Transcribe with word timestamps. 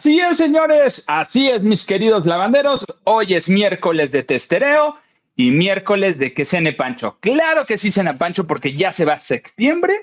Así 0.00 0.18
es, 0.18 0.38
señores, 0.38 1.04
así 1.08 1.50
es, 1.50 1.62
mis 1.62 1.84
queridos 1.84 2.24
lavanderos. 2.24 2.86
Hoy 3.04 3.34
es 3.34 3.50
miércoles 3.50 4.10
de 4.10 4.22
testereo 4.22 4.96
y 5.36 5.50
miércoles 5.50 6.16
de 6.16 6.32
que 6.32 6.46
cene 6.46 6.72
Pancho. 6.72 7.18
Claro 7.20 7.66
que 7.66 7.76
sí 7.76 7.92
cena 7.92 8.16
Pancho 8.16 8.46
porque 8.46 8.72
ya 8.72 8.94
se 8.94 9.04
va 9.04 9.20
septiembre 9.20 10.00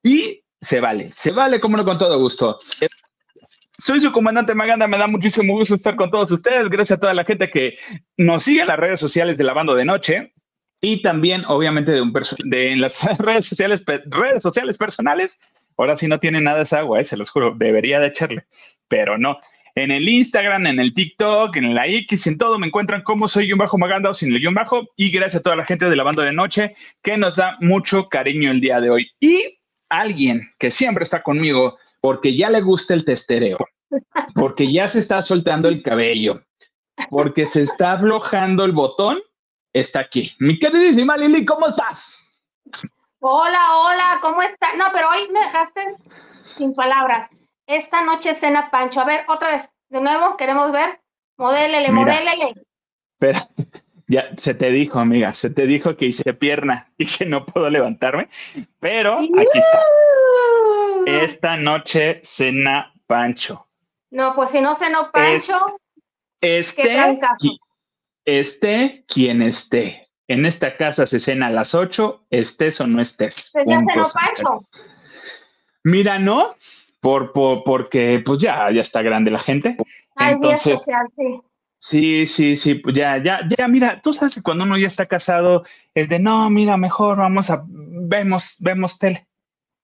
y 0.00 0.44
se 0.60 0.78
vale, 0.78 1.10
se 1.10 1.32
vale 1.32 1.58
como 1.58 1.76
no 1.76 1.84
con 1.84 1.98
todo 1.98 2.20
gusto. 2.20 2.60
Soy 3.76 4.00
su 4.00 4.12
comandante 4.12 4.54
Maganda, 4.54 4.86
me 4.86 4.96
da 4.96 5.08
muchísimo 5.08 5.54
gusto 5.54 5.74
estar 5.74 5.96
con 5.96 6.08
todos 6.08 6.30
ustedes. 6.30 6.68
Gracias 6.68 6.98
a 6.98 7.00
toda 7.00 7.12
la 7.12 7.24
gente 7.24 7.50
que 7.50 7.76
nos 8.16 8.44
sigue 8.44 8.60
en 8.60 8.68
las 8.68 8.78
redes 8.78 9.00
sociales 9.00 9.38
de 9.38 9.42
Lavando 9.42 9.74
de 9.74 9.86
Noche 9.86 10.34
y 10.80 11.02
también, 11.02 11.44
obviamente, 11.48 11.90
de, 11.90 12.00
un 12.00 12.12
de 12.44 12.70
en 12.70 12.80
las 12.80 13.02
redes 13.18 13.46
sociales, 13.46 13.82
redes 13.84 14.44
sociales 14.44 14.78
personales 14.78 15.40
Ahora 15.76 15.96
sí 15.96 16.08
no 16.08 16.18
tiene 16.18 16.40
nada 16.40 16.62
esa 16.62 16.78
agua, 16.78 17.00
eh, 17.00 17.04
se 17.04 17.16
los 17.16 17.30
juro, 17.30 17.54
debería 17.56 18.00
de 18.00 18.08
echarle, 18.08 18.46
pero 18.88 19.18
no. 19.18 19.38
En 19.74 19.90
el 19.90 20.08
Instagram, 20.08 20.66
en 20.66 20.78
el 20.78 20.94
TikTok, 20.94 21.54
en 21.56 21.74
la 21.74 21.86
X, 21.86 22.26
en 22.26 22.38
todo 22.38 22.58
me 22.58 22.66
encuentran 22.66 23.02
como 23.02 23.28
soy 23.28 23.52
un 23.52 23.58
bajo 23.58 23.76
maganda 23.76 24.08
o 24.08 24.14
sin 24.14 24.32
el 24.32 24.40
guion 24.40 24.54
bajo. 24.54 24.88
Y 24.96 25.10
gracias 25.10 25.40
a 25.40 25.42
toda 25.42 25.56
la 25.56 25.66
gente 25.66 25.90
de 25.90 25.96
la 25.96 26.02
banda 26.02 26.24
de 26.24 26.32
noche 26.32 26.74
que 27.02 27.18
nos 27.18 27.36
da 27.36 27.58
mucho 27.60 28.08
cariño 28.08 28.50
el 28.50 28.62
día 28.62 28.80
de 28.80 28.88
hoy. 28.88 29.10
Y 29.20 29.58
alguien 29.90 30.48
que 30.58 30.70
siempre 30.70 31.04
está 31.04 31.22
conmigo 31.22 31.76
porque 32.00 32.34
ya 32.34 32.48
le 32.48 32.62
gusta 32.62 32.94
el 32.94 33.04
testereo, 33.04 33.58
porque 34.34 34.72
ya 34.72 34.88
se 34.88 35.00
está 35.00 35.22
soltando 35.22 35.68
el 35.68 35.82
cabello, 35.82 36.42
porque 37.10 37.44
se 37.44 37.62
está 37.62 37.92
aflojando 37.92 38.64
el 38.64 38.72
botón, 38.72 39.18
está 39.74 40.00
aquí. 40.00 40.32
Mi 40.38 40.58
queridísima 40.58 41.18
Lili, 41.18 41.44
¿cómo 41.44 41.68
estás? 41.68 42.25
Hola, 43.20 43.78
hola, 43.78 44.18
¿cómo 44.20 44.42
estás? 44.42 44.76
No, 44.76 44.86
pero 44.92 45.08
hoy 45.08 45.28
me 45.32 45.40
dejaste 45.40 45.96
sin 46.56 46.74
palabras. 46.74 47.30
Esta 47.66 48.02
noche 48.04 48.34
cena 48.34 48.70
Pancho. 48.70 49.00
A 49.00 49.04
ver, 49.04 49.24
otra 49.28 49.56
vez, 49.56 49.70
de 49.88 50.00
nuevo, 50.00 50.36
queremos 50.36 50.70
ver. 50.70 51.00
Modélele, 51.38 51.90
modélele. 51.92 52.54
Espera, 53.14 53.48
ya 54.06 54.28
se 54.36 54.54
te 54.54 54.70
dijo, 54.70 54.98
amiga, 54.98 55.32
se 55.32 55.48
te 55.48 55.66
dijo 55.66 55.96
que 55.96 56.06
hice 56.06 56.34
pierna 56.34 56.92
y 56.98 57.06
que 57.06 57.24
no 57.24 57.46
puedo 57.46 57.70
levantarme, 57.70 58.28
pero 58.80 59.18
aquí 59.18 59.58
está. 59.58 59.80
Esta 61.06 61.56
noche 61.56 62.20
cena 62.22 62.92
Pancho. 63.06 63.66
No, 64.10 64.34
pues 64.34 64.50
si 64.50 64.60
no 64.60 64.74
cenó 64.74 65.10
Pancho, 65.10 65.80
este, 66.40 67.18
este 68.24 69.04
quien 69.08 69.40
esté. 69.40 70.05
En 70.28 70.44
esta 70.44 70.76
casa 70.76 71.06
se 71.06 71.20
cena 71.20 71.46
a 71.46 71.50
las 71.50 71.74
8, 71.74 72.26
estés 72.30 72.80
o 72.80 72.86
no 72.86 73.00
estés. 73.00 73.50
Pues 73.52 73.66
ya 73.68 73.78
cenó 73.78 74.08
Pancho. 74.12 74.68
Mira, 75.84 76.18
no, 76.18 76.56
por, 77.00 77.32
porque 77.32 78.20
pues 78.24 78.40
ya, 78.40 78.70
ya 78.72 78.80
está 78.80 79.02
grande 79.02 79.30
la 79.30 79.38
gente. 79.38 79.76
Entonces, 80.18 80.84
sí. 80.84 81.40
Sí, 81.78 82.26
sí, 82.26 82.56
sí, 82.56 82.74
pues 82.76 82.96
ya, 82.96 83.22
ya, 83.22 83.40
ya, 83.56 83.68
mira, 83.68 84.00
tú 84.00 84.12
sabes 84.12 84.34
que 84.34 84.42
cuando 84.42 84.64
uno 84.64 84.76
ya 84.76 84.88
está 84.88 85.06
casado 85.06 85.62
es 85.94 86.08
de, 86.08 86.18
no, 86.18 86.50
mira, 86.50 86.76
mejor 86.76 87.18
vamos 87.18 87.50
a, 87.50 87.62
vemos, 87.68 88.56
vemos 88.58 88.98
tele, 88.98 89.28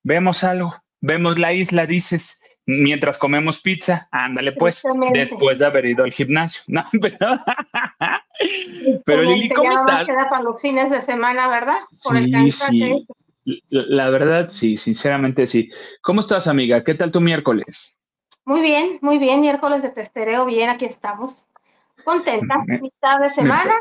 vemos 0.02 0.42
algo, 0.42 0.74
vemos 1.00 1.38
la 1.38 1.52
isla, 1.52 1.86
dices, 1.86 2.42
mientras 2.80 3.18
comemos 3.18 3.60
pizza, 3.60 4.08
ándale 4.10 4.52
pues, 4.52 4.82
después 5.12 5.58
de 5.58 5.66
haber 5.66 5.86
ido 5.86 6.04
al 6.04 6.12
gimnasio. 6.12 6.62
No, 6.72 6.84
pero, 9.04 9.22
Lili, 9.22 9.48
¿cómo 9.50 9.70
estás? 9.70 10.04
queda 10.04 10.28
para 10.28 10.42
los 10.42 10.60
fines 10.60 10.90
de 10.90 11.00
semana, 11.02 11.48
¿verdad? 11.48 11.78
sí, 11.90 12.50
sí. 12.50 13.06
La 13.68 14.10
verdad, 14.10 14.50
sí, 14.50 14.76
sinceramente 14.76 15.46
sí. 15.46 15.70
¿Cómo 16.00 16.22
estás, 16.22 16.48
amiga? 16.48 16.82
¿Qué 16.82 16.94
tal 16.94 17.12
tu 17.12 17.20
miércoles? 17.20 18.00
Muy 18.44 18.60
bien, 18.60 18.98
muy 19.00 19.18
bien. 19.18 19.40
Miércoles 19.40 19.82
de 19.82 19.90
testereo, 19.90 20.44
bien, 20.44 20.70
aquí 20.70 20.84
estamos. 20.84 21.46
Contenta, 22.04 22.58
mitad 22.80 23.20
de 23.20 23.30
semana. 23.34 23.74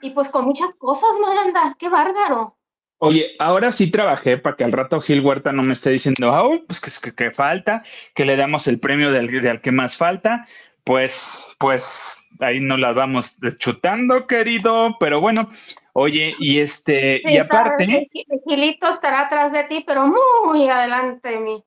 Y 0.00 0.10
pues 0.10 0.28
con 0.28 0.44
muchas 0.44 0.74
cosas, 0.76 1.10
Maganda. 1.20 1.76
Qué 1.78 1.88
bárbaro. 1.88 2.57
Oye, 3.00 3.36
ahora 3.38 3.70
sí 3.70 3.90
trabajé 3.90 4.38
para 4.38 4.56
que 4.56 4.64
al 4.64 4.72
rato 4.72 5.00
Gil 5.00 5.20
Huerta 5.20 5.52
no 5.52 5.62
me 5.62 5.72
esté 5.72 5.90
diciendo, 5.90 6.32
oh, 6.32 6.64
pues 6.66 7.00
que, 7.00 7.14
que, 7.14 7.30
falta, 7.30 7.82
que 8.14 8.24
le 8.24 8.36
damos 8.36 8.66
el 8.66 8.80
premio 8.80 9.12
del, 9.12 9.28
del, 9.40 9.60
que 9.60 9.70
más 9.70 9.96
falta. 9.96 10.46
Pues, 10.82 11.46
pues 11.58 12.28
ahí 12.40 12.60
nos 12.60 12.80
la 12.80 12.92
vamos 12.92 13.38
chutando, 13.58 14.26
querido, 14.26 14.96
pero 14.98 15.20
bueno, 15.20 15.48
oye, 15.92 16.34
y 16.38 16.60
este, 16.60 17.20
y 17.24 17.36
aparte. 17.36 18.08
Gilito 18.46 18.88
estará 18.88 19.22
atrás 19.22 19.52
de 19.52 19.64
ti, 19.64 19.84
pero 19.86 20.06
muy 20.44 20.68
adelante 20.68 21.28
de 21.28 21.40
mí. 21.40 21.64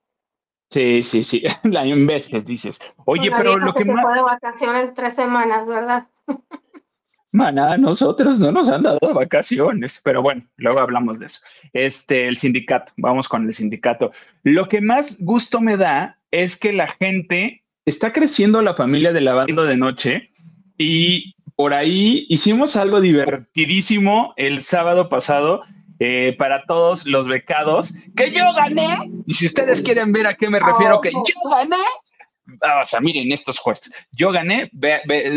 Sí, 0.71 1.03
sí, 1.03 1.23
sí, 1.23 1.43
la 1.63 1.85
en 1.85 2.07
veces 2.07 2.45
dices. 2.45 2.79
Oye, 3.05 3.29
pero 3.29 3.57
lo 3.57 3.73
que, 3.73 3.85
más. 3.85 4.03
Fue 4.03 4.15
de 4.15 4.23
vacaciones 4.23 4.93
tres 4.95 5.15
semanas, 5.15 5.67
¿verdad? 5.67 6.07
Mana, 7.31 7.77
nosotros 7.77 8.39
no 8.39 8.51
nos 8.51 8.67
han 8.69 8.83
dado 8.83 8.99
vacaciones, 9.13 10.01
pero 10.03 10.21
bueno, 10.21 10.43
luego 10.57 10.79
hablamos 10.79 11.19
de 11.19 11.27
eso. 11.27 11.39
Este, 11.71 12.27
el 12.27 12.37
sindicato, 12.37 12.91
vamos 12.97 13.29
con 13.29 13.45
el 13.45 13.53
sindicato. 13.53 14.11
Lo 14.43 14.67
que 14.67 14.81
más 14.81 15.21
gusto 15.21 15.61
me 15.61 15.77
da 15.77 16.17
es 16.31 16.57
que 16.57 16.73
la 16.73 16.87
gente 16.87 17.63
está 17.85 18.11
creciendo 18.11 18.61
la 18.61 18.75
familia 18.75 19.13
de 19.13 19.21
lavando 19.21 19.63
de 19.63 19.77
noche 19.77 20.31
y 20.77 21.33
por 21.55 21.73
ahí 21.73 22.25
hicimos 22.27 22.75
algo 22.75 22.99
divertidísimo 22.99 24.33
el 24.35 24.61
sábado 24.61 25.09
pasado 25.09 25.61
eh, 25.99 26.35
para 26.37 26.65
todos 26.65 27.05
los 27.05 27.27
becados, 27.27 27.93
que 28.15 28.31
yo 28.31 28.51
gané. 28.53 29.11
Y 29.27 29.35
si 29.35 29.45
ustedes 29.45 29.83
quieren 29.83 30.11
ver 30.11 30.25
a 30.25 30.33
qué 30.33 30.49
me 30.49 30.59
refiero, 30.59 30.99
que 30.99 31.11
yo 31.11 31.49
gané, 31.49 31.77
o 32.47 32.85
sea, 32.85 32.99
miren 32.99 33.31
estos 33.31 33.59
jueces. 33.59 33.93
Yo 34.11 34.31
gané, 34.31 34.69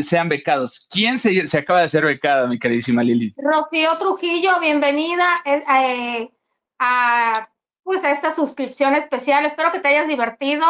sean 0.02 0.28
becados. 0.28 0.88
¿Quién 0.90 1.18
se, 1.18 1.44
acaba 1.56 1.82
de 1.82 1.88
ser 1.88 2.04
becada, 2.04 2.46
mi 2.46 2.58
queridísima 2.58 3.02
Lili? 3.02 3.34
Rocío 3.36 3.98
Trujillo, 3.98 4.60
bienvenida 4.60 5.42
eh, 5.44 5.62
eh, 5.68 6.30
a, 6.78 7.48
pues, 7.82 8.02
a 8.04 8.10
esta 8.10 8.34
suscripción 8.34 8.94
especial. 8.94 9.46
Espero 9.46 9.72
que 9.72 9.80
te 9.80 9.88
hayas 9.88 10.08
divertido. 10.08 10.64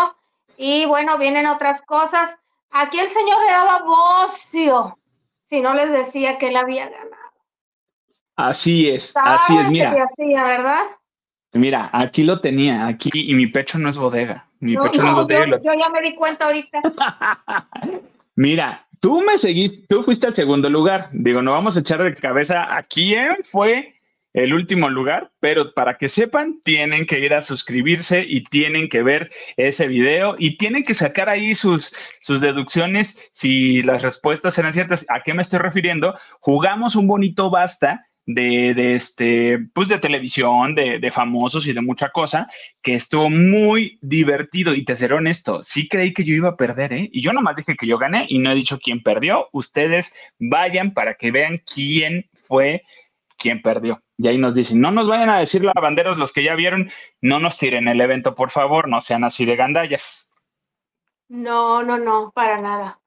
Y 0.56 0.86
bueno, 0.86 1.18
vienen 1.18 1.46
otras 1.46 1.82
cosas. 1.82 2.30
Aquí 2.70 2.98
el 2.98 3.08
señor 3.08 3.44
le 3.44 3.52
daba 3.52 3.82
bocio 3.82 4.98
si 5.48 5.60
no 5.60 5.74
les 5.74 5.90
decía 5.90 6.38
que 6.38 6.48
él 6.48 6.56
había 6.56 6.88
ganado. 6.88 7.14
Así 8.36 8.88
es, 8.90 9.12
así 9.16 9.56
es, 9.56 9.70
mira. 9.70 9.94
¿verdad? 10.18 10.82
Mira, 11.52 11.88
aquí 11.92 12.24
lo 12.24 12.40
tenía, 12.40 12.88
aquí, 12.88 13.10
y 13.12 13.32
mi 13.34 13.46
pecho 13.46 13.78
no 13.78 13.88
es 13.88 13.96
bodega. 13.96 14.48
Mi 14.64 14.78
pecho 14.78 15.02
no, 15.02 15.10
es 15.10 15.14
bodega. 15.14 15.60
Yo, 15.62 15.72
ya 15.78 15.90
me 15.90 16.00
di 16.00 16.14
cuenta 16.14 16.46
ahorita. 16.46 16.80
Mira, 18.36 18.86
tú 19.00 19.20
me 19.20 19.36
seguiste, 19.36 19.84
tú 19.88 20.02
fuiste 20.02 20.26
al 20.26 20.34
segundo 20.34 20.70
lugar. 20.70 21.10
Digo, 21.12 21.42
no 21.42 21.52
vamos 21.52 21.76
a 21.76 21.80
echar 21.80 22.02
de 22.02 22.14
cabeza 22.14 22.74
a 22.74 22.82
quién 22.82 23.36
fue 23.44 23.94
el 24.32 24.54
último 24.54 24.88
lugar, 24.88 25.30
pero 25.38 25.74
para 25.74 25.98
que 25.98 26.08
sepan, 26.08 26.62
tienen 26.64 27.04
que 27.04 27.20
ir 27.20 27.34
a 27.34 27.42
suscribirse 27.42 28.24
y 28.26 28.42
tienen 28.44 28.88
que 28.88 29.02
ver 29.02 29.30
ese 29.58 29.86
video 29.86 30.34
y 30.38 30.56
tienen 30.56 30.82
que 30.82 30.94
sacar 30.94 31.28
ahí 31.28 31.54
sus, 31.54 31.92
sus 32.22 32.40
deducciones 32.40 33.30
si 33.34 33.82
las 33.82 34.00
respuestas 34.00 34.58
eran 34.58 34.72
ciertas. 34.72 35.04
¿A 35.10 35.22
qué 35.22 35.34
me 35.34 35.42
estoy 35.42 35.58
refiriendo? 35.58 36.14
Jugamos 36.40 36.96
un 36.96 37.06
bonito 37.06 37.50
basta 37.50 38.06
de, 38.26 38.94
este, 38.94 39.58
pues 39.72 39.88
de 39.88 39.98
televisión, 39.98 40.74
de, 40.74 41.10
famosos 41.12 41.66
y 41.66 41.72
de 41.72 41.80
mucha 41.80 42.10
cosa, 42.10 42.48
que 42.82 42.94
estuvo 42.94 43.30
muy 43.30 43.98
divertido. 44.00 44.74
Y 44.74 44.84
te 44.84 44.96
seré 44.96 45.14
honesto, 45.14 45.62
sí 45.62 45.88
creí 45.88 46.12
que 46.12 46.24
yo 46.24 46.34
iba 46.34 46.50
a 46.50 46.56
perder, 46.56 46.92
¿eh? 46.92 47.08
Y 47.12 47.22
yo 47.22 47.32
nomás 47.32 47.56
dije 47.56 47.76
que 47.78 47.86
yo 47.86 47.98
gané 47.98 48.26
y 48.28 48.38
no 48.38 48.50
he 48.50 48.54
dicho 48.54 48.78
quién 48.78 49.02
perdió. 49.02 49.48
Ustedes 49.52 50.14
vayan 50.38 50.94
para 50.94 51.14
que 51.14 51.30
vean 51.30 51.58
quién 51.58 52.28
fue 52.34 52.82
quien 53.36 53.62
perdió. 53.62 54.02
Y 54.16 54.28
ahí 54.28 54.38
nos 54.38 54.54
dicen, 54.54 54.80
no 54.80 54.90
nos 54.90 55.08
vayan 55.08 55.28
a 55.28 55.38
decir 55.38 55.64
lavanderos 55.64 56.18
los 56.18 56.32
que 56.32 56.44
ya 56.44 56.54
vieron, 56.54 56.90
no 57.20 57.40
nos 57.40 57.58
tiren 57.58 57.88
el 57.88 58.00
evento, 58.00 58.34
por 58.34 58.50
favor, 58.50 58.88
no 58.88 59.00
sean 59.00 59.24
así 59.24 59.44
de 59.44 59.56
gandallas. 59.56 60.32
No, 61.28 61.82
no, 61.82 61.98
no, 61.98 62.30
para 62.32 62.60
nada. 62.60 63.00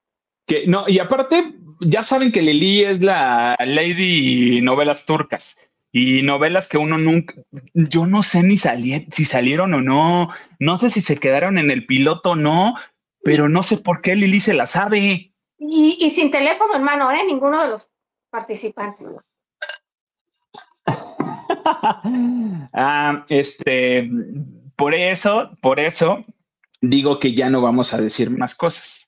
Que, 0.46 0.66
no, 0.68 0.88
y 0.88 1.00
aparte, 1.00 1.56
ya 1.79 2.03
saben 2.03 2.31
que 2.31 2.41
Lili 2.41 2.83
es 2.83 3.01
la 3.01 3.56
lady 3.59 4.62
novelas 4.62 5.06
turcas 5.06 5.69
y 5.91 6.21
novelas 6.21 6.68
que 6.68 6.77
uno 6.77 6.97
nunca, 6.97 7.35
yo 7.74 8.06
no 8.06 8.21
sé 8.24 8.44
ni 8.44 8.57
si 8.57 9.25
salieron 9.25 9.74
o 9.74 9.81
no, 9.81 10.29
no 10.59 10.77
sé 10.77 10.89
si 10.89 11.01
se 11.01 11.18
quedaron 11.18 11.57
en 11.57 11.71
el 11.71 11.85
piloto 11.85 12.31
o 12.31 12.35
no, 12.35 12.75
pero 13.24 13.50
no 13.50 13.63
sé 13.63 13.77
por 13.77 14.01
qué 14.01 14.15
Lili 14.15 14.39
se 14.39 14.53
la 14.53 14.68
sabe. 14.68 15.33
Y, 15.57 16.12
sin 16.15 16.29
teléfono 16.29 16.75
hermano, 16.75 17.12
¿eh? 17.12 17.24
Ninguno 17.25 17.62
de 17.63 17.69
los 17.69 17.89
participantes. 18.30 19.07
ah, 22.73 23.25
este, 23.30 24.09
por 24.75 24.94
eso, 24.94 25.51
por 25.62 25.80
eso 25.80 26.23
digo 26.81 27.19
que 27.19 27.33
ya 27.33 27.50
no 27.50 27.62
vamos 27.62 27.94
a 27.94 28.01
decir 28.01 28.30
más 28.30 28.53
cosas 28.56 29.06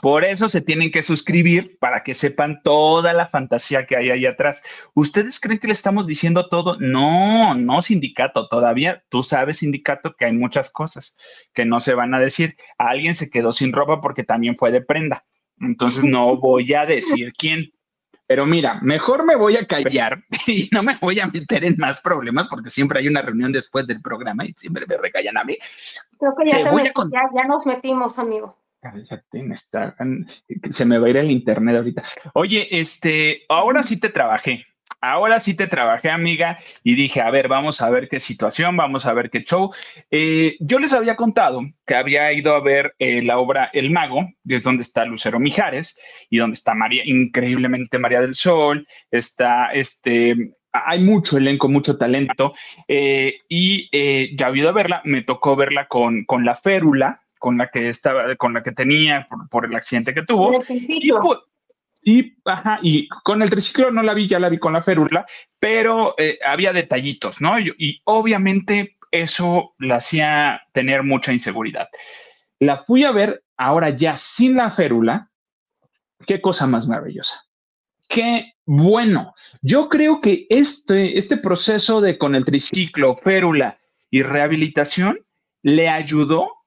Por 0.00 0.24
eso 0.24 0.48
se 0.48 0.62
tienen 0.62 0.90
que 0.90 1.02
suscribir 1.02 1.78
para 1.78 2.02
que 2.02 2.14
sepan 2.14 2.62
toda 2.62 3.12
la 3.12 3.28
fantasía 3.28 3.86
que 3.86 3.96
hay 3.96 4.10
ahí 4.10 4.24
atrás. 4.24 4.62
¿Ustedes 4.94 5.38
creen 5.40 5.58
que 5.58 5.66
le 5.66 5.74
estamos 5.74 6.06
diciendo 6.06 6.48
todo? 6.48 6.78
No, 6.80 7.54
no, 7.54 7.82
sindicato. 7.82 8.48
Todavía 8.48 9.02
tú 9.10 9.22
sabes, 9.22 9.58
sindicato, 9.58 10.14
que 10.16 10.24
hay 10.24 10.32
muchas 10.32 10.70
cosas 10.70 11.18
que 11.52 11.66
no 11.66 11.80
se 11.80 11.94
van 11.94 12.14
a 12.14 12.20
decir. 12.20 12.56
Alguien 12.78 13.14
se 13.14 13.30
quedó 13.30 13.52
sin 13.52 13.72
ropa 13.72 14.00
porque 14.00 14.24
también 14.24 14.56
fue 14.56 14.72
de 14.72 14.80
prenda. 14.80 15.24
Entonces 15.60 16.02
no 16.02 16.36
voy 16.40 16.72
a 16.72 16.86
decir 16.86 17.34
quién. 17.36 17.70
Pero 18.26 18.46
mira, 18.46 18.78
mejor 18.80 19.26
me 19.26 19.36
voy 19.36 19.56
a 19.56 19.66
callar 19.66 20.22
y 20.46 20.68
no 20.72 20.82
me 20.82 20.96
voy 20.98 21.20
a 21.20 21.26
meter 21.26 21.64
en 21.64 21.74
más 21.76 22.00
problemas 22.00 22.46
porque 22.48 22.70
siempre 22.70 23.00
hay 23.00 23.08
una 23.08 23.22
reunión 23.22 23.52
después 23.52 23.86
del 23.86 24.00
programa 24.00 24.46
y 24.46 24.54
siempre 24.56 24.86
me 24.86 24.96
recallan 24.96 25.36
a 25.36 25.44
mí. 25.44 25.58
Creo 26.18 26.34
que 26.36 26.48
ya, 26.48 27.30
ya 27.34 27.44
nos 27.44 27.66
metimos, 27.66 28.18
amigo 28.18 28.59
se 30.70 30.84
me 30.84 30.98
va 30.98 31.06
a 31.06 31.10
ir 31.10 31.16
el 31.16 31.30
internet 31.30 31.76
ahorita. 31.76 32.04
Oye, 32.34 32.68
este, 32.80 33.42
ahora 33.48 33.82
sí 33.82 33.98
te 33.98 34.08
trabajé. 34.08 34.66
Ahora 35.02 35.40
sí 35.40 35.54
te 35.54 35.66
trabajé, 35.66 36.10
amiga, 36.10 36.58
y 36.84 36.94
dije, 36.94 37.22
a 37.22 37.30
ver, 37.30 37.48
vamos 37.48 37.80
a 37.80 37.88
ver 37.88 38.08
qué 38.10 38.20
situación, 38.20 38.76
vamos 38.76 39.06
a 39.06 39.14
ver 39.14 39.30
qué 39.30 39.44
show. 39.44 39.72
Eh, 40.10 40.56
yo 40.60 40.78
les 40.78 40.92
había 40.92 41.16
contado 41.16 41.62
que 41.86 41.94
había 41.94 42.30
ido 42.34 42.54
a 42.54 42.60
ver 42.60 42.94
eh, 42.98 43.22
la 43.22 43.38
obra 43.38 43.70
El 43.72 43.90
Mago, 43.90 44.28
que 44.46 44.56
es 44.56 44.62
donde 44.62 44.82
está 44.82 45.06
Lucero 45.06 45.40
Mijares 45.40 45.98
y 46.28 46.36
donde 46.36 46.54
está 46.54 46.74
María, 46.74 47.02
increíblemente 47.06 47.98
María 47.98 48.20
del 48.20 48.34
Sol, 48.34 48.86
está 49.10 49.72
este, 49.72 50.52
hay 50.70 51.00
mucho 51.00 51.38
elenco, 51.38 51.68
mucho 51.68 51.96
talento, 51.96 52.52
eh, 52.86 53.36
y 53.48 54.36
ya 54.36 54.48
había 54.48 54.62
ido 54.62 54.70
a 54.70 54.74
verla, 54.74 55.00
me 55.04 55.22
tocó 55.22 55.56
verla 55.56 55.86
con, 55.86 56.26
con 56.26 56.44
La 56.44 56.56
Férula, 56.56 57.22
con 57.40 57.56
la 57.56 57.68
que 57.68 57.88
estaba, 57.88 58.36
con 58.36 58.52
la 58.52 58.62
que 58.62 58.70
tenía 58.70 59.26
por, 59.50 59.64
el 59.64 59.74
accidente 59.74 60.14
que 60.14 60.22
tuvo. 60.22 60.62
Y, 62.02 62.36
y, 62.82 63.08
con 63.08 63.42
el 63.42 63.50
triciclo 63.50 63.90
no 63.90 64.02
la 64.02 64.14
vi, 64.14 64.28
ya 64.28 64.38
la 64.38 64.48
vi 64.48 64.58
con 64.58 64.74
la 64.74 64.82
férula, 64.82 65.26
pero 65.58 66.14
eh, 66.18 66.38
había 66.46 66.72
detallitos, 66.72 67.40
¿no? 67.40 67.58
Y, 67.58 68.00
obviamente 68.04 68.96
eso 69.10 69.74
la 69.78 69.96
hacía 69.96 70.62
tener 70.72 71.02
mucha 71.02 71.32
inseguridad. 71.32 71.88
La 72.60 72.84
fui 72.84 73.04
a 73.04 73.10
ver 73.10 73.42
ahora 73.56 73.90
ya 73.90 74.16
sin 74.16 74.56
la 74.56 74.70
férula. 74.70 75.30
Qué 76.26 76.40
cosa 76.40 76.66
más 76.66 76.86
maravillosa. 76.86 77.46
Qué 78.06 78.52
bueno. 78.66 79.34
Yo 79.62 79.88
creo 79.88 80.20
que 80.20 80.46
este, 80.50 81.18
este 81.18 81.38
proceso 81.38 82.02
de 82.02 82.18
con 82.18 82.34
el 82.34 82.44
triciclo, 82.44 83.16
férula 83.16 83.78
y 84.10 84.22
rehabilitación 84.22 85.18
le 85.62 85.88
ayudó 85.88 86.59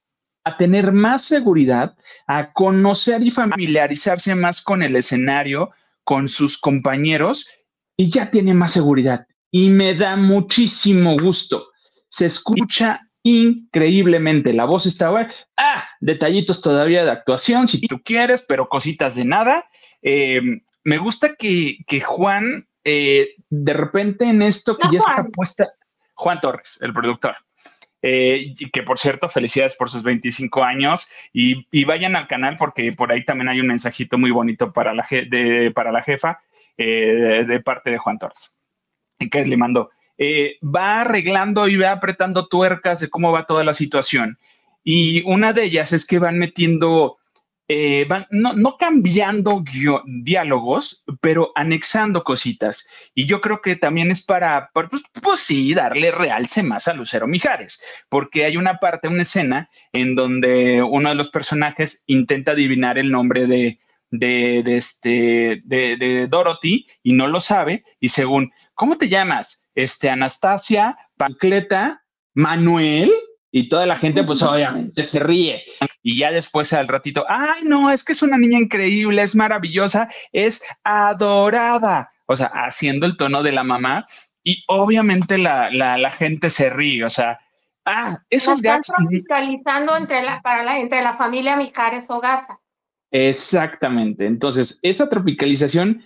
a 0.43 0.57
tener 0.57 0.91
más 0.91 1.23
seguridad, 1.23 1.95
a 2.27 2.51
conocer 2.53 3.21
y 3.23 3.31
familiarizarse 3.31 4.35
más 4.35 4.61
con 4.61 4.83
el 4.83 4.95
escenario, 4.95 5.71
con 6.03 6.27
sus 6.29 6.57
compañeros, 6.57 7.47
y 7.95 8.09
ya 8.09 8.29
tiene 8.29 8.53
más 8.53 8.71
seguridad. 8.71 9.25
Y 9.51 9.69
me 9.69 9.93
da 9.93 10.15
muchísimo 10.15 11.17
gusto. 11.17 11.67
Se 12.09 12.25
escucha 12.25 13.01
increíblemente. 13.23 14.53
La 14.53 14.65
voz 14.65 14.85
está 14.85 15.09
Ah, 15.57 15.87
detallitos 16.01 16.61
todavía 16.61 17.05
de 17.05 17.11
actuación, 17.11 17.67
si 17.67 17.87
tú 17.87 18.01
quieres, 18.03 18.45
pero 18.47 18.67
cositas 18.67 19.15
de 19.15 19.25
nada. 19.25 19.65
Eh, 20.01 20.41
me 20.83 20.97
gusta 20.97 21.35
que, 21.35 21.77
Juan, 22.05 22.67
eh, 22.83 23.29
de 23.49 23.73
repente 23.73 24.25
en 24.25 24.41
esto 24.41 24.77
que 24.77 24.89
ya 24.91 24.99
está 24.99 25.25
puesta, 25.31 25.71
Juan 26.15 26.41
Torres, 26.41 26.79
el 26.81 26.91
productor, 26.91 27.35
eh, 28.05 28.53
y 28.59 28.69
que 28.69 28.83
por 28.83 28.99
cierto, 28.99 29.29
felicidades 29.29 29.77
por 29.77 29.89
sus 29.89 30.03
25 30.03 30.61
años 30.61 31.09
y, 31.31 31.85
vayan 31.85 32.17
al 32.17 32.27
canal 32.27 32.57
porque 32.57 32.91
por 32.91 33.13
ahí 33.13 33.23
también 33.23 33.47
hay 33.47 33.61
un 33.61 33.67
mensajito 33.67 34.17
muy 34.17 34.29
bonito 34.29 34.73
para 34.73 34.93
la, 34.93 35.07
de, 35.09 35.71
para 35.73 35.93
la 35.93 36.01
jefa 36.01 36.41
eh, 36.77 37.45
de, 37.47 37.59
parte 37.61 37.91
de 37.91 37.97
Juan 37.97 38.19
Torres, 38.19 38.59
que 39.31 39.45
le 39.45 39.55
mandó. 39.55 39.89
Eh, 40.17 40.57
va 40.61 41.01
arreglando 41.01 41.69
y 41.69 41.77
va 41.77 41.91
apretando 41.91 42.47
tuercas 42.47 42.99
de 42.99 43.09
cómo 43.09 43.31
va 43.31 43.45
toda 43.45 43.63
la 43.63 43.73
situación. 43.73 44.37
Y 44.83 45.23
una 45.23 45.53
de 45.53 45.63
ellas 45.63 45.93
es 45.93 46.05
que 46.05 46.19
van 46.19 46.37
metiendo 46.37 47.19
eh, 47.75 48.05
van 48.05 48.27
no, 48.29 48.77
cambiando 48.77 49.63
diálogos, 50.05 51.03
pero 51.21 51.51
anexando 51.55 52.23
cositas. 52.23 52.87
Y 53.15 53.25
yo 53.25 53.41
creo 53.41 53.61
que 53.61 53.75
también 53.75 54.11
es 54.11 54.23
para, 54.23 54.69
pues, 54.73 54.87
pues, 55.21 55.39
sí, 55.39 55.73
darle 55.73 56.11
realce 56.11 56.61
más 56.61 56.87
a 56.87 56.93
Lucero 56.93 57.27
Mijares, 57.27 57.83
porque 58.09 58.45
hay 58.45 58.57
una 58.57 58.77
parte, 58.77 59.07
una 59.07 59.23
escena 59.23 59.69
en 59.91 60.13
donde 60.13 60.83
uno 60.83 61.09
de 61.09 61.15
los 61.15 61.29
personajes 61.31 62.03
intenta 62.05 62.51
adivinar 62.51 62.99
el 62.99 63.09
nombre 63.09 63.47
de, 63.47 63.79
de, 64.11 64.77
este, 64.77 65.61
de, 65.65 66.27
Dorothy 66.29 66.85
y 67.01 67.13
no 67.13 67.27
lo 67.27 67.39
sabe. 67.39 67.83
Y 67.99 68.09
según, 68.09 68.51
¿cómo 68.75 68.99
te 68.99 69.09
llamas? 69.09 69.67
Este, 69.73 70.11
Anastasia, 70.11 70.95
Pancleta, 71.17 72.03
Manuel 72.35 73.11
y 73.55 73.69
toda 73.69 73.85
la 73.85 73.97
gente, 73.97 74.23
pues 74.23 74.41
obviamente 74.41 75.05
se 75.05 75.19
ríe. 75.19 75.63
Y 76.01 76.17
ya 76.17 76.31
después 76.31 76.73
al 76.73 76.87
ratito, 76.87 77.23
ay, 77.29 77.61
no, 77.63 77.91
es 77.91 78.03
que 78.03 78.13
es 78.13 78.23
una 78.23 78.35
niña 78.35 78.57
increíble, 78.57 79.21
es 79.21 79.35
maravillosa, 79.35 80.09
es 80.31 80.63
adorada. 80.83 82.11
O 82.25 82.35
sea, 82.35 82.47
haciendo 82.47 83.05
el 83.05 83.15
tono 83.15 83.43
de 83.43 83.51
la 83.51 83.63
mamá. 83.63 84.07
Y 84.43 84.63
obviamente 84.67 85.37
la, 85.37 85.69
la, 85.69 86.09
gente 86.09 86.49
se 86.49 86.71
ríe. 86.71 87.05
O 87.05 87.11
sea, 87.11 87.39
ah, 87.85 88.17
esos 88.31 88.55
están 88.55 88.81
tropicalizando 88.81 89.97
entre 89.97 90.23
la, 90.23 90.41
para 90.41 90.63
la, 90.63 90.79
entre 90.79 91.03
la 91.03 91.15
familia 91.15 91.55
Mijares 91.55 92.09
Ogasa. 92.09 92.59
Exactamente. 93.11 94.25
Entonces, 94.25 94.79
esa 94.81 95.07
tropicalización, 95.07 96.03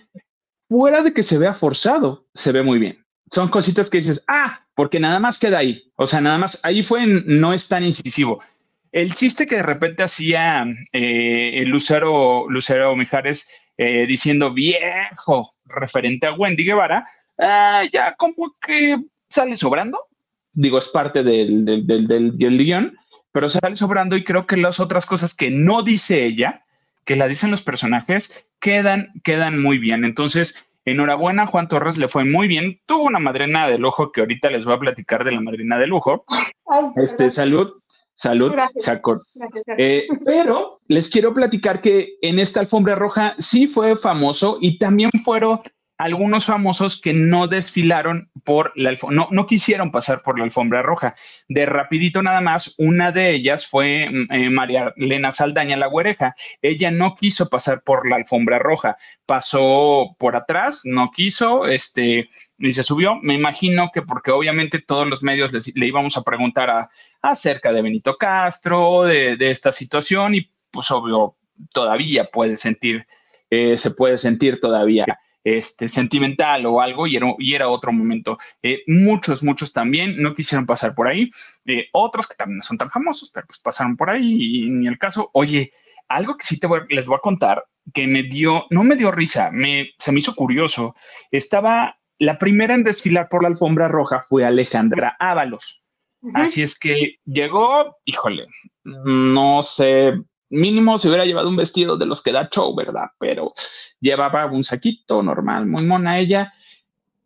fuera 0.68 1.00
de 1.00 1.14
que 1.14 1.22
se 1.22 1.38
vea 1.38 1.54
forzado, 1.54 2.26
se 2.34 2.52
ve 2.52 2.62
muy 2.62 2.78
bien. 2.78 3.07
Son 3.30 3.48
cositas 3.48 3.90
que 3.90 3.98
dices, 3.98 4.24
ah, 4.28 4.60
porque 4.74 5.00
nada 5.00 5.18
más 5.18 5.38
queda 5.38 5.58
ahí. 5.58 5.90
O 5.96 6.06
sea, 6.06 6.20
nada 6.20 6.38
más 6.38 6.60
ahí 6.62 6.82
fue, 6.82 7.06
no 7.06 7.52
es 7.52 7.68
tan 7.68 7.84
incisivo. 7.84 8.42
El 8.92 9.14
chiste 9.14 9.46
que 9.46 9.56
de 9.56 9.62
repente 9.62 10.02
hacía 10.02 10.66
eh, 10.92 11.64
Lucero, 11.66 12.48
Lucero 12.48 12.96
Mijares 12.96 13.50
eh, 13.76 14.06
diciendo 14.06 14.52
viejo 14.52 15.52
referente 15.66 16.26
a 16.26 16.32
Wendy 16.32 16.64
Guevara, 16.64 17.06
ah, 17.38 17.84
ya 17.92 18.14
como 18.16 18.56
que 18.60 18.98
sale 19.28 19.56
sobrando. 19.56 19.98
Digo, 20.52 20.78
es 20.78 20.88
parte 20.88 21.22
del, 21.22 21.64
del, 21.64 21.86
del, 21.86 22.36
del, 22.36 22.58
guion, 22.58 22.96
pero 23.30 23.48
sale 23.48 23.76
sobrando 23.76 24.16
y 24.16 24.24
creo 24.24 24.46
que 24.46 24.56
las 24.56 24.80
otras 24.80 25.06
cosas 25.06 25.34
que 25.34 25.50
no 25.50 25.82
dice 25.82 26.24
ella, 26.24 26.64
que 27.04 27.16
la 27.16 27.28
dicen 27.28 27.50
los 27.50 27.62
personajes, 27.62 28.46
quedan, 28.58 29.12
quedan 29.22 29.60
muy 29.60 29.78
bien. 29.78 30.04
Entonces, 30.04 30.64
Enhorabuena, 30.90 31.46
Juan 31.46 31.68
Torres 31.68 31.98
le 31.98 32.08
fue 32.08 32.24
muy 32.24 32.48
bien. 32.48 32.76
Tuvo 32.86 33.04
una 33.04 33.18
madrina 33.18 33.68
de 33.68 33.78
lujo 33.78 34.12
que 34.12 34.20
ahorita 34.20 34.50
les 34.50 34.64
voy 34.64 34.74
a 34.74 34.80
platicar 34.80 35.24
de 35.24 35.32
la 35.32 35.40
madrina 35.40 35.78
de 35.78 35.86
lujo. 35.86 36.24
este, 36.96 37.30
salud, 37.30 37.80
salud, 38.14 38.54
eh, 39.76 40.06
pero 40.24 40.80
les 40.88 41.08
quiero 41.08 41.32
platicar 41.32 41.80
que 41.80 42.14
en 42.20 42.38
esta 42.38 42.60
alfombra 42.60 42.94
roja 42.94 43.34
sí 43.38 43.66
fue 43.66 43.96
famoso 43.96 44.58
y 44.60 44.78
también 44.78 45.10
fueron 45.24 45.60
algunos 45.98 46.46
famosos 46.46 47.00
que 47.00 47.12
no 47.12 47.48
desfilaron 47.48 48.30
por 48.44 48.72
la 48.76 48.90
alfombra, 48.90 49.16
no, 49.16 49.28
no 49.32 49.46
quisieron 49.48 49.90
pasar 49.90 50.22
por 50.22 50.38
la 50.38 50.44
alfombra 50.44 50.80
roja. 50.80 51.16
De 51.48 51.66
rapidito 51.66 52.22
nada 52.22 52.40
más, 52.40 52.74
una 52.78 53.10
de 53.10 53.32
ellas 53.32 53.66
fue 53.66 54.08
mm, 54.08 54.32
eh, 54.32 54.50
María 54.50 54.94
Elena 54.96 55.32
Saldaña 55.32 55.76
La 55.76 55.88
Güereja. 55.88 56.36
Ella 56.62 56.92
no 56.92 57.16
quiso 57.16 57.48
pasar 57.48 57.82
por 57.82 58.08
la 58.08 58.14
alfombra 58.14 58.60
roja, 58.60 58.96
pasó 59.26 60.14
por 60.18 60.36
atrás, 60.36 60.82
no 60.84 61.10
quiso, 61.10 61.66
este, 61.66 62.28
y 62.58 62.72
se 62.72 62.84
subió. 62.84 63.16
Me 63.16 63.34
imagino 63.34 63.90
que 63.92 64.02
porque 64.02 64.30
obviamente 64.30 64.78
todos 64.78 65.06
los 65.06 65.24
medios 65.24 65.50
le 65.74 65.86
íbamos 65.86 66.16
a 66.16 66.22
preguntar 66.22 66.70
a, 66.70 66.90
acerca 67.22 67.72
de 67.72 67.82
Benito 67.82 68.16
Castro, 68.16 69.02
de, 69.02 69.36
de, 69.36 69.50
esta 69.50 69.72
situación, 69.72 70.36
y 70.36 70.48
pues 70.70 70.92
obvio, 70.92 71.36
todavía 71.72 72.26
puede 72.26 72.56
sentir, 72.56 73.04
eh, 73.50 73.76
se 73.76 73.90
puede 73.90 74.18
sentir 74.18 74.60
todavía 74.60 75.04
este, 75.56 75.88
sentimental 75.88 76.66
o 76.66 76.80
algo 76.80 77.06
y 77.06 77.16
era, 77.16 77.34
y 77.38 77.54
era 77.54 77.68
otro 77.68 77.92
momento. 77.92 78.38
Eh, 78.62 78.82
muchos, 78.86 79.42
muchos 79.42 79.72
también 79.72 80.20
no 80.20 80.34
quisieron 80.34 80.66
pasar 80.66 80.94
por 80.94 81.08
ahí. 81.08 81.30
Eh, 81.64 81.86
otros 81.92 82.26
que 82.26 82.34
también 82.34 82.58
no 82.58 82.62
son 82.64 82.78
tan 82.78 82.90
famosos, 82.90 83.30
pero 83.32 83.46
pues 83.46 83.58
pasaron 83.60 83.96
por 83.96 84.10
ahí 84.10 84.64
y 84.64 84.70
ni 84.70 84.86
el 84.86 84.98
caso. 84.98 85.30
Oye, 85.32 85.70
algo 86.08 86.36
que 86.36 86.46
sí 86.46 86.58
te 86.58 86.68
les 86.90 87.06
voy 87.06 87.16
a 87.16 87.20
contar 87.20 87.64
que 87.94 88.06
me 88.06 88.22
dio, 88.22 88.66
no 88.70 88.84
me 88.84 88.96
dio 88.96 89.10
risa, 89.10 89.50
me, 89.50 89.90
se 89.98 90.12
me 90.12 90.18
hizo 90.18 90.34
curioso. 90.34 90.94
Estaba 91.30 91.98
la 92.18 92.38
primera 92.38 92.74
en 92.74 92.84
desfilar 92.84 93.28
por 93.28 93.42
la 93.42 93.48
alfombra 93.48 93.88
roja 93.88 94.22
fue 94.28 94.44
Alejandra 94.44 95.16
Ábalos. 95.18 95.82
Así 96.34 96.62
es 96.62 96.76
que 96.78 97.18
llegó, 97.24 97.96
híjole, 98.04 98.46
no 98.82 99.62
sé, 99.62 100.14
mínimo 100.50 100.98
se 100.98 101.08
hubiera 101.08 101.24
llevado 101.24 101.48
un 101.48 101.56
vestido 101.56 101.96
de 101.96 102.06
los 102.06 102.22
que 102.22 102.32
da 102.32 102.48
show, 102.50 102.74
¿verdad? 102.74 103.10
Pero 103.18 103.52
llevaba 104.00 104.46
un 104.46 104.64
saquito 104.64 105.22
normal, 105.22 105.66
muy 105.66 105.84
mona 105.84 106.18
ella, 106.18 106.52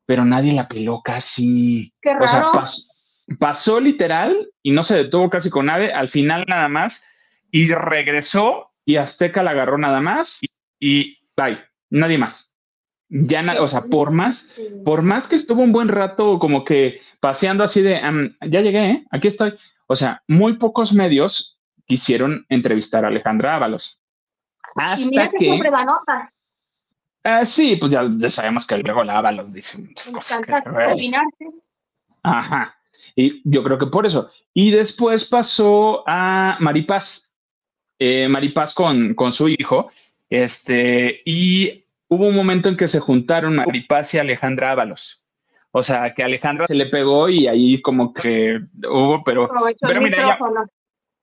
pero 0.07 0.25
nadie 0.25 0.53
la 0.53 0.69
peló 0.69 1.03
casi. 1.03 1.93
Qué 2.01 2.15
raro. 2.15 2.51
O 2.51 2.67
sea, 2.67 2.67
pasó 3.39 3.81
literal 3.81 4.49
y 4.63 4.73
no 4.73 4.83
se 4.83 4.97
detuvo 4.97 5.31
casi 5.31 5.51
con 5.51 5.67
nadie, 5.67 5.93
al 5.93 6.09
final 6.09 6.45
nada 6.49 6.69
más, 6.69 7.05
y 7.51 7.69
regresó 7.73 8.71
y 8.85 8.97
Azteca 8.97 9.43
la 9.43 9.53
agarró 9.53 9.79
nada 9.79 10.01
más 10.01 10.41
y, 10.81 11.19
bye, 11.37 11.59
nadie 11.91 12.19
más. 12.19 12.59
Ya, 13.09 13.45
o 13.61 13.69
sea, 13.69 13.85
por 13.85 14.11
más, 14.11 14.51
por 14.87 15.03
más 15.03 15.29
que 15.29 15.37
estuvo 15.37 15.63
un 15.63 15.71
buen 15.71 15.89
rato 15.89 16.39
como 16.39 16.65
que 16.65 17.01
paseando 17.21 17.63
así 17.63 17.83
de, 17.83 18.01
ya 18.49 18.61
llegué, 18.63 18.91
¿eh? 18.91 19.07
aquí 19.11 19.29
estoy. 19.29 19.55
O 19.87 19.97
sea, 19.97 20.23
muy 20.27 20.55
pocos 20.55 20.95
medios 20.95 21.61
quisieron 21.93 22.47
entrevistar 22.49 23.05
a 23.05 23.09
Alejandra 23.09 23.55
Ábalos. 23.55 24.01
Hasta 24.75 25.03
y 25.03 25.11
mira 25.11 25.31
que, 25.31 25.39
siempre 25.41 25.71
da 25.71 25.85
nota. 25.85 26.33
Ah, 27.23 27.45
sí, 27.45 27.77
pues 27.77 27.93
ya, 27.93 28.09
sabemos 28.31 28.67
que 28.67 28.79
luego 28.79 29.05
la 29.05 29.19
Ábalos 29.19 29.53
dice 29.53 29.77
muchas 29.77 30.11
cosas. 30.11 30.41
Ajá. 32.23 32.75
Y 33.15 33.43
yo 33.45 33.63
creo 33.63 33.79
que 33.79 33.89
por 33.89 34.07
eso. 34.07 34.31
Y 34.55 34.71
después 34.71 35.27
pasó 35.27 36.03
a 36.07 36.57
Maripaz, 36.61 37.37
eh, 37.99 38.27
Maripaz 38.27 38.73
con, 38.73 39.13
con 39.13 39.35
su 39.35 39.51
hijo, 39.51 39.91
este, 40.31 41.21
y 41.27 41.85
hubo 42.09 42.27
un 42.27 42.35
momento 42.35 42.71
en 42.71 42.79
que 42.79 42.89
se 42.89 43.01
juntaron 43.01 43.57
Maripaz 43.57 44.15
y 44.15 44.19
Alejandra 44.19 44.73
Ábalos. 44.73 45.23
O 45.73 45.83
sea, 45.83 46.15
que 46.15 46.23
Alejandra 46.23 46.67
se 46.67 46.75
le 46.75 46.87
pegó 46.87 47.29
y 47.29 47.49
ahí 47.49 47.83
como 47.83 48.15
que 48.15 48.63
hubo, 48.83 49.23
pero, 49.25 49.51
pero 49.79 50.01
mira, 50.01 50.39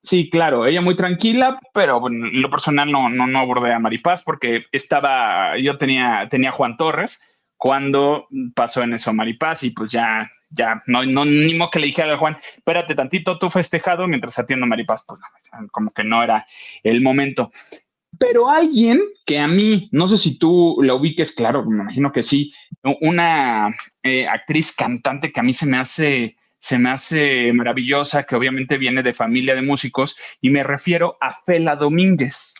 sí, 0.02 0.30
claro, 0.30 0.66
ella 0.66 0.80
muy 0.80 0.96
tranquila, 0.96 1.58
pero 1.72 2.00
bueno, 2.00 2.28
lo 2.32 2.50
personal 2.50 2.90
no, 2.90 3.08
no, 3.08 3.26
no 3.26 3.38
abordé 3.38 3.72
a 3.72 3.78
Maripaz 3.78 4.22
porque 4.22 4.64
estaba, 4.72 5.56
yo 5.58 5.78
tenía, 5.78 6.28
tenía 6.30 6.52
Juan 6.52 6.76
Torres 6.76 7.22
cuando 7.56 8.26
pasó 8.54 8.82
en 8.82 8.94
eso 8.94 9.12
Maripaz 9.12 9.64
y 9.64 9.70
pues 9.70 9.90
ya, 9.90 10.30
ya, 10.48 10.82
no, 10.86 11.04
no, 11.04 11.26
ni 11.26 11.52
modo 11.52 11.70
que 11.70 11.78
le 11.78 11.88
dijera 11.88 12.14
a 12.14 12.18
Juan, 12.18 12.38
espérate 12.56 12.94
tantito, 12.94 13.38
tú 13.38 13.50
festejado 13.50 14.06
mientras 14.06 14.38
atiendo 14.38 14.64
a 14.64 14.68
Maripaz, 14.68 15.04
pues 15.06 15.20
como 15.70 15.90
que 15.90 16.02
no 16.02 16.22
era 16.22 16.46
el 16.82 17.02
momento. 17.02 17.50
Pero 18.18 18.50
alguien 18.50 19.00
que 19.24 19.38
a 19.38 19.46
mí, 19.46 19.88
no 19.92 20.08
sé 20.08 20.18
si 20.18 20.38
tú 20.38 20.78
la 20.82 20.94
ubiques, 20.94 21.34
claro, 21.34 21.64
me 21.64 21.82
imagino 21.82 22.12
que 22.12 22.22
sí, 22.22 22.52
una 23.00 23.68
eh, 24.02 24.26
actriz 24.26 24.74
cantante 24.74 25.30
que 25.32 25.40
a 25.40 25.42
mí 25.42 25.52
se 25.52 25.66
me 25.66 25.78
hace, 25.78 26.36
se 26.60 26.78
me 26.78 26.90
hace 26.90 27.52
maravillosa, 27.52 28.24
que 28.24 28.36
obviamente 28.36 28.78
viene 28.78 29.02
de 29.02 29.14
familia 29.14 29.54
de 29.54 29.62
músicos, 29.62 30.16
y 30.40 30.50
me 30.50 30.62
refiero 30.62 31.16
a 31.20 31.34
Fela 31.34 31.74
Domínguez. 31.74 32.54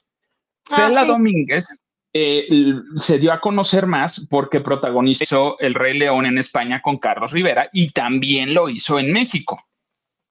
Ah, 0.71 0.89
Fela 0.89 1.05
Domínguez 1.05 1.79
eh, 2.13 2.49
se 2.97 3.19
dio 3.19 3.33
a 3.33 3.41
conocer 3.41 3.87
más 3.87 4.27
porque 4.29 4.61
protagonizó 4.61 5.59
El 5.61 5.75
Rey 5.75 5.97
León 5.97 6.27
en 6.27 6.39
España 6.39 6.81
con 6.83 6.99
Carlos 6.99 7.31
Rivera 7.31 7.69
y 7.73 7.91
también 7.91 8.55
lo 8.55 8.69
hizo 8.69 8.99
en 8.99 9.13
México. 9.13 9.63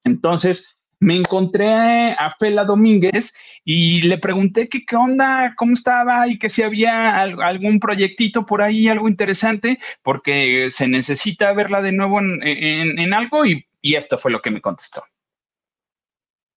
Entonces, 0.04 0.76
me 1.00 1.16
encontré 1.16 2.12
a 2.12 2.34
Fela 2.38 2.64
Domínguez 2.64 3.34
y 3.64 4.02
le 4.02 4.18
pregunté 4.18 4.68
qué 4.68 4.84
onda, 4.94 5.54
cómo 5.56 5.72
estaba 5.72 6.28
y 6.28 6.38
que 6.38 6.50
si 6.50 6.62
había 6.62 7.20
algún 7.20 7.80
proyectito 7.80 8.46
por 8.46 8.62
ahí, 8.62 8.86
algo 8.86 9.08
interesante, 9.08 9.80
porque 10.02 10.68
se 10.70 10.86
necesita 10.86 11.52
verla 11.52 11.82
de 11.82 11.92
nuevo 11.92 12.20
en, 12.20 13.14
algo 13.14 13.44
y 13.46 13.64
esto 13.82 14.18
fue 14.18 14.30
lo 14.30 14.40
que 14.40 14.50
me 14.50 14.60
contestó. 14.60 15.02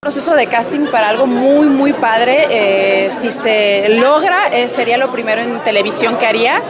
Proceso 0.03 0.35
de 0.35 0.47
casting 0.47 0.87
para 0.87 1.07
algo 1.07 1.25
muy, 1.25 1.65
muy 1.67 1.93
padre. 1.93 2.47
Eh, 2.51 3.09
si 3.09 3.31
se 3.31 3.87
logra, 3.87 4.49
eh, 4.51 4.67
sería 4.67 4.97
lo 4.97 5.09
primero 5.13 5.39
en 5.41 5.59
televisión 5.59 6.17
que 6.17 6.25
haría. 6.25 6.61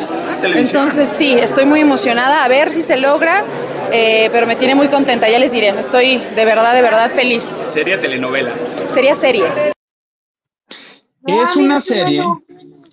Entonces, 0.43 1.09
sí, 1.09 1.33
estoy 1.33 1.65
muy 1.65 1.79
emocionada. 1.79 2.45
A 2.45 2.47
ver 2.47 2.71
si 2.71 2.83
se 2.83 2.95
logra, 2.95 3.43
eh, 3.91 4.29
pero 4.31 4.47
me 4.47 4.55
tiene 4.55 4.75
muy 4.75 4.87
contenta, 4.87 5.29
ya 5.29 5.39
les 5.39 5.51
diré. 5.51 5.69
Estoy 5.69 6.17
de 6.17 6.45
verdad, 6.45 6.73
de 6.73 6.81
verdad 6.81 7.09
feliz. 7.09 7.43
¿Sería 7.43 7.99
telenovela? 7.99 8.53
Sería 8.87 9.15
serie. 9.15 9.45
Es 11.25 11.55
una 11.55 11.81
serie. 11.81 12.23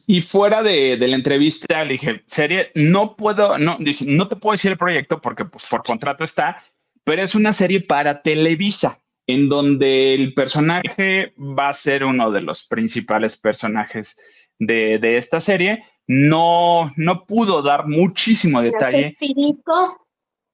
Y 0.07 0.23
fuera 0.23 0.63
de, 0.63 0.97
la 0.99 1.15
entrevista 1.15 1.85
le 1.85 1.93
dije, 1.93 2.25
serie, 2.27 2.71
no 2.75 3.15
puedo, 3.15 3.59
no, 3.59 3.79
no 3.79 4.29
te 4.29 4.37
puedo 4.37 4.53
decir 4.53 4.73
el 4.73 4.79
proyecto 4.79 5.21
porque 5.21 5.45
pues, 5.45 5.65
por 5.67 5.83
contrato 5.85 6.25
está, 6.25 6.65
pero 7.05 7.23
es 7.23 7.35
una 7.35 7.53
serie 7.53 7.81
para 7.81 8.23
Televisa 8.23 8.99
en 9.27 9.49
donde 9.49 10.15
el 10.15 10.35
personaje 10.35 11.33
va 11.39 11.69
a 11.69 11.75
ser 11.75 12.05
uno 12.05 12.31
de 12.31 12.41
los 12.41 12.67
principales 12.67 13.37
personajes 13.37 14.19
de, 14.59 15.17
esta 15.17 15.41
serie. 15.41 15.85
No, 16.07 16.91
no 16.97 17.25
pudo 17.25 17.63
dar 17.63 17.87
muchísimo 17.87 18.61
detalle. 18.61 19.17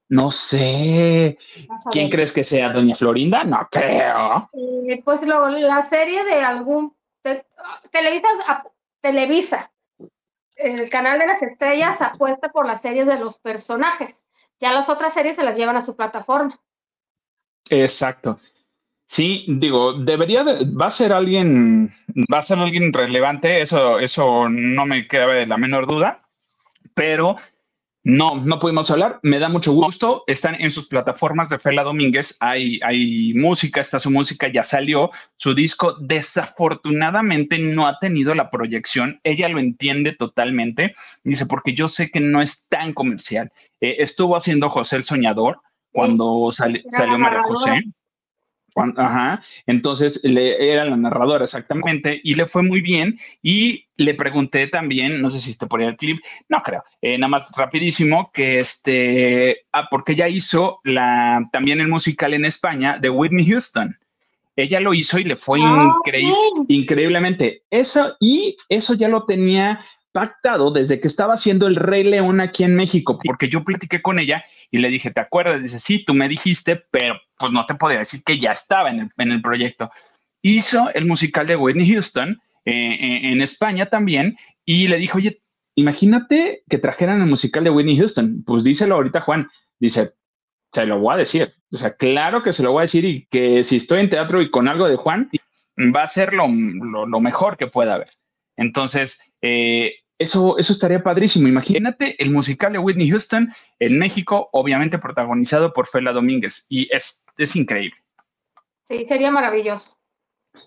No 0.09 0.31
sé. 0.31 1.37
¿Quién 1.91 2.09
crees 2.09 2.31
que 2.31 2.43
sea 2.43 2.71
Doña 2.71 2.95
Florinda? 2.95 3.43
No 3.43 3.67
creo. 3.69 4.49
Eh, 4.53 5.01
pues 5.03 5.21
la 5.23 5.83
serie 5.89 6.23
de 6.23 6.35
algún 6.35 6.95
Televisa, 7.91 8.63
Televisa, 9.01 9.71
el 10.55 10.89
canal 10.89 11.19
de 11.19 11.27
las 11.27 11.41
estrellas 11.41 12.01
apuesta 12.01 12.49
por 12.49 12.65
las 12.65 12.81
series 12.81 13.05
de 13.05 13.19
los 13.19 13.37
personajes. 13.39 14.15
Ya 14.59 14.73
las 14.73 14.89
otras 14.89 15.13
series 15.13 15.35
se 15.35 15.43
las 15.43 15.57
llevan 15.57 15.75
a 15.75 15.85
su 15.85 15.95
plataforma. 15.95 16.59
Exacto. 17.69 18.39
Sí, 19.05 19.45
digo, 19.47 19.93
debería 19.93 20.43
de, 20.43 20.65
va 20.65 20.87
a 20.87 20.91
ser 20.91 21.13
alguien, 21.13 21.89
va 22.33 22.39
a 22.39 22.43
ser 22.43 22.59
alguien 22.59 22.91
relevante, 22.91 23.61
eso, 23.61 23.99
eso 23.99 24.49
no 24.49 24.85
me 24.85 25.07
queda 25.07 25.45
la 25.45 25.57
menor 25.57 25.87
duda, 25.87 26.27
pero 26.93 27.37
no, 28.07 28.35
no 28.35 28.57
pudimos 28.57 28.89
hablar. 28.89 29.19
Me 29.21 29.37
da 29.37 29.49
mucho 29.49 29.73
gusto. 29.73 30.23
Están 30.27 30.55
en 30.61 30.71
sus 30.71 30.87
plataformas 30.87 31.49
de 31.49 31.59
Fela 31.59 31.83
Domínguez. 31.83 32.37
Hay, 32.39 32.79
hay 32.81 33.33
música, 33.33 33.81
está 33.81 33.99
su 33.99 34.09
música, 34.09 34.49
ya 34.49 34.63
salió 34.63 35.11
su 35.35 35.53
disco. 35.53 35.97
Desafortunadamente 35.99 37.59
no 37.59 37.85
ha 37.85 37.99
tenido 37.99 38.33
la 38.33 38.49
proyección. 38.49 39.19
Ella 39.25 39.49
lo 39.49 39.59
entiende 39.59 40.13
totalmente. 40.13 40.93
Dice, 41.25 41.47
porque 41.47 41.73
yo 41.73 41.89
sé 41.89 42.09
que 42.09 42.21
no 42.21 42.41
es 42.41 42.69
tan 42.69 42.93
comercial. 42.93 43.51
Eh, 43.81 43.97
estuvo 43.99 44.37
haciendo 44.37 44.69
José 44.69 44.95
el 44.95 45.03
Soñador 45.03 45.59
cuando 45.91 46.49
salió 46.53 46.81
María 47.17 47.43
José. 47.43 47.83
Ajá, 48.97 49.41
entonces 49.65 50.23
le, 50.23 50.71
era 50.71 50.85
la 50.85 50.97
narradora 50.97 51.43
exactamente 51.43 52.19
y 52.23 52.35
le 52.35 52.45
fue 52.45 52.63
muy 52.63 52.81
bien 52.81 53.19
y 53.41 53.85
le 53.95 54.13
pregunté 54.13 54.67
también, 54.67 55.21
no 55.21 55.29
sé 55.29 55.39
si 55.39 55.53
por 55.65 55.81
ahí 55.81 55.87
el 55.87 55.97
clip, 55.97 56.19
no 56.49 56.61
creo, 56.63 56.83
eh, 57.01 57.17
nada 57.17 57.29
más 57.29 57.51
rapidísimo, 57.55 58.31
que 58.31 58.59
este, 58.59 59.65
ah, 59.71 59.87
porque 59.89 60.13
ella 60.13 60.27
hizo 60.27 60.79
la, 60.83 61.47
también 61.51 61.81
el 61.81 61.87
musical 61.87 62.33
en 62.33 62.45
España 62.45 62.97
de 62.99 63.09
Whitney 63.09 63.47
Houston. 63.47 63.97
Ella 64.55 64.79
lo 64.79 64.95
hizo 64.95 65.19
y 65.19 65.23
le 65.23 65.35
fue 65.37 65.59
ah, 65.61 65.93
increíblemente. 66.67 67.61
Eso, 67.69 68.15
y 68.19 68.57
eso 68.69 68.95
ya 68.95 69.07
lo 69.07 69.25
tenía 69.25 69.85
pactado 70.17 70.71
desde 70.71 70.99
que 70.99 71.07
estaba 71.07 71.35
haciendo 71.35 71.67
el 71.67 71.75
Rey 71.75 72.03
León 72.03 72.41
aquí 72.41 72.63
en 72.63 72.75
México, 72.75 73.19
porque 73.23 73.49
yo 73.49 73.63
platiqué 73.63 74.01
con 74.01 74.17
ella 74.17 74.43
y 74.71 74.79
le 74.79 74.89
dije, 74.89 75.11
¿te 75.11 75.21
acuerdas? 75.21 75.61
Dice, 75.61 75.77
sí, 75.77 76.03
tú 76.03 76.15
me 76.15 76.27
dijiste, 76.27 76.75
pero 76.89 77.21
pues 77.37 77.51
no 77.51 77.67
te 77.67 77.75
podía 77.75 77.99
decir 77.99 78.23
que 78.23 78.39
ya 78.39 78.51
estaba 78.51 78.89
en 78.89 79.11
el, 79.15 79.41
proyecto. 79.43 79.91
Hizo 80.41 80.89
el 80.95 81.05
musical 81.05 81.45
de 81.45 81.55
Whitney 81.55 81.87
Houston 81.93 82.41
eh, 82.65 82.71
eh, 82.71 83.31
en 83.31 83.43
España 83.43 83.85
también 83.85 84.35
y 84.65 84.87
le 84.87 84.97
dijo, 84.97 85.19
oye, 85.19 85.43
imagínate 85.75 86.63
que 86.67 86.79
trajeran 86.79 87.21
el 87.21 87.27
musical 87.27 87.63
de 87.63 87.69
Whitney 87.69 87.97
Houston. 87.97 88.43
Pues 88.43 88.63
díselo 88.63 88.95
ahorita, 88.95 89.21
Juan. 89.21 89.47
Dice, 89.79 90.13
se 90.71 90.87
lo 90.87 90.97
voy 90.97 91.13
a 91.13 91.17
decir. 91.17 91.53
O 91.71 91.77
sea, 91.77 91.95
claro 91.95 92.41
que 92.41 92.53
se 92.53 92.63
lo 92.63 92.71
voy 92.71 92.79
a 92.79 92.89
decir 92.89 93.05
y 93.05 93.27
que 93.27 93.63
si 93.63 93.75
estoy 93.75 93.99
en 93.99 94.09
teatro 94.09 94.41
y 94.41 94.49
con 94.49 94.67
algo 94.67 94.87
de 94.87 94.95
Juan, 94.95 95.29
va 95.95 96.01
a 96.01 96.07
ser 96.07 96.33
lo, 96.33 96.47
mejor 96.47 97.55
que 97.55 97.67
pueda 97.67 97.93
haber. 97.93 98.09
Entonces, 98.55 99.21
eh, 99.43 99.93
eso, 100.19 100.57
eso 100.57 100.73
estaría 100.73 101.03
padrísimo. 101.03 101.47
Imagínate 101.47 102.21
el 102.21 102.31
musical 102.31 102.73
de 102.73 102.79
Whitney 102.79 103.09
Houston 103.09 103.53
en 103.79 103.99
México, 103.99 104.49
obviamente 104.51 104.97
protagonizado 104.97 105.73
por 105.73 105.87
Fela 105.87 106.11
Domínguez. 106.11 106.65
Y 106.69 106.87
es, 106.93 107.25
es 107.37 107.55
increíble. 107.55 107.97
Sí, 108.89 109.05
sería 109.07 109.31
maravilloso. 109.31 109.95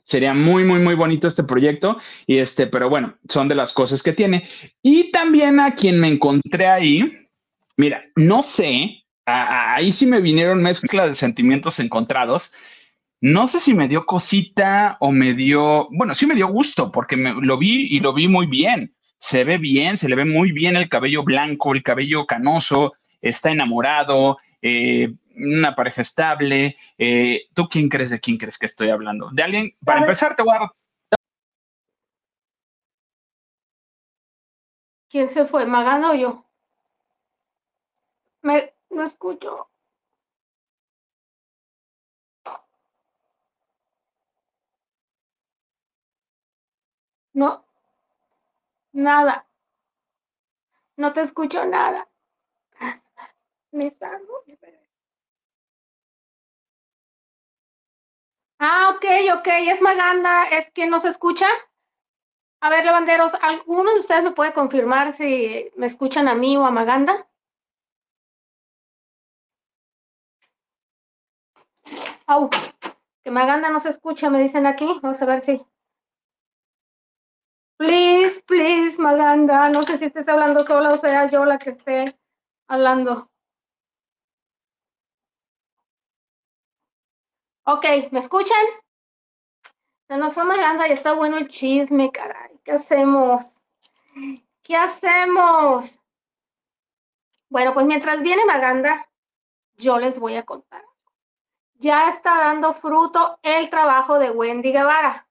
Sería 0.05 0.35
muy, 0.35 0.63
muy, 0.63 0.79
muy 0.79 0.95
bonito 0.95 1.27
este 1.27 1.43
proyecto. 1.43 1.99
Y 2.27 2.39
este, 2.39 2.67
pero 2.67 2.89
bueno, 2.89 3.17
son 3.29 3.49
de 3.49 3.57
las 3.57 3.73
cosas 3.73 4.03
que 4.03 4.13
tiene. 4.13 4.49
Y 4.83 5.11
también 5.11 5.59
a 5.59 5.75
quien 5.75 5.99
me 5.99 6.09
encontré 6.09 6.69
ahí, 6.69 7.29
mira, 7.77 8.05
no 8.15 8.43
sé, 8.43 9.05
ahí 9.27 9.93
sí 9.93 10.07
me 10.07 10.21
vinieron 10.21 10.63
mezclas 10.63 11.09
de 11.09 11.15
sentimientos 11.17 11.81
encontrados. 11.81 12.53
No 13.21 13.49
sé 13.49 13.59
si 13.59 13.75
me 13.75 13.89
dio 13.89 14.07
cosita 14.07 14.97
o 15.01 15.11
me 15.11 15.35
dio, 15.35 15.89
bueno, 15.91 16.15
sí 16.15 16.27
me 16.27 16.35
dio 16.35 16.49
gusto 16.49 16.91
porque 16.93 17.17
me, 17.17 17.35
lo 17.35 17.59
vi 17.59 17.87
y 17.91 18.01
lo 18.01 18.15
vi 18.15 18.29
muy 18.29 18.47
bien 18.47 18.95
se 19.21 19.45
ve 19.45 19.59
bien, 19.59 19.97
se 19.99 20.09
le 20.09 20.17
ve 20.17 20.25
muy 20.25 20.51
bien 20.51 20.77
el 20.77 20.89
cabello 20.89 21.23
blanco, 21.23 21.75
el 21.75 21.83
cabello 21.83 22.27
canoso, 22.27 22.95
está 23.21 23.51
enamorado, 23.51 24.39
eh, 24.63 25.13
una 25.37 25.77
pareja 25.77 26.03
estable. 26.03 26.77
Eh, 26.97 27.43
¿Tú 27.55 27.69
quién 27.69 27.89
crees 27.91 28.11
de 28.11 28.19
quién 28.19 28.39
crees 28.39 28.59
que 28.59 28.67
estoy 28.67 28.89
hablando? 28.89 29.29
De 29.31 29.43
alguien, 29.43 29.75
para 29.85 30.01
empezar, 30.01 30.35
te 30.35 30.43
voy 30.43 30.57
a... 30.57 30.73
¿Quién 35.11 35.29
se 35.29 35.45
fue? 35.45 35.67
¿Maganda 35.67 36.13
o 36.13 36.15
yo? 36.15 36.47
Me, 38.43 38.73
no 38.89 39.03
escucho. 39.05 39.69
No, 47.35 47.65
nada. 48.93 49.47
No 50.97 51.13
te 51.13 51.23
escucho 51.23 51.65
nada. 51.65 52.07
Me 53.73 53.91
salgo. 53.99 54.45
Ah, 58.61 58.93
ok, 58.95 59.05
ok, 59.39 59.49
es 59.73 59.81
Maganda, 59.83 60.45
es 60.45 60.71
quien 60.73 60.91
nos 60.91 61.05
escucha. 61.05 61.47
A 62.63 62.71
ver, 62.71 62.85
lavanderos, 62.87 63.33
¿alguno 63.43 63.93
de 63.93 64.01
ustedes 64.01 64.23
me 64.23 64.31
puede 64.31 64.55
confirmar 64.55 65.15
si 65.17 65.71
me 65.77 65.87
escuchan 65.87 66.29
a 66.29 66.35
mí 66.35 66.57
o 66.57 66.65
a 66.65 66.71
Maganda? 66.71 67.27
Au, 72.27 72.49
que 73.23 73.31
Maganda 73.31 73.71
no 73.71 73.81
se 73.81 73.91
escucha, 73.91 74.31
me 74.31 74.41
dicen 74.41 74.67
aquí. 74.67 74.89
Vamos 75.03 75.21
a 75.23 75.27
ver 75.27 75.41
si. 75.43 75.61
Please, 77.79 78.20
please, 78.51 78.99
Maganda. 79.01 79.71
No 79.71 79.83
sé 79.85 79.97
si 79.97 80.07
estés 80.07 80.29
hablando 80.29 80.67
sola 80.67 80.93
o 80.93 80.99
sea 80.99 81.27
yo 81.31 81.45
la 81.45 81.59
que 81.59 81.71
esté 81.71 82.19
hablando. 82.67 83.31
Ok, 87.65 87.87
¿me 88.11 88.19
escuchan? 88.19 88.65
Se 90.09 90.17
nos 90.17 90.35
fue 90.35 90.45
Maganda 90.45 90.89
y 90.89 90.93
está 90.93 91.13
bueno 91.13 91.39
el 91.39 91.47
chisme, 91.47 92.11
caray. 92.11 92.59
¿Qué 92.65 92.73
hacemos? 92.73 93.45
¿Qué 94.63 94.77
hacemos? 94.77 95.89
Bueno, 97.49 97.73
pues 97.73 97.87
mientras 97.87 98.21
viene 98.21 98.45
Maganda, 98.45 99.09
yo 99.77 99.99
les 99.99 100.19
voy 100.19 100.37
a 100.37 100.45
contar. 100.45 100.85
Ya 101.75 102.11
está 102.11 102.39
dando 102.39 102.75
fruto 102.75 103.39
el 103.43 103.71
trabajo 103.71 104.19
de 104.19 104.31
Wendy 104.31 104.73
Guevara, 104.73 105.29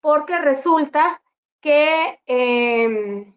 porque 0.00 0.38
resulta 0.38 1.21
que 1.62 2.20
em, 2.26 3.34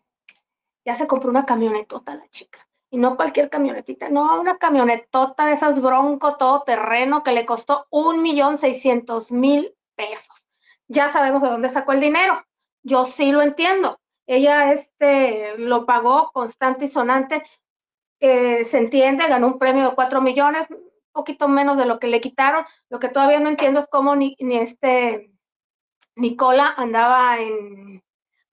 ya 0.86 0.96
se 0.96 1.08
compró 1.08 1.30
una 1.30 1.46
camionetota 1.46 2.16
la 2.16 2.28
chica. 2.30 2.68
Y 2.90 2.98
no 2.98 3.16
cualquier 3.16 3.50
camionetita, 3.50 4.10
no, 4.10 4.40
una 4.42 4.58
camionetota 4.58 5.46
de 5.46 5.54
esas 5.54 5.82
bronco 5.82 6.38
todoterreno 6.38 7.24
que 7.24 7.32
le 7.34 7.46
costó 7.46 7.88
un 7.90 8.22
millón 8.22 8.58
seiscientos 8.58 9.32
mil 9.32 9.76
pesos 9.96 10.46
ya 10.88 11.12
sabemos 11.12 11.42
de 11.42 11.50
dónde 11.50 11.70
sacó 11.70 11.94
el 11.94 12.02
dinero. 12.02 12.44
Yo 12.84 13.06
sí 13.06 13.32
lo 13.32 13.42
entiendo. 13.42 14.00
Ella 14.28 14.72
este, 14.74 15.58
lo 15.58 15.86
pagó 15.86 16.32
constante 16.32 16.86
y 16.86 16.90
sonante. 16.90 17.44
se 18.20 18.78
entiende, 18.78 19.28
ganó 19.28 19.48
un 19.48 19.60
premio 19.60 19.90
de 19.90 19.96
cuatro 19.96 20.22
millones, 20.22 20.70
un 20.70 20.90
poquito 21.12 21.48
menos 21.48 21.78
de 21.78 21.86
lo 21.86 22.00
que 22.00 22.08
le 22.08 22.22
quitaron. 22.22 22.66
Lo 22.90 23.00
que 23.00 23.10
todavía 23.10 23.40
no 23.40 23.50
entiendo 23.50 23.80
es 23.80 23.88
cómo 23.88 24.16
ni, 24.16 24.36
ni 24.40 24.58
este 24.58 25.32
Nicola 26.16 26.74
andaba 26.78 27.40
en, 27.40 28.04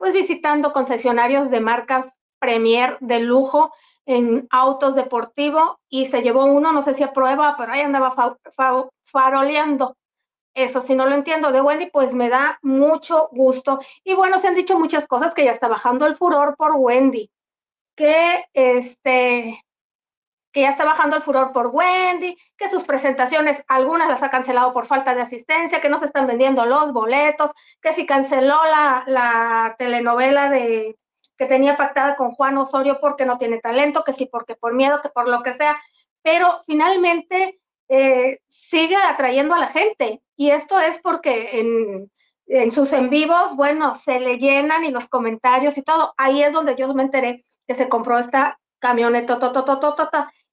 pues 0.02 0.14
visitando 0.14 0.72
concesionarios 0.72 1.48
de 1.48 1.60
marcas 1.60 2.08
Premier 2.40 2.96
de 2.98 3.20
lujo 3.20 3.72
en 4.04 4.48
autos 4.50 4.96
deportivos 4.96 5.76
y 5.88 6.06
se 6.06 6.22
llevó 6.22 6.44
uno, 6.44 6.72
no 6.72 6.82
sé 6.82 6.94
si 6.94 7.04
a 7.04 7.12
prueba, 7.12 7.54
pero 7.56 7.70
ahí 7.72 7.82
andaba 7.82 8.16
faroleando. 9.04 9.96
Eso 10.54 10.82
si 10.82 10.96
no 10.96 11.06
lo 11.06 11.14
entiendo 11.14 11.52
de 11.52 11.60
Wendy, 11.60 11.88
pues 11.92 12.14
me 12.14 12.28
da 12.28 12.58
mucho 12.62 13.28
gusto. 13.30 13.78
Y 14.02 14.14
bueno, 14.14 14.40
se 14.40 14.48
han 14.48 14.56
dicho 14.56 14.76
muchas 14.76 15.06
cosas 15.06 15.34
que 15.34 15.44
ya 15.44 15.52
está 15.52 15.68
bajando 15.68 16.04
el 16.04 16.16
furor 16.16 16.56
por 16.56 16.72
Wendy, 16.72 17.30
que 17.94 18.44
este 18.54 19.62
que 20.52 20.62
ya 20.62 20.70
está 20.70 20.84
bajando 20.84 21.16
el 21.16 21.22
furor 21.22 21.52
por 21.52 21.68
Wendy, 21.68 22.36
que 22.56 22.68
sus 22.68 22.84
presentaciones, 22.84 23.62
algunas 23.68 24.08
las 24.08 24.22
ha 24.22 24.30
cancelado 24.30 24.72
por 24.72 24.86
falta 24.86 25.14
de 25.14 25.22
asistencia, 25.22 25.80
que 25.80 25.88
no 25.88 25.98
se 25.98 26.06
están 26.06 26.26
vendiendo 26.26 26.66
los 26.66 26.92
boletos, 26.92 27.50
que 27.80 27.94
si 27.94 28.06
canceló 28.06 28.62
la, 28.64 29.04
la 29.06 29.74
telenovela 29.78 30.50
de 30.50 30.96
que 31.38 31.46
tenía 31.46 31.76
pactada 31.76 32.14
con 32.16 32.32
Juan 32.32 32.58
Osorio 32.58 32.98
porque 33.00 33.24
no 33.24 33.38
tiene 33.38 33.58
talento, 33.58 34.04
que 34.04 34.12
sí 34.12 34.26
porque 34.30 34.54
por 34.54 34.74
miedo, 34.74 35.00
que 35.02 35.08
por 35.08 35.28
lo 35.28 35.42
que 35.42 35.54
sea, 35.54 35.80
pero 36.22 36.62
finalmente 36.66 37.58
eh, 37.88 38.38
sigue 38.48 38.96
atrayendo 38.96 39.54
a 39.54 39.58
la 39.58 39.68
gente. 39.68 40.22
Y 40.36 40.50
esto 40.50 40.78
es 40.78 40.98
porque 40.98 41.60
en, 41.60 42.10
en, 42.46 42.72
sus 42.72 42.92
en 42.92 43.10
vivos, 43.10 43.56
bueno, 43.56 43.94
se 43.96 44.20
le 44.20 44.38
llenan 44.38 44.84
y 44.84 44.90
los 44.90 45.08
comentarios 45.08 45.76
y 45.78 45.82
todo. 45.82 46.14
Ahí 46.16 46.42
es 46.42 46.52
donde 46.52 46.76
yo 46.76 46.92
me 46.94 47.02
enteré 47.02 47.44
que 47.66 47.74
se 47.74 47.88
compró 47.88 48.18
esta 48.18 48.58
camioneta. 48.78 49.38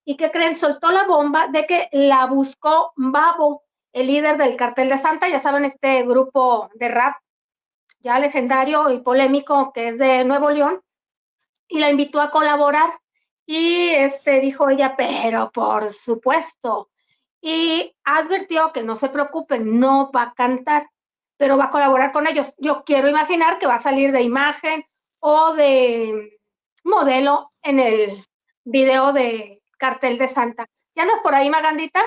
¿Y 0.10 0.18
que 0.18 0.32
creen? 0.32 0.56
Soltó 0.56 0.90
la 0.90 1.06
bomba 1.06 1.50
de 1.50 1.68
que 1.68 1.88
la 1.92 2.26
buscó 2.26 2.94
Babo, 2.96 3.62
el 3.94 4.08
líder 4.08 4.38
del 4.38 4.56
cartel 4.56 4.90
de 4.90 4.98
Santa, 4.98 5.30
ya 5.30 5.40
saben, 5.40 5.66
este 5.66 6.02
grupo 6.02 6.68
de 6.74 6.90
rap 6.90 7.18
ya 8.00 8.18
legendario 8.18 8.90
y 8.90 9.02
polémico 9.02 9.72
que 9.72 9.90
es 9.90 10.00
de 10.00 10.26
Nuevo 10.26 10.50
León, 10.50 10.82
y 11.68 11.78
la 11.78 11.92
invitó 11.92 12.22
a 12.22 12.32
colaborar. 12.32 12.90
Y 13.46 13.90
este 13.90 14.40
dijo 14.40 14.68
ella, 14.68 14.96
pero 14.98 15.52
por 15.52 15.94
supuesto, 15.94 16.90
y 17.40 17.96
advirtió 18.04 18.74
que 18.74 18.82
no 18.82 18.96
se 18.96 19.10
preocupen, 19.10 19.80
no 19.80 20.10
va 20.12 20.24
a 20.24 20.34
cantar, 20.34 20.90
pero 21.38 21.56
va 21.56 21.66
a 21.66 21.72
colaborar 21.72 22.12
con 22.12 22.26
ellos. 22.26 22.52
Yo 22.58 22.84
quiero 22.84 23.10
imaginar 23.10 23.60
que 23.60 23.68
va 23.68 23.76
a 23.76 23.84
salir 23.84 24.12
de 24.12 24.24
imagen 24.24 24.84
o 25.20 25.54
de 25.54 26.40
modelo 26.84 27.52
en 27.62 27.80
el 27.80 28.26
video 28.64 29.14
de 29.14 29.59
Cartel 29.80 30.20
de 30.20 30.28
Santa. 30.28 30.68
¿Ya 30.96 31.04
andas 31.04 31.20
por 31.24 31.34
ahí, 31.34 31.50
Magandita? 31.50 32.02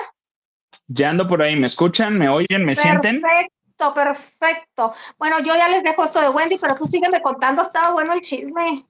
Ya 0.87 1.09
ando 1.09 1.27
por 1.27 1.41
ahí, 1.41 1.55
¿me 1.55 1.67
escuchan? 1.67 2.17
¿Me 2.17 2.29
oyen? 2.29 2.63
¿Me 2.63 2.75
sienten? 2.75 3.21
Perfecto, 3.21 3.93
perfecto. 3.93 4.93
Bueno, 5.17 5.39
yo 5.39 5.55
ya 5.55 5.67
les 5.67 5.83
dejo 5.83 6.05
esto 6.05 6.21
de 6.21 6.29
Wendy, 6.29 6.57
pero 6.57 6.75
tú 6.75 6.85
sígueme 6.85 7.21
contando, 7.21 7.63
estaba 7.63 7.91
bueno 7.91 8.13
el 8.13 8.21
chisme. 8.21 8.85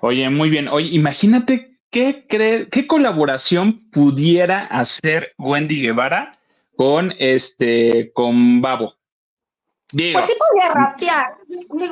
Oye, 0.00 0.28
muy 0.28 0.50
bien. 0.50 0.68
Oye, 0.68 0.88
imagínate 0.92 1.78
¿qué, 1.94 2.26
cree, 2.28 2.68
¿qué 2.68 2.86
colaboración 2.88 3.88
pudiera 3.90 4.66
hacer 4.66 5.32
Wendy 5.38 5.80
Guevara 5.80 6.36
con 6.76 7.14
este 7.18 8.12
con 8.12 8.60
Babo? 8.60 8.94
Digo, 9.92 10.18
pues 10.18 10.26
sí 10.26 10.32
podría 10.36 10.74
rapear. 10.74 11.36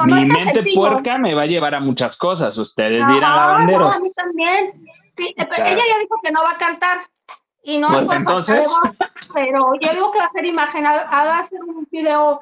mi 0.07 0.25
mente 0.25 0.65
puerca 0.75 1.19
me 1.19 1.35
va 1.35 1.43
a 1.43 1.47
llevar 1.47 1.77
a 1.77 1.81
muchas 1.81 2.17
cosas. 2.17 2.59
Ustedes 2.59 3.07
dirán 3.07 3.37
lavanderos. 3.37 3.97
No, 3.97 4.01
a 4.01 4.03
mí 4.03 4.13
también. 4.17 4.73
Sí, 5.17 5.35
eh, 5.37 5.49
ella 5.57 5.83
ya 5.89 5.99
dijo 5.99 6.17
que 6.23 6.31
no 6.31 6.43
va 6.43 6.53
a 6.53 6.59
cantar. 6.59 6.99
Y 7.63 7.79
no 7.79 7.89
pues 7.89 8.09
entonces. 8.11 8.69
pero 9.33 9.75
yo 9.81 9.93
digo 9.93 10.11
que 10.11 10.19
va 10.19 10.25
a 10.25 10.29
hacer 10.29 10.45
imagen, 10.45 10.85
va 10.85 11.07
a 11.09 11.39
hacer 11.39 11.63
un 11.63 11.87
video, 11.91 12.41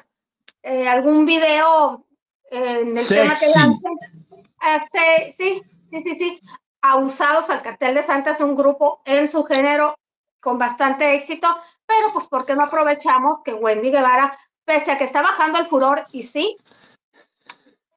eh, 0.63 0.87
algún 0.87 1.25
video 1.25 2.05
eh, 2.49 2.79
en 2.81 2.97
el 2.97 3.07
tema 3.07 3.35
que 3.35 3.47
lance. 3.47 5.35
sí, 5.37 5.63
sí, 5.91 6.03
sí, 6.03 6.15
sí. 6.15 6.41
Abusados 6.81 7.47
al 7.49 7.61
Cartel 7.61 7.93
de 7.93 8.03
Santa 8.03 8.31
es 8.31 8.39
un 8.39 8.55
grupo 8.55 9.01
en 9.05 9.27
su 9.27 9.43
género 9.43 9.95
con 10.39 10.57
bastante 10.57 11.13
éxito, 11.13 11.47
pero 11.85 12.11
pues 12.11 12.25
¿por 12.25 12.45
qué 12.45 12.55
no 12.55 12.63
aprovechamos 12.63 13.41
que 13.43 13.53
Wendy 13.53 13.91
Guevara, 13.91 14.35
pese 14.65 14.91
a 14.91 14.97
que 14.97 15.03
está 15.03 15.21
bajando 15.21 15.59
el 15.59 15.67
furor, 15.67 16.07
y 16.11 16.23
sí, 16.23 16.57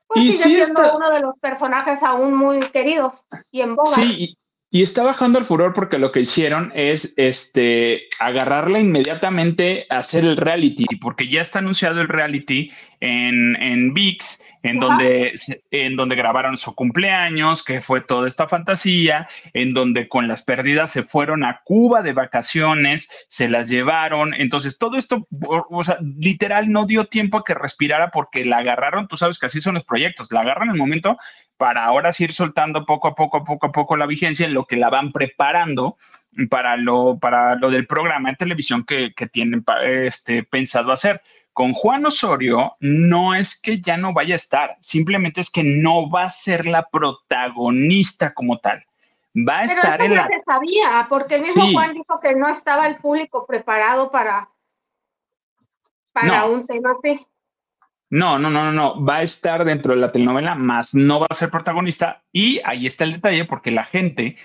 pues 0.07 0.21
sigue 0.21 0.65
siendo 0.65 0.95
uno 0.95 1.11
de 1.11 1.21
los 1.21 1.39
personajes 1.39 2.03
aún 2.03 2.35
muy 2.35 2.61
queridos 2.71 3.25
y 3.51 3.63
en 3.63 3.75
boga. 3.75 3.95
Sí, 3.95 4.37
y, 4.75 4.83
está 4.83 5.05
bajando 5.05 5.39
el 5.39 5.45
furor 5.45 5.73
porque 5.73 5.99
lo 5.99 6.11
que 6.11 6.23
hicieron 6.23 6.73
es 6.75 7.15
este 7.17 8.09
agarrarla 8.19 8.81
inmediatamente 8.81 9.87
a 9.89 9.99
hacer 9.99 10.25
el 10.25 10.37
reality, 10.37 10.87
porque 11.01 11.29
ya 11.29 11.43
está 11.43 11.61
anunciado 11.61 12.01
el 12.01 12.09
reality 12.09 12.73
en, 13.05 13.57
en 13.57 13.93
VIX 13.93 14.43
en 14.65 14.81
donde, 14.81 15.35
en 15.71 15.95
donde 15.95 16.17
grabaron 16.17 16.57
su 16.57 16.75
cumpleaños, 16.75 17.63
que 17.63 17.83
fue 17.83 18.01
toda 18.01 18.27
esta 18.27 18.49
fantasía, 18.49 19.29
en 19.53 19.75
donde 19.75 20.09
con 20.09 20.27
las 20.27 20.43
pérdidas 20.43 20.91
se 20.91 21.03
fueron 21.03 21.45
a 21.45 21.61
Cuba 21.65 22.01
de 22.01 22.15
vacaciones, 22.15 23.11
se 23.29 23.49
las 23.51 23.69
llevaron. 23.69 24.33
Entonces, 24.33 24.79
todo 24.79 24.97
esto, 24.97 25.29
o, 25.49 25.85
sea, 25.85 25.99
literal 26.01 26.73
no 26.73 26.87
dio 26.87 27.05
tiempo 27.05 27.37
a 27.37 27.45
que 27.45 27.53
respirara 27.53 28.11
porque 28.11 28.47
la 28.47 28.59
agarraron, 28.59 29.07
tú 29.07 29.19
sabes 29.19 29.39
que 29.39 29.47
así 29.47 29.61
son 29.61 29.75
los 29.75 29.85
proyectos, 29.85 30.33
la 30.33 30.41
agarran 30.41 30.69
en 30.69 30.75
el 30.77 30.81
momento 30.81 31.19
para 31.59 31.85
ahora 31.85 32.15
sí 32.15 32.25
ir 32.25 32.33
soltando 32.33 32.87
poco 32.87 33.09
a 33.09 33.15
poco, 33.15 33.45
poco 33.45 33.67
a 33.67 33.73
poco 33.73 33.99
la 33.99 34.07
vigencia 34.07 34.47
en 34.47 34.55
lo 34.55 34.65
que 34.65 34.77
la 34.77 34.89
van 34.89 35.13
preparando 35.13 35.99
para 36.49 36.77
lo, 36.79 37.19
para 37.19 37.55
lo 37.55 37.71
del 37.71 37.87
programa 37.87 38.31
de 38.31 38.37
televisión 38.37 38.85
que, 38.85 39.13
que 39.15 39.27
tienen 39.27 39.63
este, 39.85 40.43
pensado 40.43 40.91
hacer. 40.91 41.21
Con 41.55 41.73
Juan 41.73 42.05
Osorio 42.05 42.75
no 42.81 43.33
es 43.33 43.61
que 43.61 43.81
ya 43.81 43.97
no 43.97 44.13
vaya 44.13 44.35
a 44.35 44.37
estar, 44.37 44.77
simplemente 44.81 45.41
es 45.41 45.53
que 45.53 45.63
no 45.63 46.11
va 46.11 46.25
a 46.25 46.31
ser 46.31 46.67
la 46.67 46.85
protagonista 46.89 48.35
como 48.35 48.59
tal. 48.59 48.85
Va 49.37 49.61
a 49.61 49.65
estar 49.65 50.03
en 50.03 50.17
la... 50.17 50.27
se 50.27 50.43
sabía, 50.45 51.07
porque 51.09 51.37
el 51.37 51.43
mismo 51.43 51.71
Juan 51.73 51.95
dijo 51.95 52.19
que 52.21 52.35
no 52.35 52.49
estaba 52.49 52.89
el 52.89 52.97
público 52.97 53.47
preparado 53.47 54.11
para, 54.11 54.51
para 56.13 56.45
un 56.47 56.67
tema 56.67 56.97
así. 56.99 57.25
No, 58.11 58.37
no, 58.39 58.51
no, 58.51 58.65
no, 58.65 58.73
no. 58.73 59.05
Va 59.05 59.19
a 59.19 59.23
estar 59.23 59.65
dentro 59.65 59.95
de 59.95 60.01
la 60.01 60.11
telenovela, 60.11 60.57
más 60.57 60.93
no 60.93 61.21
va 61.21 61.27
a 61.31 61.35
ser 61.35 61.51
protagonista. 61.51 62.23
Y 62.33 62.61
ahí 62.65 62.87
está 62.87 63.05
el 63.05 63.15
detalle, 63.15 63.45
porque 63.45 63.71
la 63.71 63.85
gente 63.85 64.37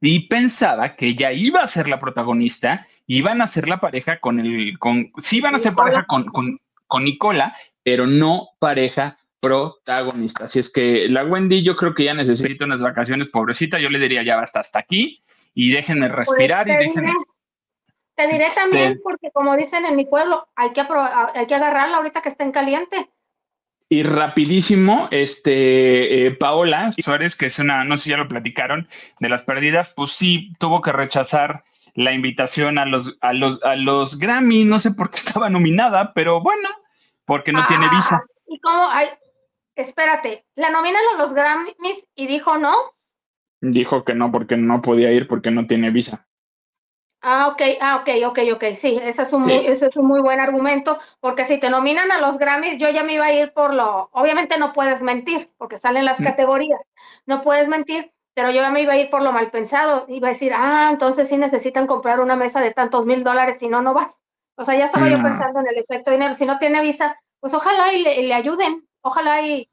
y 0.00 0.28
pensaba 0.28 0.94
que 0.94 1.08
ella 1.08 1.32
iba 1.32 1.62
a 1.62 1.68
ser 1.68 1.88
la 1.88 1.98
protagonista, 1.98 2.86
iban 3.06 3.40
a 3.40 3.46
ser 3.46 3.68
la 3.68 3.80
pareja 3.80 4.20
con 4.20 4.40
el, 4.40 4.78
con, 4.78 5.10
sí 5.18 5.38
iban 5.38 5.54
a 5.54 5.58
ser 5.58 5.74
pareja 5.74 6.04
con, 6.06 6.24
con, 6.26 6.60
con 6.86 7.04
Nicola, 7.04 7.54
pero 7.82 8.06
no 8.06 8.48
pareja 8.58 9.18
protagonista. 9.40 10.46
Así 10.46 10.58
es 10.58 10.72
que 10.72 11.08
la 11.08 11.24
Wendy 11.24 11.62
yo 11.62 11.76
creo 11.76 11.94
que 11.94 12.04
ya 12.04 12.14
necesita 12.14 12.64
unas 12.64 12.80
vacaciones, 12.80 13.28
pobrecita, 13.28 13.78
yo 13.78 13.88
le 13.90 13.98
diría 13.98 14.22
ya 14.22 14.36
basta 14.36 14.60
hasta 14.60 14.80
aquí 14.80 15.22
y 15.54 15.72
déjenme 15.72 16.08
pues, 16.08 16.18
respirar 16.18 16.68
y 16.68 16.76
déjenme... 16.76 17.12
Te 18.16 18.26
diré 18.28 18.46
también, 18.54 18.98
porque 19.02 19.30
como 19.30 19.56
dicen 19.56 19.84
en 19.84 19.94
mi 19.94 20.06
pueblo, 20.06 20.48
hay 20.56 20.70
que, 20.70 20.80
hay 20.80 21.46
que 21.46 21.54
agarrarla 21.54 21.98
ahorita 21.98 22.22
que 22.22 22.30
estén 22.30 22.50
caliente. 22.50 23.10
Y 23.88 24.02
rapidísimo, 24.02 25.08
este, 25.12 26.26
eh, 26.26 26.30
Paola 26.32 26.92
Suárez, 26.98 27.36
que 27.36 27.46
es 27.46 27.58
una, 27.60 27.84
no 27.84 27.96
sé 27.96 28.04
si 28.04 28.10
ya 28.10 28.16
lo 28.16 28.26
platicaron, 28.26 28.88
de 29.20 29.28
las 29.28 29.44
perdidas, 29.44 29.92
pues 29.94 30.10
sí, 30.10 30.52
tuvo 30.58 30.82
que 30.82 30.90
rechazar 30.90 31.64
la 31.94 32.12
invitación 32.12 32.78
a 32.78 32.84
los, 32.84 33.16
a 33.20 33.32
los, 33.32 33.62
a 33.62 33.76
los 33.76 34.18
Grammy, 34.18 34.64
no 34.64 34.80
sé 34.80 34.90
por 34.90 35.10
qué 35.10 35.16
estaba 35.24 35.48
nominada, 35.50 36.12
pero 36.14 36.40
bueno, 36.40 36.68
porque 37.24 37.52
no 37.52 37.66
tiene 37.66 37.88
visa. 37.90 38.22
Ah, 38.22 38.30
¿Y 38.48 38.58
cómo? 38.58 38.88
Ay, 38.90 39.08
espérate, 39.76 40.44
¿la 40.56 40.70
nominan 40.70 41.02
a 41.14 41.18
los 41.18 41.34
Grammys 41.34 42.08
y 42.14 42.26
dijo 42.26 42.58
no? 42.58 42.74
Dijo 43.60 44.04
que 44.04 44.14
no, 44.14 44.32
porque 44.32 44.56
no 44.56 44.82
podía 44.82 45.12
ir 45.12 45.28
porque 45.28 45.50
no 45.50 45.66
tiene 45.66 45.90
visa. 45.90 46.25
Ah, 47.28 47.48
ok, 47.48 47.60
ah, 47.80 47.96
ok, 47.96 48.08
ok, 48.28 48.38
ok, 48.54 48.64
sí, 48.78 49.00
ese 49.02 49.22
es, 49.22 49.32
un 49.32 49.42
muy, 49.42 49.54
ese 49.66 49.86
es 49.86 49.96
un 49.96 50.06
muy 50.06 50.20
buen 50.20 50.38
argumento, 50.38 50.96
porque 51.18 51.44
si 51.48 51.58
te 51.58 51.68
nominan 51.68 52.12
a 52.12 52.20
los 52.20 52.38
Grammys, 52.38 52.78
yo 52.78 52.88
ya 52.90 53.02
me 53.02 53.14
iba 53.14 53.24
a 53.24 53.32
ir 53.32 53.52
por 53.52 53.74
lo, 53.74 54.08
obviamente 54.12 54.56
no 54.58 54.72
puedes 54.72 55.02
mentir, 55.02 55.50
porque 55.58 55.78
salen 55.78 56.04
las 56.04 56.20
mm. 56.20 56.22
categorías, 56.22 56.80
no 57.26 57.42
puedes 57.42 57.66
mentir, 57.66 58.12
pero 58.32 58.52
yo 58.52 58.60
ya 58.60 58.70
me 58.70 58.82
iba 58.82 58.92
a 58.92 58.98
ir 58.98 59.10
por 59.10 59.22
lo 59.24 59.32
mal 59.32 59.50
pensado, 59.50 60.04
iba 60.06 60.28
a 60.28 60.34
decir, 60.34 60.52
ah, 60.54 60.88
entonces 60.92 61.28
sí 61.28 61.36
necesitan 61.36 61.88
comprar 61.88 62.20
una 62.20 62.36
mesa 62.36 62.60
de 62.60 62.70
tantos 62.70 63.06
mil 63.06 63.24
dólares, 63.24 63.56
si 63.58 63.66
no, 63.66 63.82
no 63.82 63.92
vas. 63.92 64.14
O 64.54 64.64
sea, 64.64 64.76
ya 64.76 64.84
estaba 64.84 65.08
yo 65.08 65.20
pensando 65.20 65.58
en 65.58 65.66
el 65.66 65.78
efecto 65.78 66.12
de 66.12 66.18
dinero, 66.18 66.36
si 66.36 66.46
no 66.46 66.60
tiene 66.60 66.80
visa, 66.80 67.18
pues 67.40 67.52
ojalá 67.54 67.92
y 67.92 68.04
le, 68.04 68.34
ayuden, 68.34 68.86
ojalá 69.00 69.42
y, 69.42 69.68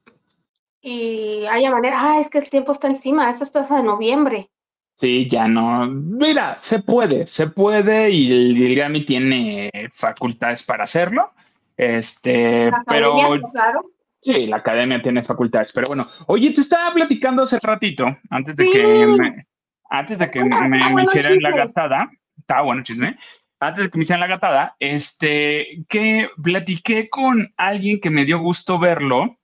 y 0.82 1.46
haya 1.46 1.70
manera, 1.70 1.98
ah, 2.02 2.20
es 2.20 2.32
que 2.32 2.40
el 2.40 2.50
tiempo 2.50 2.72
está 2.72 2.88
encima, 2.88 3.30
eso 3.30 3.44
está 3.44 3.60
hasta 3.60 3.78
de 3.78 3.84
noviembre. 3.84 4.50
Sí, 4.96 5.28
ya 5.30 5.48
no. 5.48 5.88
Mira, 5.88 6.58
se 6.60 6.80
puede, 6.80 7.28
se 7.28 7.48
puede 7.48 8.12
y 8.12 8.32
el, 8.32 8.76
Grammy 8.76 9.06
tiene 9.06 9.70
facultades 9.92 10.64
para 10.64 10.84
hacerlo. 10.84 11.32
Este, 11.76 12.72
pero. 12.88 13.16
Claro. 13.52 13.86
Sí, 14.22 14.48
la 14.48 14.58
academia 14.58 15.02
tiene 15.02 15.24
facultades, 15.24 15.72
pero 15.74 15.88
bueno. 15.88 16.08
Oye, 16.28 16.52
te 16.52 16.62
estaba 16.62 16.94
platicando 16.94 17.44
hace 17.44 17.60
ratito, 17.62 18.06
antes 18.30 18.56
de 18.56 18.72
que 18.72 19.08
me, 19.08 19.48
antes 19.90 20.20
de 20.20 20.32
que 20.32 20.44
me, 20.44 21.04
hicieran 21.04 21.38
la 21.42 21.52
gatada. 21.52 22.10
Estaba 22.38 22.62
bueno 22.62 22.84
chisme. 22.84 23.18
Antes 23.60 23.86
de 23.86 23.90
que 23.90 23.98
me 23.98 24.04
hicieran 24.04 24.22
la 24.22 24.28
gatada, 24.28 24.76
este, 24.80 25.84
que 25.90 26.30
platiqué 26.42 27.10
con 27.10 27.54
alguien 27.58 28.00
que 28.00 28.10
me 28.10 28.26
dio 28.26 28.40
gusto 28.40 28.80
verlo. 28.80 29.38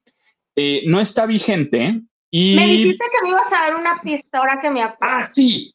Eh, 0.55 0.83
no 0.87 0.99
está 0.99 1.25
vigente, 1.25 2.01
me 2.31 2.65
dijiste 2.65 3.05
que 3.11 3.23
me 3.23 3.29
ibas 3.29 3.51
a 3.51 3.61
dar 3.61 3.75
una 3.75 4.01
pista 4.01 4.37
ahora 4.37 4.59
que 4.59 4.69
me 4.69 4.83
acuerdo. 4.83 5.15
Ah, 5.15 5.25
sí. 5.25 5.73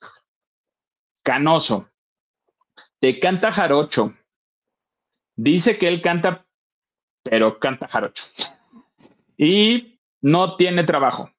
Canoso. 1.23 1.88
Te 3.01 3.19
canta 3.19 3.51
jarocho. 3.51 4.14
Dice 5.37 5.79
que 5.79 5.88
él 5.88 6.01
canta, 6.01 6.47
pero 7.23 7.59
canta 7.59 7.88
jarocho. 7.88 8.25
Y 9.37 9.99
no 10.21 10.57
tiene 10.57 10.85
trabajo. 10.85 11.31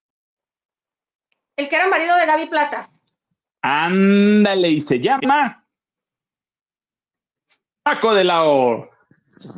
El 1.55 1.69
que 1.69 1.75
era 1.75 1.87
marido 1.87 2.15
de 2.17 2.25
Gaby 2.25 2.47
Plata. 2.47 2.89
Ándale, 3.61 4.69
y 4.69 4.81
se 4.81 4.99
llama 4.99 5.65
Paco 7.83 8.13
de 8.13 8.23
la 8.25 8.45
O. 8.45 8.89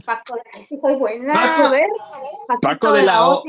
Paco 0.06 0.36
de 0.36 0.44
la 0.54 0.60
O, 0.60 0.66
sí 0.70 0.78
soy 0.78 0.96
buena. 0.96 1.34
Paco, 1.34 2.62
Paco 2.62 2.92
de 2.94 3.04
la 3.04 3.28
O 3.28 3.44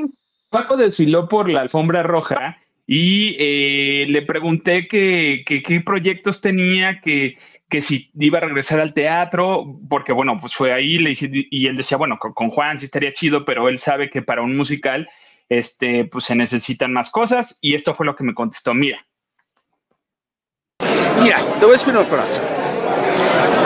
Paco 0.51 0.77
desfiló 0.77 1.29
por 1.29 1.51
la 1.51 1.61
alfombra 1.61 2.03
roja 2.03 2.59
y 2.87 3.37
eh, 3.39 4.07
le 4.09 4.23
pregunté 4.23 4.89
qué 4.89 5.83
proyectos 5.85 6.41
tenía, 6.41 7.03
que, 7.03 7.37
si 7.83 8.11
iba 8.19 8.39
a 8.39 8.43
regresar 8.43 8.81
al 8.81 8.95
teatro, 8.95 9.79
porque 9.91 10.13
bueno, 10.13 10.39
pues 10.41 10.55
fue 10.55 10.73
ahí 10.73 10.97
le 10.97 11.11
dije, 11.11 11.29
y 11.31 11.67
él 11.67 11.77
decía, 11.77 11.99
bueno, 11.99 12.19
con, 12.19 12.49
Juan 12.49 12.79
sí 12.79 12.87
estaría 12.87 13.13
chido, 13.13 13.45
pero 13.45 13.69
él 13.69 13.79
sabe 13.79 14.09
que 14.09 14.23
para 14.23 14.41
un 14.41 14.57
musical 14.57 15.07
este, 15.51 16.07
pues 16.07 16.25
se 16.25 16.35
necesitan 16.35 16.93
más 16.93 17.11
cosas 17.11 17.59
y 17.61 17.75
esto 17.75 17.95
fue 17.95 18.07
lo 18.07 18.17
que 18.17 18.25
me 18.25 18.35
contestó, 18.35 18.73
mira. 18.73 19.05
Mira, 21.23 21.39
te 21.59 21.67
voy 21.67 21.73
a 21.73 21.75
explicar 21.75 22.01
una 22.01 22.09
cosa. 22.09 22.43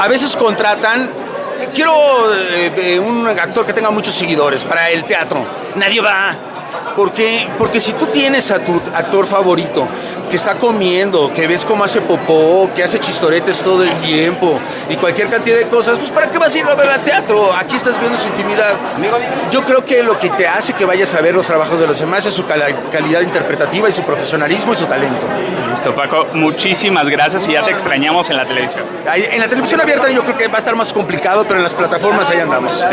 A 0.01 0.09
veces 0.09 0.35
contratan, 0.37 1.11
quiero 1.73 1.92
eh, 2.35 2.73
eh, 2.77 2.99
un 2.99 3.25
actor 3.29 3.64
que 3.64 3.73
tenga 3.73 3.90
muchos 3.90 4.16
seguidores 4.16 4.64
para 4.64 4.90
el 4.90 5.05
teatro. 5.05 5.47
Nadie 5.77 6.01
va 6.01 6.52
¿Por 6.97 7.13
qué? 7.13 7.49
Porque 7.59 7.81
si 7.81 7.93
tú 7.93 8.07
tienes 8.07 8.51
a 8.51 8.63
tu 8.65 8.75
actor 8.95 9.27
favorito 9.27 9.89
que 10.29 10.37
está 10.37 10.55
comiendo, 10.55 11.33
que 11.35 11.47
ves 11.47 11.65
cómo 11.65 11.85
hace 11.85 12.01
popó, 12.01 12.71
que 12.75 12.83
hace 12.83 12.99
chistoretes 12.99 13.61
todo 13.61 13.83
el 13.83 13.93
tiempo 13.99 14.59
y 14.89 14.97
cualquier 14.97 15.29
cantidad 15.29 15.57
de 15.57 15.69
cosas, 15.69 15.99
pues 15.99 16.11
¿para 16.11 16.31
qué 16.31 16.39
vas 16.39 16.55
a 16.55 16.59
ir 16.59 16.67
a 16.67 16.75
ver 16.75 16.89
al 16.89 17.01
teatro? 17.03 17.53
Aquí 17.53 17.77
estás 17.77 17.99
viendo 18.01 18.19
su 18.19 18.29
intimidad. 18.29 18.75
Yo 19.51 19.65
creo 19.65 19.85
que 19.85 20.03
lo 20.03 20.19
que 20.19 20.31
te 20.31 20.47
hace 20.47 20.73
que 20.73 20.85
vayas 20.85 21.15
a 21.15 21.21
ver 21.21 21.35
los 21.35 21.47
trabajos 21.47 21.79
de 21.81 21.87
los 21.87 21.99
demás 21.99 22.25
es 22.27 22.35
su 22.35 22.45
calidad 22.47 23.21
interpretativa 23.21 23.89
y 23.89 23.93
su 23.93 24.03
profesionalismo 24.03 24.73
y 24.73 24.77
su 24.77 24.87
talento. 24.87 25.27
Listo, 25.71 25.95
Paco. 25.95 26.27
Muchísimas 26.35 27.09
gracias 27.09 27.49
y 27.49 27.53
ya 27.53 27.65
te 27.65 27.71
extrañamos 27.71 28.29
en 28.31 28.37
la 28.37 28.47
televisión. 28.47 28.85
En 29.07 29.41
la 29.41 29.49
televisión 29.49 29.81
abierta 29.81 30.11
yo 30.11 30.23
creo 30.23 30.37
que 30.37 30.49
va 30.49 30.57
a 30.57 30.59
estar 30.59 30.77
más 30.77 30.93
complicado, 30.93 31.45
pero 31.45 31.57
en 31.57 31.63
las 31.63 31.75
plataformas 31.75 32.31
ahí 32.31 32.41
andamos. 32.41 32.85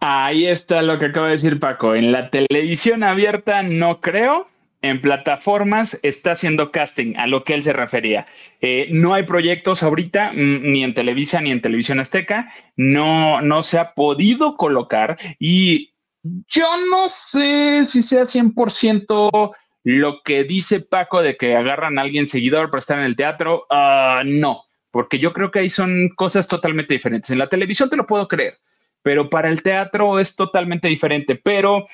Ahí 0.00 0.46
está 0.46 0.82
lo 0.82 0.98
que 0.98 1.06
acaba 1.06 1.26
de 1.26 1.32
decir 1.32 1.58
Paco. 1.58 1.94
En 1.94 2.12
la 2.12 2.30
televisión 2.30 3.02
abierta 3.02 3.62
no 3.62 4.00
creo. 4.00 4.48
En 4.82 5.00
plataformas 5.00 5.98
está 6.02 6.32
haciendo 6.32 6.70
casting, 6.70 7.16
a 7.16 7.26
lo 7.26 7.44
que 7.44 7.54
él 7.54 7.62
se 7.62 7.72
refería. 7.72 8.26
Eh, 8.60 8.88
no 8.92 9.14
hay 9.14 9.24
proyectos 9.24 9.82
ahorita, 9.82 10.32
mm, 10.32 10.70
ni 10.70 10.84
en 10.84 10.94
Televisa 10.94 11.40
ni 11.40 11.50
en 11.50 11.62
Televisión 11.62 11.98
Azteca. 11.98 12.52
No, 12.76 13.40
no 13.40 13.62
se 13.62 13.78
ha 13.78 13.94
podido 13.94 14.56
colocar. 14.56 15.16
Y 15.40 15.92
yo 16.22 16.68
no 16.90 17.08
sé 17.08 17.84
si 17.84 18.02
sea 18.02 18.26
100% 18.26 19.54
lo 19.82 20.22
que 20.22 20.44
dice 20.44 20.80
Paco 20.80 21.22
de 21.22 21.36
que 21.36 21.56
agarran 21.56 21.98
a 21.98 22.02
alguien 22.02 22.26
seguidor 22.26 22.70
para 22.70 22.80
estar 22.80 22.98
en 22.98 23.06
el 23.06 23.16
teatro. 23.16 23.66
Ah, 23.70 24.22
no, 24.24 24.64
porque 24.90 25.18
yo 25.18 25.32
creo 25.32 25.50
que 25.50 25.60
ahí 25.60 25.68
son 25.70 26.10
cosas 26.10 26.48
totalmente 26.48 26.94
diferentes. 26.94 27.30
En 27.30 27.38
la 27.38 27.48
televisión 27.48 27.88
te 27.88 27.96
lo 27.96 28.06
puedo 28.06 28.28
creer 28.28 28.58
pero 29.06 29.30
para 29.30 29.48
el 29.48 29.62
teatro 29.62 30.18
es 30.18 30.34
totalmente 30.34 30.88
diferente. 30.88 31.36
Pero, 31.36 31.84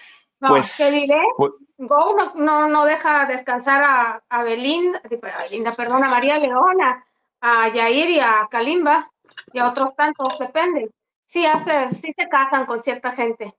pues. 0.41 0.77
¿Qué 0.79 0.91
diré? 0.91 1.21
Pues 1.37 1.53
Go 1.77 2.17
no, 2.37 2.69
no, 2.69 2.87
deja 2.87 3.27
descansar 3.27 3.83
a, 3.85 4.23
a, 4.31 4.43
Belinda, 4.45 4.99
a 5.35 5.43
Belinda, 5.43 5.75
perdón, 5.75 6.05
a 6.05 6.09
María 6.09 6.39
Leona, 6.39 7.05
a 7.43 7.69
Yair 7.69 8.09
y 8.09 8.19
a 8.19 8.49
Kalimba 8.51 9.11
y 9.53 9.59
a 9.59 9.69
otros 9.69 9.95
tantos, 9.95 10.39
depende. 10.39 10.89
Sí, 11.27 11.45
hace, 11.45 11.95
sí 12.01 12.15
se 12.17 12.31
casan 12.31 12.65
con 12.65 12.83
cierta 12.83 13.13
gente. 13.13 13.53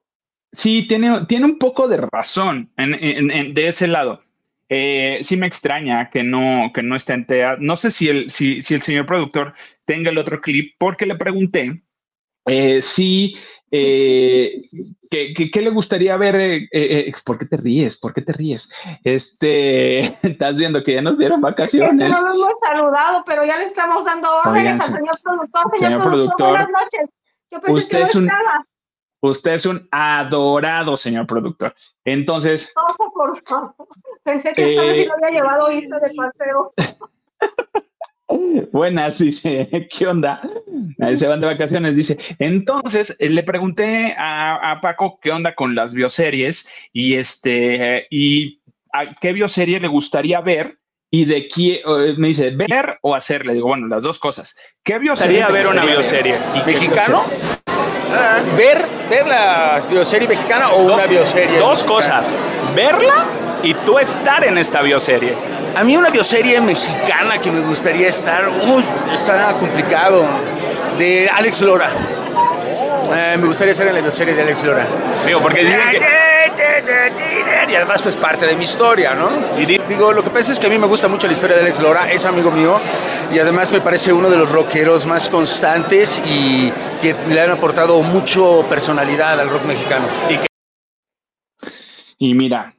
Sí, 0.51 0.87
tiene, 0.87 1.27
tiene 1.27 1.45
un 1.45 1.59
poco 1.59 1.87
de 1.87 1.97
razón 1.97 2.71
en, 2.77 3.53
de 3.53 3.67
ese 3.67 3.87
lado. 3.87 4.23
Eh, 4.67 5.19
sí 5.21 5.37
me 5.37 5.45
extraña 5.45 6.09
que 6.09 6.23
no, 6.23 6.71
que 6.73 6.81
no 6.81 6.95
esté 6.95 7.13
en 7.13 7.27
teatro. 7.27 7.61
No 7.61 7.75
sé 7.75 7.91
si 7.91 8.09
el, 8.09 8.31
si, 8.31 8.63
si 8.63 8.73
el 8.73 8.81
señor 8.81 9.05
productor 9.05 9.53
tenga 9.85 10.09
el 10.09 10.17
otro 10.17 10.41
clip, 10.41 10.73
porque 10.79 11.05
le 11.05 11.13
pregunté 11.13 11.82
eh, 12.45 12.82
sí, 12.82 13.36
eh, 13.75 14.69
¿qué, 15.10 15.62
le 15.62 15.69
gustaría 15.71 16.15
ver? 16.15 16.36
Eh, 16.36 16.69
eh, 16.71 17.13
¿Por 17.25 17.39
qué 17.39 17.45
te 17.45 17.58
ríes? 17.58 17.99
¿Por 17.99 18.13
qué 18.13 18.21
te 18.21 18.32
ríes? 18.32 18.71
Este, 19.03 19.99
estás 20.27 20.56
viendo 20.56 20.84
que 20.84 20.93
ya 20.93 21.01
nos 21.01 21.17
dieron 21.17 21.41
vacaciones. 21.41 22.10
no 22.10 22.21
lo 22.21 22.34
hemos 22.34 22.53
saludado, 22.62 23.23
pero 23.25 23.43
ya 23.43 23.58
le 23.58 23.65
estamos 23.65 24.06
dando 24.06 24.29
órdenes 24.45 24.79
al 24.79 24.95
señor 24.95 25.15
productor. 25.23 25.79
Señor, 25.79 26.01
productor, 26.03 26.49
buenas 26.49 26.69
noches. 26.69 27.10
Yo 27.49 27.62
pensé 27.62 27.77
usted 27.77 27.97
que 27.97 28.03
es 28.03 28.15
un, 28.15 28.32
Usted 29.21 29.53
es 29.53 29.65
un 29.65 29.88
adorado, 29.89 30.97
señor 30.97 31.25
productor. 31.25 31.73
Entonces. 32.03 32.73
por 32.75 33.41
favor. 33.43 33.75
Pensé 34.23 34.53
que 34.53 34.71
esta 34.71 34.82
vez 34.84 34.95
sí 34.95 35.06
lo 35.06 35.13
había 35.13 35.29
llevado 35.29 35.69
visto 35.69 35.95
de 35.95 36.13
paseo. 36.13 36.73
Buenas, 38.71 39.19
dice, 39.19 39.88
¿qué 39.97 40.07
onda? 40.07 40.41
Se 41.15 41.27
van 41.27 41.41
de 41.41 41.47
vacaciones, 41.47 41.95
dice. 41.95 42.17
Entonces, 42.39 43.15
eh, 43.19 43.29
le 43.29 43.43
pregunté 43.43 44.15
a, 44.17 44.79
Paco 44.81 45.19
qué 45.21 45.31
onda 45.31 45.53
con 45.55 45.75
las 45.75 45.93
bioseries 45.93 46.67
y 46.91 47.15
este, 47.15 48.07
y 48.09 48.62
qué 49.21 49.33
bioserie 49.33 49.79
le 49.79 49.88
gustaría 49.88 50.41
ver 50.41 50.77
y 51.12 51.25
de 51.25 51.47
quién, 51.47 51.79
me 52.17 52.29
dice, 52.29 52.51
ver 52.51 52.97
o 53.01 53.13
hacer. 53.13 53.45
Le 53.45 53.53
digo, 53.53 53.67
bueno, 53.67 53.88
las 53.88 54.03
dos 54.03 54.17
cosas. 54.19 54.57
¿Qué 54.83 54.97
bioserie? 54.97 55.45
ver 55.51 55.67
una 55.67 55.86
bioserie. 55.86 56.36
¿Mexicano? 56.65 57.25
¿Ver, 58.57 58.86
ver 59.09 59.27
la 59.27 59.81
bioserie 59.89 60.27
mexicana 60.27 60.71
o 60.71 60.83
una 60.83 61.05
bioserie? 61.05 61.57
Dos 61.59 61.83
cosas. 61.83 62.38
Verla 62.75 63.25
y 63.63 63.73
tú 63.86 63.99
estar 63.99 64.43
en 64.43 64.57
esta 64.57 64.81
bioserie. 64.81 65.33
A 65.75 65.83
mí 65.83 65.97
una 65.97 66.12
bioserie 66.12 66.62
mexicana 66.62 67.39
que 67.39 67.49
me 67.51 67.62
gustaría 67.62 68.07
estar, 68.07 68.47
uy, 68.47 68.83
está 69.13 69.53
complicado, 69.53 70.23
de 70.99 71.29
Alex 71.29 71.62
Lora. 71.62 71.89
Eh, 73.15 73.38
me 73.39 73.47
gustaría 73.47 73.73
ser 73.73 73.88
en 73.88 73.95
la 73.95 74.01
bioserie 74.01 74.36
de 74.36 74.43
Alex 74.43 74.63
Lora. 74.63 74.86
Digo, 75.25 75.41
porque 75.41 75.62
dicen 75.62 75.79
que... 75.89 76.23
Y 77.71 77.75
además 77.75 78.03
pues 78.03 78.15
parte 78.15 78.45
de 78.45 78.55
mi 78.55 78.65
historia, 78.65 79.15
¿no? 79.15 79.31
Y 79.57 79.65
digo, 79.65 80.13
lo 80.13 80.23
que 80.23 80.29
pasa 80.29 80.51
es 80.51 80.59
que 80.59 80.67
a 80.67 80.69
mí 80.69 80.77
me 80.77 80.86
gusta 80.86 81.07
mucho 81.07 81.25
la 81.25 81.33
historia 81.33 81.55
de 81.55 81.63
Alex 81.63 81.79
Lora, 81.79 82.12
es 82.12 82.23
amigo 82.25 82.51
mío 82.51 82.79
y 83.33 83.39
además 83.39 83.71
me 83.71 83.81
parece 83.81 84.13
uno 84.13 84.29
de 84.29 84.38
los 84.38 84.51
rockeros 84.51 85.07
más 85.07 85.27
constantes 85.27 86.21
y 86.25 86.71
que 87.01 87.15
le 87.29 87.41
han 87.41 87.49
aportado 87.49 87.99
mucho 88.03 88.63
personalidad 88.69 89.39
al 89.39 89.49
rock 89.49 89.63
mexicano. 89.63 90.05
Y, 90.29 90.39
y 92.29 92.33
mira, 92.36 92.75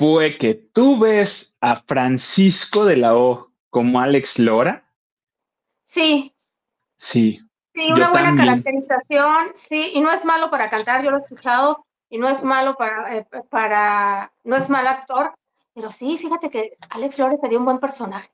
pues 0.00 0.38
que 0.38 0.54
tú 0.54 0.98
ves 0.98 1.58
a 1.60 1.76
Francisco 1.76 2.86
de 2.86 2.96
la 2.96 3.14
O 3.14 3.50
como 3.68 4.00
Alex 4.00 4.38
Lora. 4.38 4.82
Sí. 5.88 6.32
Sí. 6.96 7.38
Sí, 7.74 7.92
una 7.92 8.10
buena 8.10 8.34
caracterización, 8.34 9.52
sí, 9.68 9.90
y 9.92 10.00
no 10.00 10.10
es 10.10 10.24
malo 10.24 10.50
para 10.50 10.70
cantar, 10.70 11.04
yo 11.04 11.10
lo 11.10 11.18
he 11.18 11.20
escuchado, 11.20 11.84
y 12.08 12.16
no 12.16 12.30
es 12.30 12.42
malo 12.42 12.76
para, 12.76 13.14
eh, 13.14 13.26
para, 13.50 14.32
no 14.42 14.56
es 14.56 14.70
mal 14.70 14.88
actor, 14.88 15.34
pero 15.74 15.92
sí, 15.92 16.16
fíjate 16.16 16.48
que 16.48 16.78
Alex 16.88 17.16
Flores 17.16 17.40
sería 17.40 17.58
un 17.58 17.66
buen 17.66 17.78
personaje. 17.78 18.30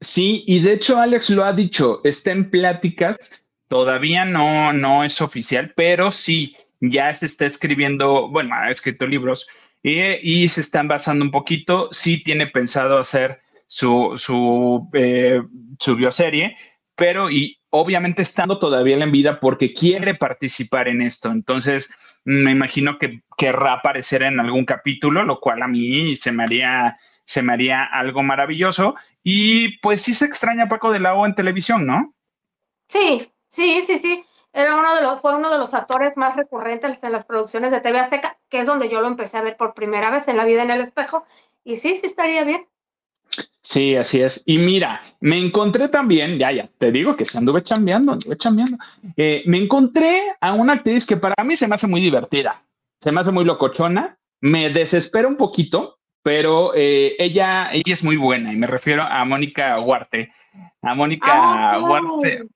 Sí, 0.00 0.44
y 0.46 0.60
de 0.60 0.72
hecho 0.72 0.98
Alex 0.98 1.28
lo 1.28 1.44
ha 1.44 1.52
dicho, 1.52 2.00
está 2.04 2.32
en 2.32 2.50
pláticas, 2.50 3.40
todavía 3.68 4.24
no, 4.24 4.72
no 4.72 5.04
es 5.04 5.20
oficial, 5.20 5.74
pero 5.76 6.10
sí, 6.10 6.56
ya 6.80 7.14
se 7.14 7.26
está 7.26 7.44
escribiendo, 7.44 8.28
bueno, 8.30 8.54
ha 8.54 8.70
escrito 8.70 9.06
libros 9.06 9.46
y, 9.82 10.48
se 10.48 10.60
están 10.60 10.88
basando 10.88 11.24
un 11.24 11.30
poquito, 11.30 11.88
sí 11.92 12.22
tiene 12.22 12.46
pensado 12.46 12.98
hacer 12.98 13.40
su, 13.66 14.14
su, 14.16 14.88
eh, 14.92 15.42
su 15.78 15.96
bioserie, 15.96 16.56
pero 16.94 17.30
y 17.30 17.58
obviamente 17.70 18.22
estando 18.22 18.58
todavía 18.58 18.96
en 18.96 19.12
vida 19.12 19.40
porque 19.40 19.72
quiere 19.72 20.14
participar 20.14 20.88
en 20.88 21.02
esto. 21.02 21.30
Entonces, 21.30 21.90
me 22.24 22.50
imagino 22.50 22.98
que 22.98 23.22
querrá 23.38 23.74
aparecer 23.74 24.22
en 24.22 24.38
algún 24.40 24.64
capítulo, 24.64 25.24
lo 25.24 25.40
cual 25.40 25.62
a 25.62 25.68
mí 25.68 26.14
se 26.16 26.32
me 26.32 26.42
haría, 26.42 26.98
se 27.24 27.42
me 27.42 27.52
haría 27.52 27.84
algo 27.84 28.22
maravilloso. 28.22 28.96
Y 29.22 29.78
pues 29.78 30.02
sí 30.02 30.14
se 30.14 30.26
extraña 30.26 30.64
a 30.64 30.68
Paco 30.68 30.92
de 30.92 31.00
la 31.00 31.14
O 31.14 31.24
en 31.24 31.34
televisión, 31.34 31.86
¿no? 31.86 32.14
Sí, 32.88 33.30
sí, 33.48 33.82
sí, 33.86 33.98
sí. 33.98 34.24
Era 34.52 34.76
uno 34.76 34.94
de 34.96 35.02
los, 35.02 35.20
fue 35.20 35.36
uno 35.36 35.50
de 35.50 35.58
los 35.58 35.72
actores 35.74 36.16
más 36.16 36.34
recurrentes 36.34 36.98
en 37.02 37.12
las 37.12 37.24
producciones 37.24 37.70
de 37.70 37.80
TV 37.80 38.00
Azteca, 38.00 38.36
que 38.48 38.60
es 38.60 38.66
donde 38.66 38.88
yo 38.88 39.00
lo 39.00 39.06
empecé 39.06 39.36
a 39.36 39.42
ver 39.42 39.56
por 39.56 39.74
primera 39.74 40.10
vez 40.10 40.26
en 40.26 40.36
La 40.36 40.44
vida 40.44 40.62
en 40.62 40.70
el 40.70 40.80
espejo. 40.80 41.24
Y 41.64 41.76
sí, 41.76 41.96
sí 42.00 42.06
estaría 42.06 42.42
bien. 42.44 42.66
Sí, 43.62 43.94
así 43.94 44.20
es. 44.20 44.42
Y 44.46 44.58
mira, 44.58 45.02
me 45.20 45.38
encontré 45.38 45.88
también, 45.88 46.38
ya, 46.38 46.50
ya, 46.50 46.68
te 46.78 46.90
digo 46.90 47.14
que 47.14 47.26
se 47.26 47.38
anduve 47.38 47.62
chambeando, 47.62 48.12
anduve 48.12 48.36
chambeando. 48.36 48.76
Eh, 49.16 49.44
me 49.46 49.58
encontré 49.58 50.34
a 50.40 50.54
una 50.54 50.72
actriz 50.72 51.06
que 51.06 51.16
para 51.16 51.44
mí 51.44 51.54
se 51.54 51.68
me 51.68 51.76
hace 51.76 51.86
muy 51.86 52.00
divertida, 52.00 52.64
se 53.00 53.12
me 53.12 53.20
hace 53.20 53.30
muy 53.30 53.44
locochona, 53.44 54.18
me 54.40 54.70
desespera 54.70 55.28
un 55.28 55.36
poquito, 55.36 55.98
pero 56.22 56.72
eh, 56.74 57.14
ella, 57.20 57.70
ella 57.72 57.94
es 57.94 58.02
muy 58.02 58.16
buena 58.16 58.52
y 58.52 58.56
me 58.56 58.66
refiero 58.66 59.04
a 59.04 59.24
Mónica 59.24 59.78
Huarte. 59.78 60.32
A 60.82 60.94
Mónica 60.96 61.30
ah, 61.32 61.80
Huarte 61.80 62.48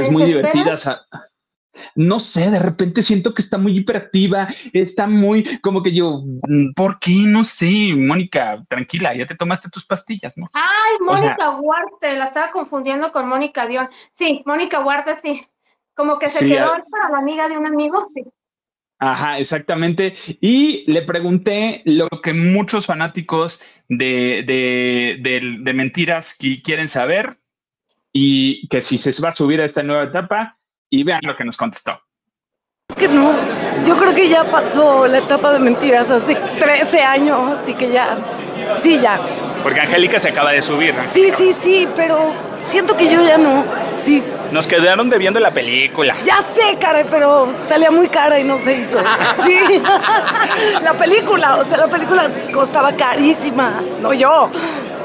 es 0.00 0.10
muy 0.10 0.24
divertida 0.24 0.76
no 1.94 2.20
sé, 2.20 2.50
de 2.50 2.58
repente 2.58 3.02
siento 3.02 3.34
que 3.34 3.42
está 3.42 3.58
muy 3.58 3.76
hiperactiva, 3.76 4.48
está 4.72 5.06
muy 5.06 5.44
como 5.60 5.82
que 5.82 5.92
yo, 5.92 6.22
mm, 6.48 6.72
¿por 6.74 6.98
qué? 6.98 7.12
No 7.26 7.44
sé, 7.44 7.94
Mónica, 7.96 8.62
tranquila, 8.68 9.14
ya 9.14 9.26
te 9.26 9.34
tomaste 9.34 9.70
tus 9.70 9.84
pastillas, 9.84 10.36
¿no? 10.36 10.46
Ay, 10.54 10.96
Mónica 11.00 11.58
Huarte, 11.58 12.16
la 12.16 12.26
estaba 12.26 12.50
confundiendo 12.50 13.12
con 13.12 13.28
Mónica 13.28 13.66
Dion. 13.66 13.88
Sí, 14.14 14.42
Mónica 14.46 14.80
Huarte, 14.80 15.16
sí. 15.22 15.46
Como 15.94 16.18
que 16.18 16.28
se 16.28 16.46
quedó 16.46 16.72
para 16.90 17.10
la 17.10 17.18
amiga 17.18 17.48
de 17.48 17.56
un 17.56 17.66
amigo, 17.66 18.10
sí. 18.14 18.22
Ajá, 18.98 19.38
exactamente. 19.38 20.14
Y 20.40 20.90
le 20.90 21.02
pregunté 21.02 21.82
lo 21.84 22.08
que 22.22 22.32
muchos 22.32 22.86
fanáticos 22.86 23.62
de, 23.88 24.42
de, 24.46 25.18
de, 25.20 25.58
de 25.60 25.72
mentiras 25.74 26.36
quieren 26.62 26.88
saber 26.88 27.38
y 28.18 28.66
que 28.68 28.80
si 28.80 28.96
se 28.96 29.12
va 29.20 29.28
a 29.28 29.32
subir 29.32 29.60
a 29.60 29.66
esta 29.66 29.82
nueva 29.82 30.04
etapa, 30.04 30.56
y 30.88 31.04
vean 31.04 31.20
lo 31.22 31.36
que 31.36 31.44
nos 31.44 31.54
contestó. 31.54 32.00
Que 32.96 33.08
no, 33.08 33.30
yo 33.84 33.94
creo 33.94 34.14
que 34.14 34.26
ya 34.26 34.42
pasó 34.44 35.06
la 35.06 35.18
etapa 35.18 35.52
de 35.52 35.58
mentiras 35.58 36.10
hace 36.10 36.34
13 36.34 37.02
años, 37.02 37.54
así 37.54 37.74
que 37.74 37.92
ya, 37.92 38.16
sí, 38.78 38.98
ya. 39.02 39.20
Porque 39.62 39.80
Angélica 39.80 40.18
se 40.18 40.30
acaba 40.30 40.52
de 40.52 40.62
subir. 40.62 40.94
¿no? 40.94 41.04
Sí, 41.06 41.30
sí, 41.30 41.52
sí, 41.52 41.86
pero 41.94 42.32
siento 42.64 42.96
que 42.96 43.10
yo 43.12 43.20
ya 43.22 43.36
no, 43.36 43.66
sí. 43.98 44.24
Nos 44.50 44.66
quedaron 44.66 45.10
debiendo 45.10 45.38
la 45.38 45.50
película. 45.50 46.16
Ya 46.22 46.40
sé, 46.40 46.78
cara, 46.80 47.04
pero 47.10 47.52
salía 47.68 47.90
muy 47.90 48.08
cara 48.08 48.38
y 48.40 48.44
no 48.44 48.56
se 48.56 48.80
hizo. 48.80 48.98
Sí, 49.44 49.58
la 50.82 50.94
película, 50.94 51.56
o 51.56 51.64
sea, 51.66 51.76
la 51.76 51.88
película 51.88 52.30
costaba 52.54 52.92
carísima, 52.92 53.82
no 54.00 54.14
yo. 54.14 54.50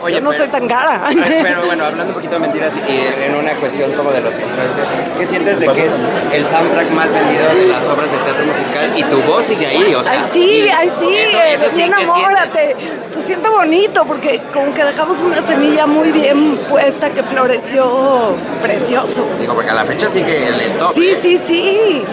Oye, 0.02 0.20
no 0.22 0.32
soy 0.32 0.48
tan 0.48 0.68
cara. 0.68 1.10
Pero 1.14 1.66
bueno, 1.66 1.86
hablando 1.86 2.10
un 2.10 2.16
poquito 2.16 2.34
de 2.36 2.40
mentiras 2.40 2.78
y 2.78 3.24
en 3.24 3.36
una 3.36 3.54
cuestión 3.56 3.92
como 3.94 4.12
de 4.12 4.22
los 4.22 4.34
influencers, 4.40 4.88
¿qué 5.18 5.26
sientes 5.26 5.60
de 5.60 5.68
que 5.68 5.86
es 5.86 5.96
el 6.34 6.46
soundtrack 6.46 6.90
más 6.92 7.12
vendido 7.12 7.48
de 7.54 7.68
las 7.68 7.88
obras 7.88 8.12
de 8.12 8.18
teatro 8.20 8.46
musical 8.46 8.92
y 8.96 9.04
tu 9.04 9.22
voz 9.22 9.46
sigue 9.46 9.68
ahí? 9.68 9.94
O 9.94 10.04
sea, 10.04 10.14
ay, 10.14 10.30
sí, 10.32 10.70
ay, 10.70 10.92
sí, 11.00 11.16
eso, 11.54 11.66
sí, 11.74 11.84
enamórate. 11.84 12.76
Pues 13.14 13.26
siento 13.26 13.52
bonito 13.52 14.06
porque 14.06 14.42
como 14.54 14.74
que 14.74 14.84
dejamos 14.84 15.22
una 15.22 15.42
semilla 15.42 15.86
muy 15.86 16.12
bien 16.12 16.58
puesta 16.70 17.12
que 17.12 17.24
floreció 17.24 18.36
precioso. 18.62 19.28
Digo, 19.40 19.54
porque 19.54 19.70
a 19.70 19.76
la 19.76 19.86
fecha 19.86 20.08
sigue 20.08 20.48
el, 20.48 20.60
el 20.60 20.78
top. 20.78 20.94
Sí, 20.96 21.10
¿eh? 21.10 21.20
sí, 21.22 21.38
sí. 21.38 22.06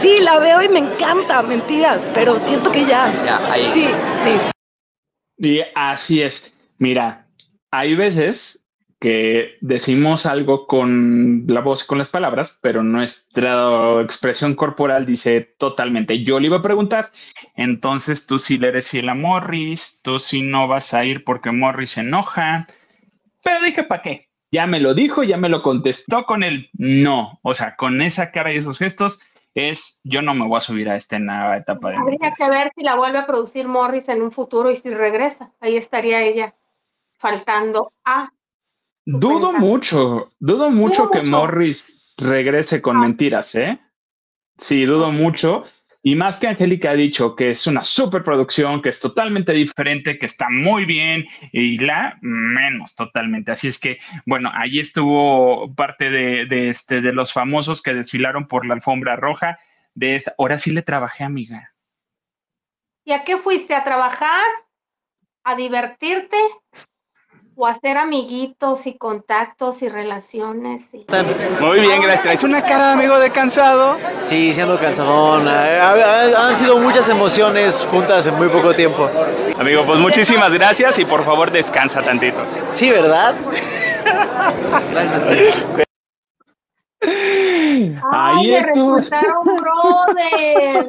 Sí, 0.00 0.18
la 0.20 0.38
veo 0.38 0.62
y 0.62 0.68
me 0.68 0.80
encanta, 0.80 1.42
mentiras, 1.42 2.06
pero 2.12 2.38
siento 2.38 2.70
que 2.70 2.84
ya. 2.84 3.12
Ya, 3.24 3.40
ahí. 3.50 3.70
Sí, 3.72 3.88
sí. 4.24 4.40
Y 5.38 5.60
así 5.74 6.22
es. 6.22 6.52
Mira, 6.78 7.25
hay 7.76 7.94
veces 7.94 8.64
que 8.98 9.58
decimos 9.60 10.24
algo 10.24 10.66
con 10.66 11.44
la 11.46 11.60
voz, 11.60 11.84
con 11.84 11.98
las 11.98 12.08
palabras, 12.08 12.58
pero 12.62 12.82
nuestra 12.82 14.00
expresión 14.00 14.54
corporal 14.54 15.04
dice 15.04 15.54
totalmente. 15.58 16.24
Yo 16.24 16.40
le 16.40 16.46
iba 16.46 16.58
a 16.58 16.62
preguntar, 16.62 17.10
entonces 17.54 18.26
tú 18.26 18.38
sí 18.38 18.56
le 18.56 18.68
eres 18.68 18.88
fiel 18.88 19.10
a 19.10 19.14
Morris, 19.14 20.00
tú 20.02 20.18
sí 20.18 20.40
no 20.40 20.66
vas 20.66 20.94
a 20.94 21.04
ir 21.04 21.24
porque 21.24 21.52
Morris 21.52 21.90
se 21.90 22.00
enoja, 22.00 22.66
pero 23.44 23.62
dije, 23.62 23.84
¿para 23.84 24.02
qué? 24.02 24.30
Ya 24.50 24.66
me 24.66 24.80
lo 24.80 24.94
dijo, 24.94 25.22
ya 25.22 25.36
me 25.36 25.50
lo 25.50 25.62
contestó 25.62 26.24
con 26.24 26.42
el 26.42 26.70
no, 26.72 27.38
o 27.42 27.52
sea, 27.52 27.76
con 27.76 28.00
esa 28.00 28.30
cara 28.30 28.54
y 28.54 28.56
esos 28.56 28.78
gestos 28.78 29.20
es 29.54 30.00
yo 30.04 30.22
no 30.22 30.34
me 30.34 30.46
voy 30.46 30.56
a 30.56 30.62
subir 30.62 30.88
a 30.88 30.96
esta 30.96 31.18
nueva 31.18 31.58
etapa 31.58 31.90
de 31.90 31.96
Habría 31.96 32.32
que 32.32 32.50
ver 32.50 32.70
si 32.74 32.82
la 32.82 32.96
vuelve 32.96 33.18
a 33.18 33.26
producir 33.26 33.68
Morris 33.68 34.08
en 34.08 34.22
un 34.22 34.32
futuro 34.32 34.70
y 34.70 34.76
si 34.76 34.88
regresa, 34.88 35.52
ahí 35.60 35.76
estaría 35.76 36.22
ella 36.22 36.54
faltando 37.18 37.92
a... 38.04 38.30
Dudo 39.04 39.52
mucho, 39.52 40.32
dudo 40.38 40.70
mucho 40.70 41.10
que 41.10 41.22
Morris 41.22 42.12
regrese 42.16 42.82
con 42.82 42.96
ah. 42.96 43.00
mentiras, 43.00 43.54
¿eh? 43.54 43.78
Sí, 44.58 44.84
dudo 44.84 45.12
mucho. 45.12 45.64
Y 46.02 46.14
más 46.14 46.38
que 46.38 46.46
Angélica 46.46 46.90
ha 46.90 46.94
dicho 46.94 47.34
que 47.34 47.50
es 47.50 47.66
una 47.66 47.84
superproducción, 47.84 48.80
que 48.80 48.90
es 48.90 49.00
totalmente 49.00 49.52
diferente, 49.52 50.18
que 50.18 50.26
está 50.26 50.48
muy 50.48 50.84
bien, 50.84 51.26
y 51.50 51.78
la 51.78 52.16
menos 52.20 52.94
totalmente. 52.94 53.50
Así 53.50 53.66
es 53.66 53.80
que, 53.80 53.98
bueno, 54.24 54.50
ahí 54.54 54.78
estuvo 54.78 55.74
parte 55.74 56.10
de, 56.10 56.68
este, 56.68 57.00
de 57.00 57.12
los 57.12 57.32
famosos 57.32 57.82
que 57.82 57.92
desfilaron 57.92 58.46
por 58.46 58.64
la 58.64 58.74
alfombra 58.74 59.16
roja. 59.16 59.58
De 59.94 60.14
esa. 60.14 60.32
Ahora 60.38 60.58
sí 60.58 60.72
le 60.72 60.82
trabajé, 60.82 61.24
amiga. 61.24 61.72
¿Y 63.04 63.12
a 63.12 63.24
qué 63.24 63.38
fuiste? 63.38 63.74
¿A 63.74 63.82
trabajar? 63.82 64.44
¿A 65.42 65.56
divertirte? 65.56 66.36
O 67.56 67.66
hacer 67.66 67.96
amiguitos 67.96 68.86
y 68.86 68.98
contactos 68.98 69.80
y 69.82 69.88
relaciones. 69.88 70.84
Muy 71.60 71.80
bien, 71.80 72.02
gracias. 72.02 72.22
¿Traes 72.22 72.44
una 72.44 72.62
cara, 72.62 72.92
amigo, 72.92 73.18
de 73.18 73.30
cansado? 73.30 73.96
Sí, 74.24 74.52
siendo 74.52 74.78
cansadón. 74.78 75.48
Han 75.48 76.56
sido 76.56 76.78
muchas 76.78 77.08
emociones 77.08 77.86
juntas 77.90 78.26
en 78.26 78.34
muy 78.36 78.48
poco 78.48 78.74
tiempo. 78.74 79.08
Amigo, 79.58 79.84
pues 79.86 79.98
muchísimas 79.98 80.52
gracias 80.52 80.98
y 80.98 81.06
por 81.06 81.24
favor 81.24 81.50
descansa 81.50 82.02
tantito. 82.02 82.38
Sí, 82.72 82.90
¿verdad? 82.90 83.34
gracias. 84.92 85.76
Ay, 88.12 88.50
me 88.50 88.62
brother. 89.60 90.86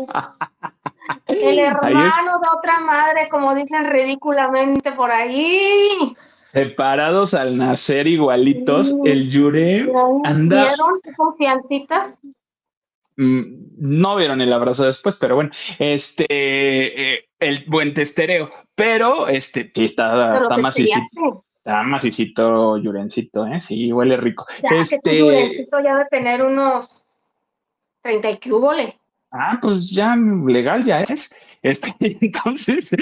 El 1.28 1.60
hermano 1.60 2.40
de 2.40 2.50
otra 2.58 2.80
madre, 2.80 3.30
como 3.30 3.56
dicen 3.56 3.86
ridículamente 3.86 4.92
por 4.92 5.12
ahí. 5.12 6.14
Separados 6.50 7.34
al 7.34 7.58
nacer 7.58 8.08
igualitos, 8.08 8.96
el 9.04 9.30
Yure 9.30 9.92
anda. 10.24 10.70
¿Vieron 10.70 11.02
confiancitas? 11.18 12.18
Mm, 13.18 13.42
no 13.80 14.16
vieron 14.16 14.40
el 14.40 14.54
abrazo 14.54 14.86
después, 14.86 15.18
pero 15.18 15.36
bueno, 15.36 15.50
este, 15.78 16.26
eh, 16.30 17.26
el 17.40 17.66
buen 17.68 17.94
testereo, 17.94 18.50
pero 18.76 19.28
este, 19.28 19.70
sí, 19.76 19.86
está, 19.86 20.38
está 20.38 20.58
macicito, 20.58 21.44
está 21.58 21.84
macicito, 21.84 22.78
Yurencito, 22.78 23.46
¿eh? 23.46 23.60
Sí, 23.60 23.92
huele 23.92 24.16
rico. 24.16 24.46
Ya, 24.64 24.82
este, 24.82 25.00
que 25.04 25.18
Yurencito 25.18 25.80
ya 25.82 25.98
debe 25.98 26.06
tener 26.10 26.44
unos 26.44 26.90
30 28.04 28.32
y 28.32 28.40
cúbole. 28.40 28.98
Ah, 29.32 29.60
pues 29.62 29.90
ya 29.90 30.16
legal 30.16 30.86
ya 30.86 31.02
es. 31.02 31.36
Este, 31.62 31.94
entonces, 32.22 32.96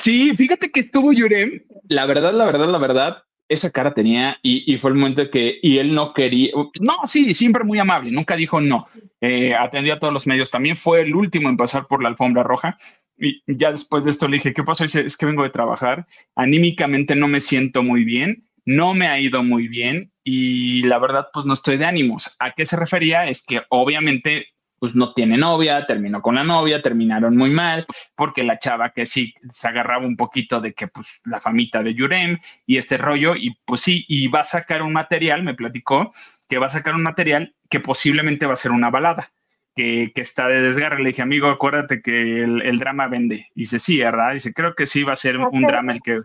sí, 0.00 0.36
fíjate 0.36 0.70
que 0.70 0.80
estuvo 0.80 1.12
Yurem, 1.12 1.62
la 1.88 2.06
verdad, 2.06 2.32
la 2.32 2.44
verdad, 2.44 2.68
la 2.68 2.78
verdad, 2.78 3.22
esa 3.48 3.70
cara 3.70 3.92
tenía 3.94 4.38
y, 4.42 4.78
fue 4.78 4.90
el 4.92 4.96
momento 4.96 5.28
que, 5.28 5.58
y 5.60 5.78
él 5.78 5.92
no 5.92 6.14
quería, 6.14 6.52
no, 6.80 6.94
sí, 7.04 7.34
siempre 7.34 7.64
muy 7.64 7.80
amable, 7.80 8.12
nunca 8.12 8.36
dijo 8.36 8.60
no, 8.60 8.86
eh, 9.20 9.54
atendió 9.54 9.94
a 9.94 9.98
todos 9.98 10.12
los 10.12 10.26
medios, 10.26 10.50
también 10.50 10.76
fue 10.76 11.02
el 11.02 11.14
último 11.14 11.48
en 11.48 11.56
pasar 11.56 11.86
por 11.88 12.02
la 12.02 12.08
alfombra 12.08 12.42
roja. 12.42 12.76
Y 13.22 13.42
ya 13.46 13.70
después 13.70 14.04
de 14.04 14.12
esto 14.12 14.28
le 14.28 14.38
dije, 14.38 14.54
¿qué 14.54 14.62
pasó? 14.62 14.84
Dice, 14.84 15.04
es 15.04 15.18
que 15.18 15.26
vengo 15.26 15.42
de 15.42 15.50
trabajar, 15.50 16.06
anímicamente 16.36 17.14
no 17.14 17.28
me 17.28 17.42
siento 17.42 17.82
muy 17.82 18.02
bien, 18.04 18.48
no 18.64 18.94
me 18.94 19.08
ha 19.08 19.20
ido 19.20 19.42
muy 19.42 19.68
bien 19.68 20.10
y 20.24 20.82
la 20.84 20.98
verdad, 20.98 21.26
pues 21.32 21.44
no 21.44 21.52
estoy 21.52 21.76
de 21.76 21.84
ánimos. 21.84 22.36
¿A 22.38 22.52
qué 22.52 22.64
se 22.64 22.76
refería? 22.76 23.28
Es 23.28 23.44
que 23.44 23.62
obviamente 23.68 24.46
pues 24.80 24.96
no 24.96 25.12
tiene 25.12 25.36
novia, 25.36 25.86
terminó 25.86 26.20
con 26.20 26.34
la 26.34 26.42
novia, 26.42 26.82
terminaron 26.82 27.36
muy 27.36 27.50
mal, 27.50 27.86
porque 28.16 28.42
la 28.42 28.58
chava 28.58 28.90
que 28.90 29.06
sí 29.06 29.32
se 29.50 29.68
agarraba 29.68 30.06
un 30.06 30.16
poquito 30.16 30.60
de 30.60 30.72
que 30.72 30.88
pues 30.88 31.20
la 31.24 31.40
famita 31.40 31.82
de 31.82 31.94
Yurem 31.94 32.38
y 32.66 32.78
este 32.78 32.96
rollo, 32.96 33.36
y 33.36 33.56
pues 33.64 33.82
sí, 33.82 34.04
y 34.08 34.26
va 34.26 34.40
a 34.40 34.44
sacar 34.44 34.82
un 34.82 34.92
material, 34.92 35.44
me 35.44 35.54
platicó, 35.54 36.10
que 36.48 36.58
va 36.58 36.66
a 36.66 36.70
sacar 36.70 36.94
un 36.94 37.02
material 37.02 37.54
que 37.68 37.78
posiblemente 37.78 38.46
va 38.46 38.54
a 38.54 38.56
ser 38.56 38.72
una 38.72 38.90
balada. 38.90 39.30
Que, 39.76 40.10
que 40.12 40.22
está 40.22 40.48
de 40.48 40.60
desgarre. 40.60 41.00
Le 41.00 41.10
dije, 41.10 41.22
amigo, 41.22 41.48
acuérdate 41.48 42.02
que 42.02 42.42
el, 42.42 42.78
drama 42.80 43.06
vende. 43.06 43.46
Y 43.54 43.60
dice, 43.60 43.78
sí, 43.78 43.98
¿verdad? 44.00 44.32
Dice, 44.32 44.52
creo 44.52 44.74
que 44.74 44.86
sí 44.86 45.04
va 45.04 45.12
a 45.12 45.16
ser 45.16 45.38
un 45.38 45.62
drama 45.62 45.92
el 45.92 46.02
que, 46.02 46.20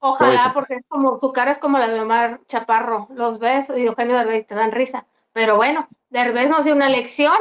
Ojalá, 0.00 0.52
porque 0.52 0.74
es 0.74 0.84
como, 0.88 1.18
su 1.18 1.32
cara 1.32 1.52
es 1.52 1.58
como 1.58 1.78
la 1.78 1.88
de 1.88 2.00
Omar 2.00 2.40
Chaparro. 2.48 3.08
Los 3.14 3.38
ves 3.38 3.66
y 3.74 3.86
Eugenio 3.86 4.16
Derbez 4.16 4.46
te 4.46 4.54
dan 4.54 4.72
risa. 4.72 5.06
Pero 5.32 5.56
bueno, 5.56 5.88
Derbez 6.10 6.48
nos 6.48 6.64
dio 6.64 6.74
una 6.74 6.88
lección 6.88 7.36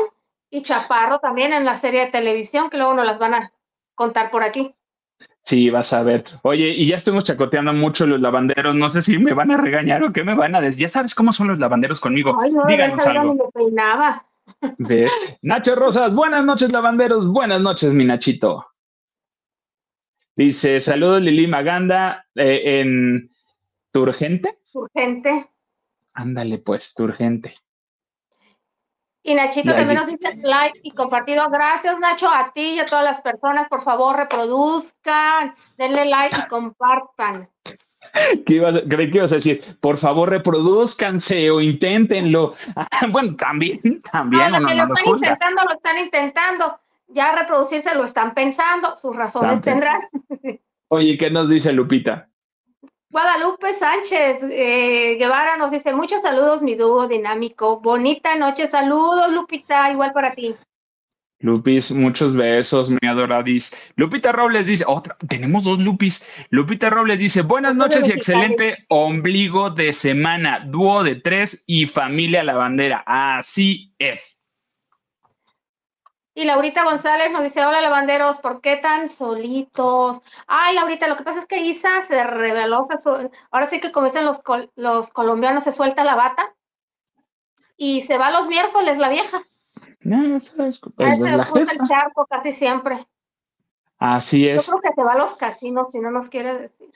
y 0.56 0.64
Chaparro 0.64 1.20
también 1.20 1.52
en 1.52 1.66
la 1.66 1.78
serie 1.78 2.06
de 2.06 2.12
televisión, 2.12 2.70
que 2.70 2.78
luego 2.78 2.94
nos 2.94 3.06
las 3.06 3.20
van 3.20 3.34
a 3.34 3.52
contar 3.94 4.32
por 4.32 4.42
aquí. 4.42 4.74
Sí, 5.42 5.70
vas 5.70 5.92
a 5.92 6.02
ver. 6.02 6.24
Oye, 6.44 6.70
y 6.70 6.88
ya 6.88 6.96
estuvimos 6.96 7.26
chacoteando 7.26 7.74
mucho 7.74 8.08
los 8.08 8.22
lavanderos. 8.22 8.74
No 8.74 8.88
sé 8.90 9.02
si 9.02 9.18
me 9.18 9.34
van 9.34 9.52
a 9.52 9.58
regañar 9.58 10.02
o 10.04 10.14
qué 10.14 10.24
me 10.24 10.34
van 10.34 10.56
a 10.56 10.62
decir. 10.62 10.84
Ya 10.84 10.90
sabes 10.90 11.14
cómo 11.14 11.34
son 11.34 11.50
los 11.50 11.60
lavanderos 11.60 12.00
conmigo. 12.00 12.40
Ay, 12.42 12.52
no, 12.52 12.64
Díganos 12.66 13.06
algo. 13.06 13.36
Me 13.36 13.44
peinaba. 13.54 14.26
¿Ves? 14.78 15.12
Nacho 15.42 15.76
Rosas, 15.76 16.14
buenas 16.16 16.46
noches, 16.46 16.72
lavanderos. 16.72 17.28
Buenas 17.28 17.62
noches, 17.62 17.92
mi 17.92 18.06
Nachito. 18.06 18.66
Dice, 20.38 20.80
saludos 20.80 21.22
Lili 21.22 21.48
Maganda 21.48 22.26
eh, 22.34 22.80
en 22.80 23.30
Turgente. 23.92 24.58
Turgente. 24.72 25.50
Ándale, 26.14 26.60
pues, 26.60 26.94
Turgente. 26.94 27.56
Y 29.28 29.34
Nachito 29.34 29.74
también 29.74 29.98
nos 29.98 30.06
dice 30.06 30.36
like 30.44 30.82
y 30.84 30.92
compartido. 30.92 31.50
Gracias, 31.50 31.98
Nacho, 31.98 32.30
a 32.30 32.54
ti 32.54 32.76
y 32.76 32.80
a 32.80 32.86
todas 32.86 33.04
las 33.04 33.22
personas. 33.22 33.68
Por 33.68 33.84
favor, 33.84 34.16
reproduzcan, 34.16 35.56
denle 35.80 36.06
like 36.06 36.38
y 36.38 36.48
compartan. 36.48 37.50
¿Qué 38.46 38.54
ibas, 38.54 38.84
creí 38.88 39.10
que 39.10 39.18
ibas 39.18 39.32
a 39.32 39.36
decir? 39.36 39.64
Por 39.82 39.98
favor, 39.98 40.30
reproduzcanse 40.30 41.50
o 41.50 41.60
inténtenlo. 41.60 42.54
bueno, 43.10 43.36
también, 43.36 43.82
también. 44.12 44.52
No, 44.52 44.60
lo 44.60 44.94
están 44.94 45.08
intentando, 45.08 45.64
lo 45.64 45.74
están 45.74 45.98
intentando. 45.98 46.80
Ya 47.08 47.36
reproducirse 47.36 47.96
lo 47.96 48.06
están 48.06 48.36
pensando, 48.36 48.96
sus 48.96 49.16
razones 49.16 49.60
tendrán. 49.64 50.02
Oye, 50.90 51.18
¿qué 51.18 51.32
nos 51.32 51.50
dice 51.50 51.74
Lupita? 51.74 52.30
Guadalupe 53.16 53.74
Sánchez 53.76 54.44
eh, 54.52 55.16
Guevara 55.18 55.56
nos 55.56 55.72
dice, 55.72 55.94
muchos 55.94 56.22
saludos, 56.22 56.62
mi 56.62 56.76
dúo 56.76 57.08
dinámico. 57.08 57.80
Bonita 57.80 58.36
noche, 58.36 58.70
saludos, 58.70 59.32
Lupita, 59.32 59.90
igual 59.90 60.12
para 60.12 60.34
ti. 60.34 60.54
Lupis, 61.40 61.94
muchos 61.94 62.36
besos, 62.36 62.90
mi 62.90 63.08
adoradis. 63.08 63.74
Lupita 63.96 64.34
Robles 64.34 64.68
dice, 64.68 64.84
otra, 64.86 65.16
tenemos 65.30 65.64
dos 65.64 65.80
Lupis. 65.80 66.28
Lupita 66.50 66.90
Robles 66.90 67.20
dice, 67.20 67.42
buenas 67.42 67.74
noches 67.74 68.06
y 68.10 68.12
excelente 68.12 68.86
ombligo 68.90 69.70
de 69.70 69.94
semana, 69.94 70.66
dúo 70.68 71.02
de 71.02 71.16
tres 71.16 71.64
y 71.68 71.86
familia 71.86 72.44
la 72.44 72.56
bandera. 72.56 73.02
Así 73.06 73.94
es. 73.98 74.35
Y 76.38 76.44
Laurita 76.44 76.84
González 76.84 77.32
nos 77.32 77.44
dice, 77.44 77.66
hola 77.66 77.80
lavanderos, 77.80 78.38
¿por 78.42 78.60
qué 78.60 78.76
tan 78.76 79.08
solitos? 79.08 80.22
Ay, 80.48 80.76
Laurita, 80.76 81.08
lo 81.08 81.16
que 81.16 81.24
pasa 81.24 81.40
es 81.40 81.46
que 81.46 81.62
Isa 81.62 82.02
se 82.10 82.22
reveló, 82.26 82.86
ahora 83.52 83.70
sí 83.70 83.80
que 83.80 83.94
como 83.94 84.08
dicen 84.08 84.26
los, 84.26 84.42
los 84.76 85.10
colombianos, 85.12 85.64
se 85.64 85.72
suelta 85.72 86.04
la 86.04 86.16
bata 86.16 86.54
y 87.78 88.02
se 88.02 88.18
va 88.18 88.32
los 88.32 88.48
miércoles 88.48 88.98
la 88.98 89.10
vieja. 89.10 89.44
No, 90.02 90.36
eso 90.36 90.66
es, 90.66 90.80
pues, 90.80 91.18
se 91.18 91.24
el 91.26 91.88
charco 91.88 92.28
casi 92.28 92.52
siempre. 92.52 93.08
Así 93.98 94.48
es. 94.48 94.66
Yo 94.66 94.74
creo 94.74 94.82
que 94.82 94.96
se 94.96 95.04
va 95.04 95.14
a 95.14 95.18
los 95.18 95.38
casinos 95.38 95.92
si 95.92 96.00
no 96.00 96.12
nos 96.12 96.28
quiere 96.28 96.60
decir. 96.60 96.92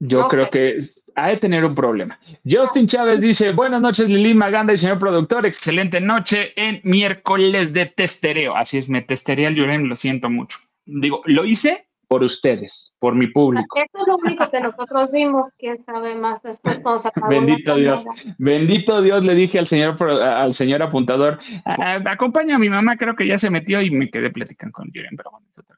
Yo 0.00 0.26
creo 0.26 0.50
que 0.50 0.80
ha 1.18 1.28
de 1.28 1.36
tener 1.36 1.64
un 1.64 1.74
problema. 1.74 2.18
Justin 2.48 2.86
Chávez 2.86 3.20
dice, 3.20 3.52
buenas 3.52 3.80
noches 3.80 4.08
Lili 4.08 4.34
Maganda 4.34 4.72
y 4.72 4.78
señor 4.78 4.98
productor, 4.98 5.46
excelente 5.46 6.00
noche 6.00 6.52
en 6.56 6.80
miércoles 6.84 7.72
de 7.72 7.86
testereo. 7.86 8.56
Así 8.56 8.78
es, 8.78 8.88
me 8.88 9.02
testeré 9.02 9.46
al 9.46 9.54
Llorén, 9.54 9.88
lo 9.88 9.96
siento 9.96 10.30
mucho. 10.30 10.58
Digo, 10.86 11.22
lo 11.26 11.44
hice 11.44 11.86
por 12.06 12.22
ustedes, 12.22 12.96
por 13.00 13.14
mi 13.14 13.26
público. 13.26 13.76
Esto 13.76 13.98
es 13.98 14.06
lo 14.06 14.16
único 14.16 14.50
que 14.50 14.60
nosotros 14.60 15.10
vimos, 15.12 15.52
quién 15.58 15.84
sabe 15.84 16.14
más 16.14 16.42
después 16.42 16.80
cuando 16.80 17.02
se 17.02 17.10
Bendito 17.28 17.76
Dios, 17.76 18.04
bendito 18.38 19.02
Dios, 19.02 19.22
le 19.24 19.34
dije 19.34 19.58
al 19.58 19.66
señor 19.66 20.02
al 20.02 20.54
señor 20.54 20.82
apuntador, 20.82 21.38
ah, 21.66 22.00
acompaña 22.06 22.56
a 22.56 22.58
mi 22.58 22.70
mamá, 22.70 22.96
creo 22.96 23.14
que 23.14 23.26
ya 23.26 23.36
se 23.36 23.50
metió 23.50 23.82
y 23.82 23.90
me 23.90 24.08
quedé 24.08 24.30
platicando 24.30 24.72
con 24.72 24.90
Llorén, 24.90 25.16
pero 25.16 25.32
bueno, 25.32 25.46
es 25.50 25.58
otra 25.58 25.76
cosa. 25.76 25.77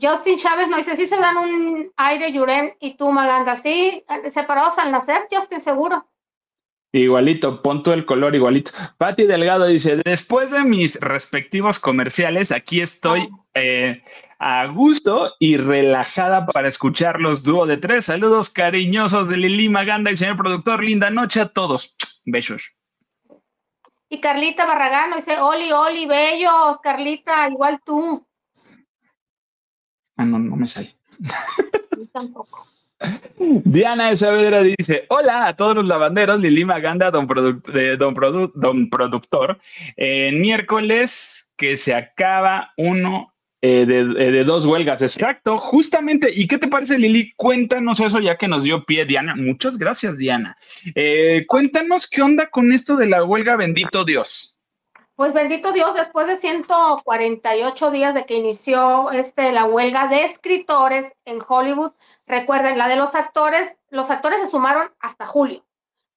Justin 0.00 0.38
Chávez 0.38 0.68
nos 0.68 0.78
dice, 0.78 0.96
sí 0.96 1.08
se 1.08 1.16
dan 1.16 1.36
un 1.36 1.90
aire 1.96 2.32
Yurem 2.32 2.72
y 2.80 2.94
tú 2.94 3.10
Maganda, 3.10 3.60
sí, 3.62 4.04
separados 4.32 4.78
al 4.78 4.92
nacer, 4.92 5.26
Justin, 5.30 5.60
seguro. 5.60 6.06
Igualito, 6.92 7.62
pon 7.62 7.82
el 7.86 8.06
color 8.06 8.34
igualito. 8.34 8.72
Patti 8.96 9.24
Delgado 9.24 9.66
dice, 9.66 10.00
después 10.04 10.50
de 10.50 10.64
mis 10.64 10.98
respectivos 11.00 11.78
comerciales, 11.78 12.50
aquí 12.50 12.80
estoy 12.80 13.28
eh, 13.52 14.02
a 14.38 14.66
gusto 14.66 15.34
y 15.38 15.58
relajada 15.58 16.46
para 16.46 16.68
escuchar 16.68 17.20
los 17.20 17.42
dúo 17.42 17.66
de 17.66 17.76
tres. 17.76 18.06
Saludos 18.06 18.50
cariñosos 18.50 19.28
de 19.28 19.36
Lili 19.36 19.68
Maganda 19.68 20.10
y 20.10 20.16
señor 20.16 20.38
productor. 20.38 20.82
Linda 20.82 21.10
noche 21.10 21.40
a 21.42 21.48
todos. 21.48 21.94
Besos. 22.24 22.74
Y 24.08 24.20
Carlita 24.20 24.64
Barragán 24.64 25.10
dice, 25.14 25.38
Oli, 25.38 25.70
Oli, 25.70 26.06
bellos, 26.06 26.78
Carlita, 26.82 27.48
igual 27.50 27.80
tú. 27.84 28.26
Ah, 30.18 30.24
no, 30.24 30.38
no 30.38 30.56
me 30.56 30.66
sale. 30.66 30.94
Tampoco. 32.12 32.66
Diana 33.38 34.10
de 34.10 34.16
Saavedra 34.16 34.62
dice: 34.62 35.06
Hola 35.08 35.46
a 35.46 35.56
todos 35.56 35.76
los 35.76 35.86
lavanderos, 35.86 36.40
Lili 36.40 36.64
Maganda, 36.64 37.10
don, 37.10 37.26
don, 37.26 38.52
don 38.54 38.90
productor. 38.90 39.58
En 39.96 40.40
miércoles 40.40 41.52
que 41.56 41.76
se 41.76 41.94
acaba 41.94 42.72
uno 42.76 43.32
eh, 43.60 43.86
de, 43.86 44.00
eh, 44.00 44.30
de, 44.32 44.44
dos 44.44 44.66
huelgas. 44.66 45.02
Exacto, 45.02 45.58
justamente. 45.58 46.30
¿Y 46.32 46.46
qué 46.46 46.58
te 46.58 46.68
parece, 46.68 46.98
Lili? 46.98 47.32
Cuéntanos 47.36 47.98
eso 48.00 48.20
ya 48.20 48.36
que 48.36 48.48
nos 48.48 48.62
dio 48.62 48.84
pie, 48.84 49.04
Diana. 49.04 49.34
Muchas 49.34 49.78
gracias, 49.78 50.18
Diana. 50.18 50.56
Eh, 50.94 51.44
cuéntanos 51.46 52.08
qué 52.08 52.22
onda 52.22 52.48
con 52.50 52.72
esto 52.72 52.96
de 52.96 53.08
la 53.08 53.24
huelga, 53.24 53.56
bendito 53.56 54.04
Dios. 54.04 54.57
Pues 55.18 55.34
bendito 55.34 55.72
Dios, 55.72 55.94
después 55.94 56.28
de 56.28 56.36
148 56.36 57.90
días 57.90 58.14
de 58.14 58.24
que 58.24 58.36
inició 58.36 59.10
este, 59.10 59.50
la 59.50 59.64
huelga 59.64 60.06
de 60.06 60.22
escritores 60.22 61.12
en 61.24 61.40
Hollywood, 61.44 61.90
recuerden, 62.24 62.78
la 62.78 62.86
de 62.86 62.94
los 62.94 63.16
actores, 63.16 63.72
los 63.90 64.08
actores 64.10 64.40
se 64.40 64.46
sumaron 64.46 64.92
hasta 65.00 65.26
julio, 65.26 65.66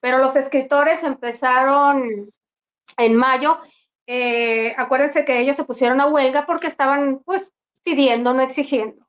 pero 0.02 0.20
los 0.20 0.36
escritores 0.36 1.02
empezaron 1.02 2.32
en 2.96 3.16
mayo. 3.16 3.58
Eh, 4.06 4.76
acuérdense 4.78 5.26
que 5.26 5.40
ellos 5.40 5.56
se 5.56 5.64
pusieron 5.64 6.00
a 6.00 6.06
huelga 6.06 6.46
porque 6.46 6.68
estaban 6.68 7.24
pues 7.26 7.52
pidiendo, 7.82 8.36
no 8.36 8.44
exigiendo. 8.44 9.08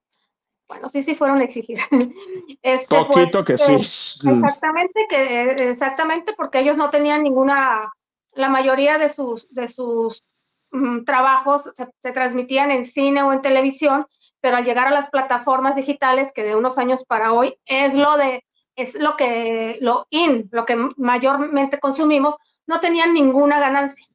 Bueno, 0.69 0.89
sí, 0.89 1.03
sí 1.03 1.15
fueron 1.15 1.43
a 1.43 1.45
exigir. 1.45 1.79
Este, 2.63 2.87
Poquito 2.87 3.45
que 3.45 3.59
sí. 3.59 3.75
Exactamente, 3.75 5.07
que 5.11 5.71
exactamente 5.71 6.33
porque 6.33 6.61
ellos 6.61 6.79
no 6.79 6.89
tenían 6.89 7.23
ninguna 7.23 7.93
la 8.35 8.49
mayoría 8.49 8.99
de 8.99 9.13
sus, 9.13 9.47
de 9.51 9.69
sus 9.69 10.25
mm, 10.71 11.05
trabajos 11.05 11.71
se, 11.77 12.13
transmitían 12.13 12.71
en 12.71 12.85
cine 12.85 13.23
o 13.23 13.33
en 13.33 13.43
televisión, 13.43 14.07
pero 14.41 14.57
al 14.57 14.65
llegar 14.65 14.89
a 14.89 14.93
las 14.93 15.11
plataformas 15.11 15.77
digitales, 15.77 16.33
que 16.35 16.43
de 16.43 16.57
unos 16.57 16.79
años 16.79 17.05
para 17.05 17.33
hoy 17.33 17.57
es 17.67 17.95
lo 17.95 18.17
de 18.17 18.45
es 18.75 18.95
lo 18.95 19.17
que 19.17 19.79
lo 19.83 20.07
in, 20.09 20.49
lo 20.51 20.65
que 20.65 20.77
mayormente 20.97 21.79
consumimos, 21.79 22.37
no 22.67 22.81
tenían 22.81 23.13
ninguna 23.13 23.61
ganancia. 23.61 24.07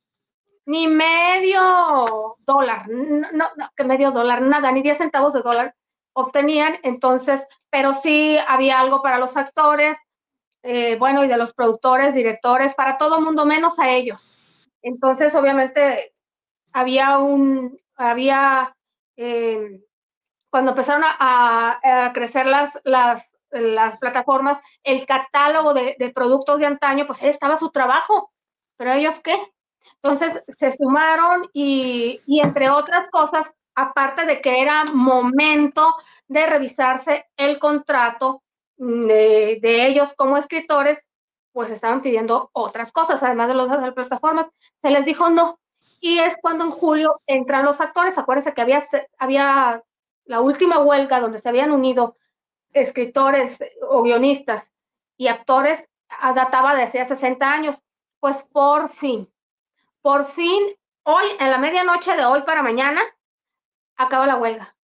Ni 0.65 0.87
medio 0.87 2.37
dólar, 2.39 2.87
no, 2.89 3.29
no, 3.31 3.69
que 3.75 3.83
medio 3.83 4.11
dólar, 4.11 4.41
nada, 4.41 4.71
ni 4.71 4.81
10 4.81 4.97
centavos 4.97 5.33
de 5.33 5.41
dólar 5.41 5.75
obtenían, 6.13 6.79
entonces, 6.81 7.47
pero 7.69 7.93
sí 8.01 8.37
había 8.47 8.79
algo 8.79 9.03
para 9.03 9.19
los 9.19 9.37
actores, 9.37 9.95
eh, 10.69 10.97
bueno, 10.97 11.23
y 11.23 11.29
de 11.29 11.37
los 11.37 11.53
productores, 11.53 12.13
directores, 12.13 12.75
para 12.75 12.97
todo 12.97 13.21
mundo 13.21 13.45
menos 13.45 13.79
a 13.79 13.89
ellos. 13.89 14.29
Entonces, 14.81 15.33
obviamente, 15.33 16.13
había 16.73 17.19
un, 17.19 17.79
había, 17.95 18.75
eh, 19.15 19.81
cuando 20.49 20.71
empezaron 20.71 21.03
a, 21.05 22.11
crecer 22.13 22.47
las, 22.47 22.73
las, 22.83 23.23
las, 23.51 23.97
plataformas, 23.97 24.59
el 24.83 25.05
catálogo 25.05 25.73
de, 25.73 25.95
de, 25.99 26.09
productos 26.09 26.59
de 26.59 26.65
antaño, 26.65 27.07
pues 27.07 27.23
estaba 27.23 27.55
su 27.55 27.69
trabajo, 27.71 28.33
pero 28.75 28.91
ellos 28.91 29.21
qué? 29.23 29.37
Entonces 30.03 30.43
se 30.59 30.75
sumaron 30.75 31.47
y, 31.53 32.19
y 32.25 32.41
entre 32.41 32.69
otras 32.69 33.09
cosas, 33.09 33.49
aparte 33.73 34.25
de 34.25 34.41
que 34.41 34.61
era 34.61 34.83
momento 34.83 35.95
de 36.27 36.45
revisarse 36.45 37.25
el 37.37 37.57
contrato 37.57 38.43
de, 38.77 39.59
de 39.61 39.87
ellos 39.87 40.13
como 40.15 40.37
escritores, 40.37 40.99
pues 41.51 41.71
estaban 41.71 42.01
pidiendo 42.01 42.49
otras 42.53 42.91
cosas, 42.91 43.21
además 43.23 43.47
de 43.47 43.55
las 43.55 43.93
plataformas, 43.93 44.47
se 44.81 44.91
les 44.91 45.05
dijo 45.05 45.29
no. 45.29 45.59
Y 45.99 46.19
es 46.19 46.37
cuando 46.39 46.65
en 46.65 46.71
julio 46.71 47.19
entran 47.25 47.65
los 47.65 47.81
actores. 47.81 48.15
Acuérdense 48.17 48.53
que 48.53 48.61
había, 48.61 48.85
había 49.17 49.83
la 50.25 50.41
última 50.41 50.79
huelga 50.79 51.19
donde 51.19 51.39
se 51.39 51.49
habían 51.49 51.71
unido 51.71 52.15
escritores 52.73 53.57
o 53.89 54.03
guionistas 54.03 54.69
y 55.17 55.27
actores, 55.27 55.83
databa 56.35 56.75
de 56.75 56.83
hacía 56.83 57.07
60 57.07 57.51
años. 57.51 57.75
Pues 58.19 58.37
por 58.51 58.91
fin, 58.93 59.27
por 60.01 60.31
fin, 60.33 60.63
hoy, 61.03 61.25
en 61.39 61.49
la 61.49 61.57
medianoche 61.57 62.15
de 62.15 62.25
hoy 62.25 62.43
para 62.43 62.61
mañana, 62.61 63.01
acaba 63.95 64.27
la 64.27 64.37
huelga 64.37 64.76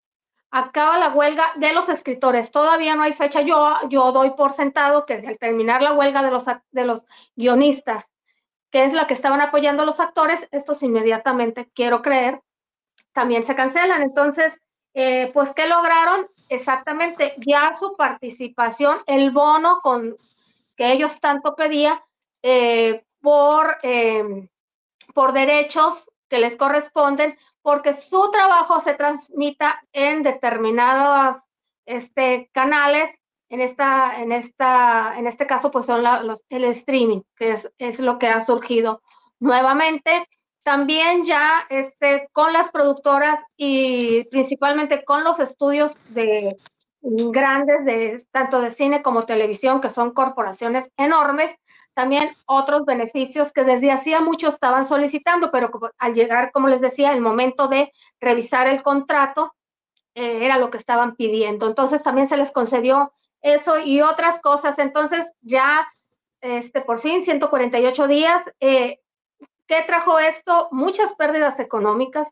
acaba 0.54 1.00
la 1.00 1.10
huelga 1.10 1.52
de 1.56 1.74
los 1.74 1.90
escritores. 1.90 2.52
Todavía 2.52 2.96
no 2.96 3.02
hay 3.02 3.14
fecha. 3.14 3.42
Yo, 3.42 3.74
yo 3.90 4.12
doy 4.12 4.30
por 4.32 4.54
sentado 4.54 5.04
que 5.06 5.16
al 5.16 5.40
terminar 5.40 5.82
la 5.82 5.94
huelga 5.94 6.22
de 6.22 6.30
los, 6.30 6.46
de 6.46 6.86
los 6.86 7.02
guionistas, 7.36 8.06
que 8.70 8.86
es 8.86 8.94
la 8.94 9.08
que 9.08 9.16
estaban 9.16 9.42
apoyando 9.42 9.84
los 9.84 10.00
actores, 10.00 10.48
estos 10.52 10.84
inmediatamente, 10.84 11.72
quiero 11.74 12.04
creer, 12.04 12.40
también 13.14 13.48
se 13.48 13.56
cancelan. 13.56 14.04
Entonces, 14.04 14.62
eh, 14.94 15.32
pues, 15.34 15.50
¿qué 15.56 15.68
lograron? 15.68 16.28
Exactamente, 16.50 17.34
ya 17.38 17.74
su 17.74 17.96
participación, 17.96 19.00
el 19.08 19.32
bono 19.32 19.80
con 19.82 20.16
que 20.76 20.92
ellos 20.92 21.20
tanto 21.20 21.56
pedían 21.56 22.00
eh, 22.44 23.04
por, 23.22 23.78
eh, 23.82 24.48
por 25.16 25.34
derechos 25.34 26.08
que 26.34 26.40
les 26.40 26.56
corresponden, 26.56 27.38
porque 27.62 27.94
su 27.94 28.32
trabajo 28.32 28.82
se 28.82 28.96
transmita 28.96 29.80
en 29.92 30.24
determinados 30.24 31.38
este, 31.86 32.50
canales. 32.52 33.08
En, 33.50 33.62
esta, 33.62 34.20
en, 34.20 34.32
esta, 34.32 35.14
en 35.16 35.28
este 35.28 35.46
caso, 35.46 35.70
pues 35.70 35.86
son 35.86 36.02
los, 36.02 36.44
el 36.50 36.64
streaming, 36.64 37.22
que 37.36 37.52
es, 37.52 37.72
es 37.78 38.00
lo 38.00 38.18
que 38.18 38.30
ha 38.30 38.44
surgido 38.48 39.04
nuevamente. 39.40 40.28
También 40.64 41.24
ya 41.24 41.68
este, 41.70 42.30
con 42.32 42.52
las 42.52 42.72
productoras 42.72 43.40
y 43.56 44.24
principalmente 44.32 45.06
con 45.06 45.24
los 45.24 45.40
estudios 45.40 45.96
de 46.10 46.58
grandes, 47.04 47.86
de, 47.86 48.26
tanto 48.32 48.60
de 48.60 48.72
cine 48.72 49.04
como 49.04 49.28
televisión, 49.28 49.82
que 49.82 49.92
son 49.92 50.16
corporaciones 50.16 50.90
enormes, 50.98 51.56
también 51.94 52.36
otros 52.46 52.86
beneficios 52.86 53.52
que 53.52 53.64
desde 53.64 53.92
hacía 53.92 54.20
mucho 54.20 54.50
estaban 54.50 54.88
solicitando, 54.88 55.52
pero 55.52 55.72
al 55.98 56.14
llegar, 56.14 56.52
como 56.52 56.68
les 56.68 56.82
decía, 56.82 57.14
el 57.14 57.22
momento 57.22 57.68
de 57.68 57.92
revisar 58.20 58.68
el 58.68 58.82
contrato, 58.82 59.54
eh, 60.16 60.46
era 60.46 60.58
lo 60.58 60.70
que 60.70 60.78
estaban 60.78 61.16
pidiendo. 61.16 61.68
Entonces 61.68 62.02
también 62.04 62.28
se 62.28 62.38
les 62.38 62.52
concedió 62.52 63.14
eso 63.42 63.80
y 63.80 64.02
otras 64.02 64.40
cosas. 64.40 64.80
Entonces 64.80 65.32
ya, 65.42 65.88
este, 66.42 66.82
por 66.82 67.02
fin, 67.02 67.24
148 67.24 68.08
días. 68.08 68.44
Eh, 68.60 69.00
¿Qué 69.68 69.84
trajo 69.88 70.20
esto? 70.20 70.68
Muchas 70.72 71.14
pérdidas 71.16 71.60
económicas 71.60 72.28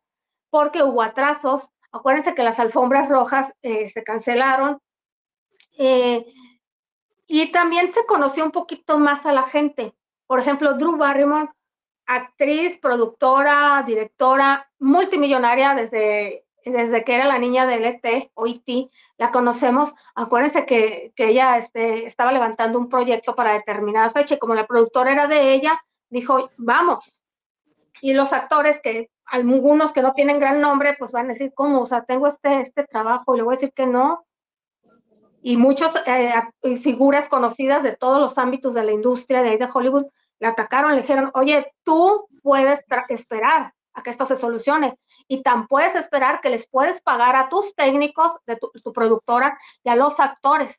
porque 0.50 0.84
hubo 0.84 1.02
atrasos. 1.02 1.70
Acuérdense 1.92 2.36
que 2.36 2.44
las 2.44 2.60
alfombras 2.60 3.10
rojas 3.10 3.54
eh, 3.62 3.90
se 3.90 4.04
cancelaron. 4.04 4.80
Eh, 5.78 6.26
y 7.34 7.50
también 7.50 7.94
se 7.94 8.06
conoció 8.06 8.44
un 8.44 8.52
poquito 8.52 9.00
más 9.00 9.26
a 9.26 9.32
la 9.32 9.44
gente. 9.44 9.96
Por 10.28 10.42
ejemplo, 10.42 10.74
Drew 10.74 10.98
Barrymore, 10.98 11.50
actriz, 12.06 12.78
productora, 12.78 13.82
directora, 13.88 14.70
multimillonaria 14.80 15.74
desde, 15.74 16.46
desde 16.66 17.06
que 17.06 17.16
era 17.16 17.28
la 17.28 17.40
niña 17.40 17.66
del 17.66 17.86
ET 17.86 18.32
o 18.34 18.48
IT, 18.48 18.92
la 19.18 19.32
conocemos. 19.32 19.96
Acuérdense 20.14 20.66
que, 20.66 21.14
que 21.16 21.30
ella 21.30 21.58
este, 21.58 22.06
estaba 22.06 22.34
levantando 22.34 22.78
un 22.78 22.90
proyecto 22.90 23.34
para 23.34 23.54
determinada 23.54 24.12
fecha 24.12 24.36
y 24.36 24.40
como 24.40 24.54
la 24.54 24.68
productora 24.68 25.14
era 25.14 25.28
de 25.28 25.54
ella, 25.54 25.82
dijo, 26.10 26.50
vamos. 26.58 27.10
Y 28.02 28.14
los 28.14 28.34
actores 28.34 28.82
que 28.82 29.10
algunos 29.26 29.94
que 29.94 30.02
no 30.02 30.12
tienen 30.12 30.38
gran 30.38 30.60
nombre, 30.60 30.98
pues 31.00 31.14
van 31.14 31.28
a 31.28 31.34
decir, 31.34 31.54
¿cómo? 31.56 31.84
O 31.84 31.86
sea, 31.86 32.04
tengo 32.04 32.28
este, 32.28 32.60
este 32.60 32.84
trabajo 32.84 33.34
y 33.34 33.38
le 33.38 33.44
voy 33.44 33.54
a 33.54 33.58
decir 33.58 33.72
que 33.72 33.88
no 33.88 34.26
y 35.42 35.58
muchas 35.58 35.92
eh, 36.06 36.34
figuras 36.78 37.28
conocidas 37.28 37.84
de 37.84 37.96
todos 37.96 38.22
los 38.22 38.38
ámbitos 38.38 38.74
de 38.74 38.84
la 38.84 38.92
industria 38.92 39.42
de 39.42 39.50
ahí 39.50 39.58
de 39.58 39.70
Hollywood 39.72 40.06
le 40.40 40.48
atacaron, 40.48 40.96
le 40.96 41.02
dijeron, 41.02 41.32
oye, 41.34 41.72
tú 41.84 42.28
puedes 42.42 42.84
esperar 43.10 43.74
a 43.94 44.04
que 44.04 44.10
esto 44.10 44.26
se 44.26 44.38
solucione 44.38 44.98
y 45.28 45.44
tan 45.44 45.68
puedes 45.68 45.96
esperar 45.96 46.42
que 46.42 46.50
les 46.50 46.68
puedes 46.68 47.02
pagar 47.02 47.36
a 47.36 47.50
tus 47.50 47.76
técnicos 47.76 48.34
de 48.46 48.58
tu, 48.58 48.94
productora 48.94 49.58
y 49.84 49.90
a 49.90 49.96
los 49.96 50.20
actores. 50.20 50.76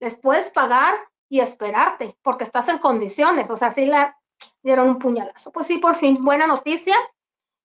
Les 0.00 0.16
puedes 0.16 0.50
pagar 0.50 0.94
y 1.28 1.40
esperarte 1.40 2.16
porque 2.22 2.44
estás 2.44 2.68
en 2.68 2.78
condiciones, 2.78 3.50
o 3.50 3.56
sea, 3.56 3.70
sí 3.70 3.86
le 3.86 4.14
dieron 4.62 4.88
un 4.88 4.98
puñalazo. 4.98 5.50
Pues 5.50 5.66
sí, 5.66 5.78
por 5.78 5.96
fin, 5.96 6.22
buena 6.24 6.46
noticia 6.46 6.96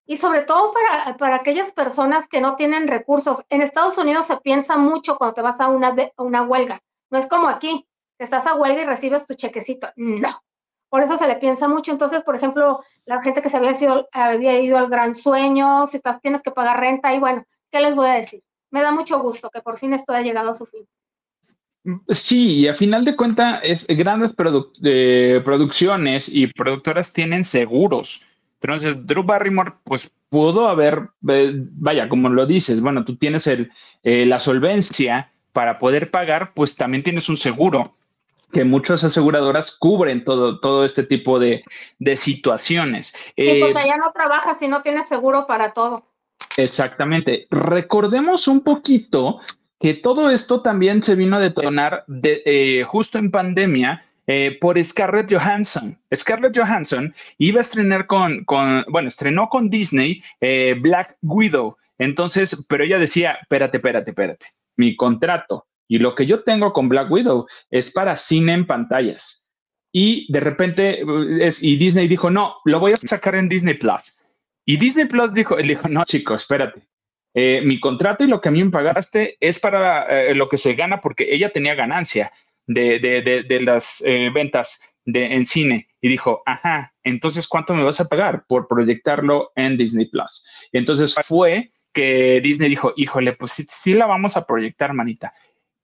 y 0.05 0.17
sobre 0.17 0.41
todo 0.41 0.73
para, 0.73 1.17
para, 1.17 1.35
aquellas 1.37 1.71
personas 1.71 2.27
que 2.27 2.41
no 2.41 2.55
tienen 2.55 2.87
recursos. 2.87 3.43
En 3.49 3.61
Estados 3.61 3.97
Unidos 3.97 4.27
se 4.27 4.37
piensa 4.37 4.77
mucho 4.77 5.15
cuando 5.17 5.33
te 5.33 5.41
vas 5.41 5.59
a 5.59 5.69
una, 5.69 5.95
una 6.17 6.43
huelga. 6.43 6.81
No 7.09 7.19
es 7.19 7.27
como 7.27 7.47
aquí, 7.47 7.87
que 8.17 8.25
estás 8.25 8.45
a 8.45 8.55
huelga 8.55 8.81
y 8.81 8.85
recibes 8.85 9.25
tu 9.25 9.35
chequecito. 9.35 9.89
No. 9.95 10.41
Por 10.89 11.03
eso 11.03 11.17
se 11.17 11.27
le 11.27 11.37
piensa 11.37 11.67
mucho. 11.67 11.91
Entonces, 11.91 12.21
por 12.23 12.35
ejemplo, 12.35 12.83
la 13.05 13.21
gente 13.21 13.41
que 13.41 13.49
se 13.49 13.57
había, 13.57 13.73
sido, 13.73 14.07
había 14.11 14.59
ido 14.59 14.77
al 14.77 14.89
gran 14.89 15.15
sueño, 15.15 15.87
si 15.87 15.97
estás, 15.97 16.21
tienes 16.21 16.41
que 16.41 16.51
pagar 16.51 16.79
renta, 16.79 17.13
y 17.15 17.19
bueno, 17.19 17.43
¿qué 17.71 17.79
les 17.79 17.95
voy 17.95 18.07
a 18.07 18.13
decir? 18.13 18.43
Me 18.71 18.81
da 18.81 18.91
mucho 18.91 19.19
gusto 19.19 19.49
que 19.49 19.61
por 19.61 19.79
fin 19.79 19.93
esto 19.93 20.13
haya 20.13 20.25
llegado 20.25 20.51
a 20.51 20.55
su 20.55 20.65
fin. 20.65 20.85
Sí, 22.09 22.59
y 22.59 22.67
a 22.67 22.75
final 22.75 23.03
de 23.03 23.15
cuentas, 23.15 23.59
es, 23.63 23.87
grandes 23.87 24.33
eh, 24.83 25.41
producciones 25.43 26.29
y 26.29 26.47
productoras 26.47 27.11
tienen 27.11 27.43
seguros 27.43 28.25
entonces, 28.71 29.05
Drew 29.05 29.23
Barrymore, 29.23 29.73
pues 29.83 30.09
pudo 30.29 30.67
haber, 30.67 31.09
eh, 31.27 31.51
vaya, 31.55 32.07
como 32.07 32.29
lo 32.29 32.45
dices, 32.45 32.81
bueno, 32.81 33.03
tú 33.03 33.17
tienes 33.17 33.45
el, 33.47 33.71
eh, 34.03 34.25
la 34.25 34.39
solvencia 34.39 35.31
para 35.51 35.79
poder 35.79 36.11
pagar, 36.11 36.53
pues 36.53 36.75
también 36.75 37.03
tienes 37.03 37.27
un 37.29 37.37
seguro 37.37 37.95
que 38.53 38.63
muchas 38.63 39.03
aseguradoras 39.03 39.75
cubren 39.75 40.23
todo, 40.23 40.59
todo 40.59 40.85
este 40.85 41.03
tipo 41.03 41.39
de, 41.39 41.63
situaciones. 42.15 43.07
Sí, 43.35 43.59
porque 43.59 43.81
eh, 43.81 43.87
ya 43.87 43.97
no 43.97 44.11
trabajas 44.13 44.57
si 44.59 44.67
no 44.67 44.81
tienes 44.81 45.07
seguro 45.07 45.45
para 45.47 45.73
todo. 45.73 46.05
Exactamente. 46.55 47.47
Recordemos 47.49 48.47
un 48.47 48.63
poquito 48.63 49.39
que 49.79 49.95
todo 49.95 50.29
esto 50.29 50.61
también 50.61 51.03
se 51.03 51.15
vino 51.15 51.35
a 51.35 51.39
detonar 51.39 52.05
de, 52.07 52.85
justo 52.87 53.17
en 53.17 53.31
pandemia 53.31 54.05
eh, 54.25 54.57
por 54.61 54.83
Scarlett 54.83 55.31
Johansson. 55.31 55.97
Scarlett 56.15 56.57
Johansson 56.57 57.13
iba 57.39 57.59
a 57.59 57.61
estrenar 57.61 58.07
con, 58.07 58.45
bueno, 58.87 59.09
estrenó 59.09 59.49
con 59.49 59.69
Disney 59.69 60.23
eh, 60.39 60.75
Black 60.79 61.17
Widow. 61.21 61.75
Entonces, 61.97 62.65
pero 62.69 62.85
ella 62.85 62.99
decía, 62.99 63.37
espérate, 63.41 63.77
espérate, 63.77 64.11
espérate, 64.11 64.45
mi 64.77 64.95
contrato 64.95 65.67
y 65.89 65.99
lo 65.99 66.15
que 66.15 66.25
yo 66.25 66.43
tengo 66.43 66.71
con 66.71 66.87
Black 66.87 67.11
Widow 67.11 67.45
es 67.69 67.91
para 67.91 68.15
cine 68.15 68.53
en 68.53 68.65
pantallas. 68.65 69.45
Y 69.91 70.31
de 70.31 70.39
repente, 70.39 71.01
eh, 71.01 71.53
y 71.61 71.75
Disney 71.75 72.07
dijo, 72.07 72.29
no, 72.29 72.55
lo 72.63 72.79
voy 72.79 72.93
a 72.93 72.97
sacar 72.97 73.35
en 73.35 73.49
Disney 73.49 73.75
Plus. 73.75 74.17
Y 74.65 74.77
Disney 74.77 75.05
Plus 75.05 75.33
dijo, 75.33 75.57
él 75.57 75.67
dijo, 75.67 75.89
no, 75.89 76.05
chicos, 76.05 76.43
espérate. 76.43 76.87
mi 77.35 77.79
contrato 77.79 78.23
y 78.23 78.27
lo 78.27 78.39
que 78.39 78.49
a 78.49 78.51
mí 78.53 78.63
me 78.63 78.71
pagaste 78.71 79.35
es 79.39 79.59
para 79.59 80.33
lo 80.33 80.47
que 80.47 80.57
se 80.57 80.75
gana 80.75 81.01
porque 81.01 81.33
ella 81.33 81.51
tenía 81.51 81.75
ganancia 81.75 82.31
de, 82.67 83.59
las 83.61 84.01
eh, 84.05 84.29
ventas 84.33 84.81
de, 85.05 85.33
en 85.33 85.45
cine 85.45 85.87
y 86.01 86.09
dijo, 86.09 86.41
ajá, 86.45 86.93
entonces 87.03 87.47
¿cuánto 87.47 87.73
me 87.73 87.83
vas 87.83 87.99
a 87.99 88.07
pagar 88.07 88.45
por 88.47 88.67
proyectarlo 88.67 89.51
en 89.55 89.77
Disney 89.77 90.05
Plus? 90.05 90.45
Entonces 90.71 91.15
fue 91.25 91.71
que 91.93 92.41
Disney 92.41 92.69
dijo, 92.69 92.93
híjole, 92.95 93.33
pues 93.33 93.51
sí, 93.69 93.93
la 93.93 94.05
vamos 94.05 94.35
a 94.35 94.45
proyectar, 94.45 94.93
manita, 94.93 95.33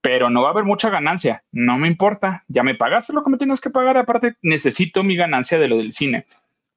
pero 0.02 0.30
no 0.30 0.42
va 0.42 0.50
a 0.50 0.52
haber 0.52 0.64
mucha 0.64 0.90
ganancia, 0.90 1.44
no 1.52 1.78
me 1.78 1.88
importa, 1.88 2.44
ya 2.48 2.64
me 2.64 2.76
pagaste 2.76 3.14
lo 3.14 3.24
que 3.24 3.30
me 3.30 3.38
tienes 3.38 3.62
que 3.62 3.70
pagar, 3.70 3.98
aparte 3.98 4.36
necesito 4.42 5.04
mi 5.04 5.16
ganancia 5.16 5.60
de 5.60 5.68
lo 5.68 5.78
del 5.78 5.94
cine. 5.94 6.26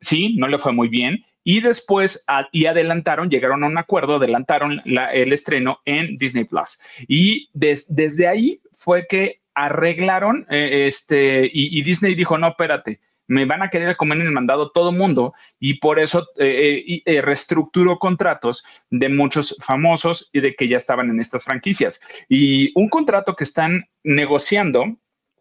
Sí, 0.00 0.34
no 0.36 0.48
le 0.48 0.59
fue 0.59 0.72
muy 0.72 0.88
bien, 0.88 1.24
y 1.44 1.61
después 1.61 2.24
y 2.53 2.66
adelantaron, 2.66 3.30
llegaron 3.30 3.64
a 3.64 3.66
un 3.66 3.78
acuerdo, 3.78 4.16
adelantaron 4.16 4.80
el 4.84 5.32
estreno 5.32 5.80
en 5.84 6.16
Disney 6.16 6.44
Plus. 6.44 6.80
Y 7.09 7.48
desde 7.53 8.28
ahí 8.28 8.61
fue 8.72 9.07
que 9.09 9.41
arreglaron, 9.55 10.46
eh, 10.50 10.86
este, 10.86 11.50
y, 11.53 11.82
Disney 11.82 12.14
dijo, 12.14 12.38
no, 12.38 12.48
espérate, 12.48 13.00
me 13.28 13.44
van 13.44 13.62
a 13.62 13.70
querer 13.70 13.96
comer 13.96 14.20
en 14.20 14.26
el 14.26 14.32
mandado 14.32 14.70
todo 14.72 14.92
mundo 14.92 15.32
y 15.59 15.74
por 15.74 15.98
eso 15.98 16.26
eh, 16.38 17.03
eh, 17.05 17.22
reestructuró 17.22 17.98
contratos 17.98 18.64
de 18.90 19.09
muchos 19.09 19.57
famosos 19.61 20.28
y 20.32 20.40
de 20.40 20.55
que 20.55 20.68
ya 20.68 20.76
estaban 20.76 21.09
en 21.11 21.20
estas 21.20 21.44
franquicias. 21.44 22.00
Y 22.28 22.72
un 22.78 22.88
contrato 22.88 23.34
que 23.34 23.44
están 23.44 23.84
negociando 24.03 24.84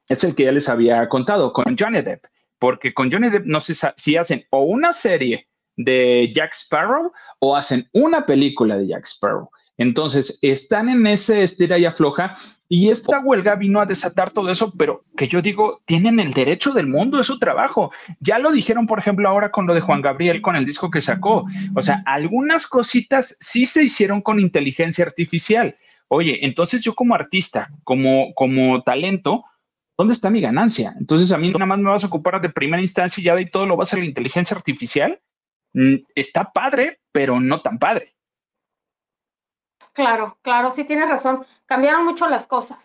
es 0.07 0.24
el 0.24 0.36
que 0.36 0.43
ya 0.43 0.51
les 0.51 0.70
había 0.70 1.07
contado 1.09 1.51
con 1.53 1.76
Johnny 1.78 2.01
Depp, 2.01 2.26
porque 2.59 2.93
con 2.93 3.12
Johnny 3.12 3.30
Depp 3.30 3.45
no 3.45 3.59
sé 3.62 3.74
si 3.97 4.16
hacen 4.16 4.45
o 4.51 4.64
una 4.64 4.93
serie 4.93 5.47
de 5.76 6.32
Jack 6.34 6.53
Sparrow 6.53 7.12
o 7.39 7.55
hacen 7.55 7.89
una 7.93 8.26
película 8.26 8.78
de 8.78 8.88
Jack 8.88 9.05
Sparrow. 9.05 9.49
Entonces, 9.82 10.38
están 10.41 10.89
en 10.89 11.07
ese 11.07 11.43
estira 11.43 11.77
y 11.77 11.86
afloja 11.86 12.34
y 12.69 12.89
esta 12.89 13.19
huelga 13.19 13.55
vino 13.55 13.82
a 13.82 13.86
desatar 13.86 14.32
todo 14.32 14.49
eso, 14.49 14.71
pero 14.77 15.03
que 15.17 15.27
yo 15.27 15.41
digo, 15.41 15.82
tienen 15.86 16.19
el 16.19 16.34
derecho 16.34 16.71
del 16.71 16.88
mundo, 16.88 17.19
es 17.19 17.27
su 17.27 17.39
trabajo. 17.39 17.91
Ya 18.19 18.39
lo 18.39 18.51
dijeron, 18.51 18.86
por 18.86 18.99
ejemplo, 18.99 19.27
ahora 19.27 19.51
con 19.51 19.65
lo 19.65 19.73
de 19.73 19.82
Juan 19.82 20.01
Gabriel, 20.01 20.41
con 20.41 20.55
el 20.55 20.65
disco 20.65 20.89
que 20.89 21.01
sacó. 21.01 21.45
O 21.75 21.82
sea, 21.82 22.03
algunas 22.05 22.67
cositas 22.67 23.36
sí 23.39 23.65
se 23.65 23.84
hicieron 23.84 24.21
con 24.21 24.39
inteligencia 24.39 25.03
artificial. 25.03 25.75
Oye, 26.07 26.45
entonces 26.45 26.82
yo 26.82 26.93
como 26.93 27.15
artista, 27.15 27.71
como, 27.84 28.34
como 28.36 28.84
talento, 28.84 29.43
¿dónde 29.97 30.13
está 30.13 30.29
mi 30.29 30.41
ganancia? 30.41 30.93
Entonces 30.99 31.32
a 31.32 31.38
mí 31.38 31.51
nada 31.51 31.65
más 31.65 31.79
me 31.79 31.89
vas 31.89 32.03
a 32.03 32.07
ocupar 32.07 32.39
de 32.39 32.49
primera 32.49 32.82
instancia 32.82 33.19
y 33.19 33.25
ya 33.25 33.36
de 33.36 33.47
todo 33.47 33.65
lo 33.65 33.77
va 33.77 33.84
a 33.84 33.86
hacer 33.86 33.99
la 33.99 34.05
inteligencia 34.05 34.55
artificial. 34.55 35.19
Mm, 35.73 35.95
está 36.15 36.51
padre, 36.53 36.99
pero 37.11 37.39
no 37.39 37.61
tan 37.61 37.79
padre. 37.79 38.13
Claro, 39.93 40.37
claro, 40.41 40.71
sí 40.71 40.83
tienes 40.83 41.09
razón. 41.09 41.45
Cambiaron 41.65 42.05
mucho 42.05 42.27
las 42.27 42.47
cosas. 42.47 42.79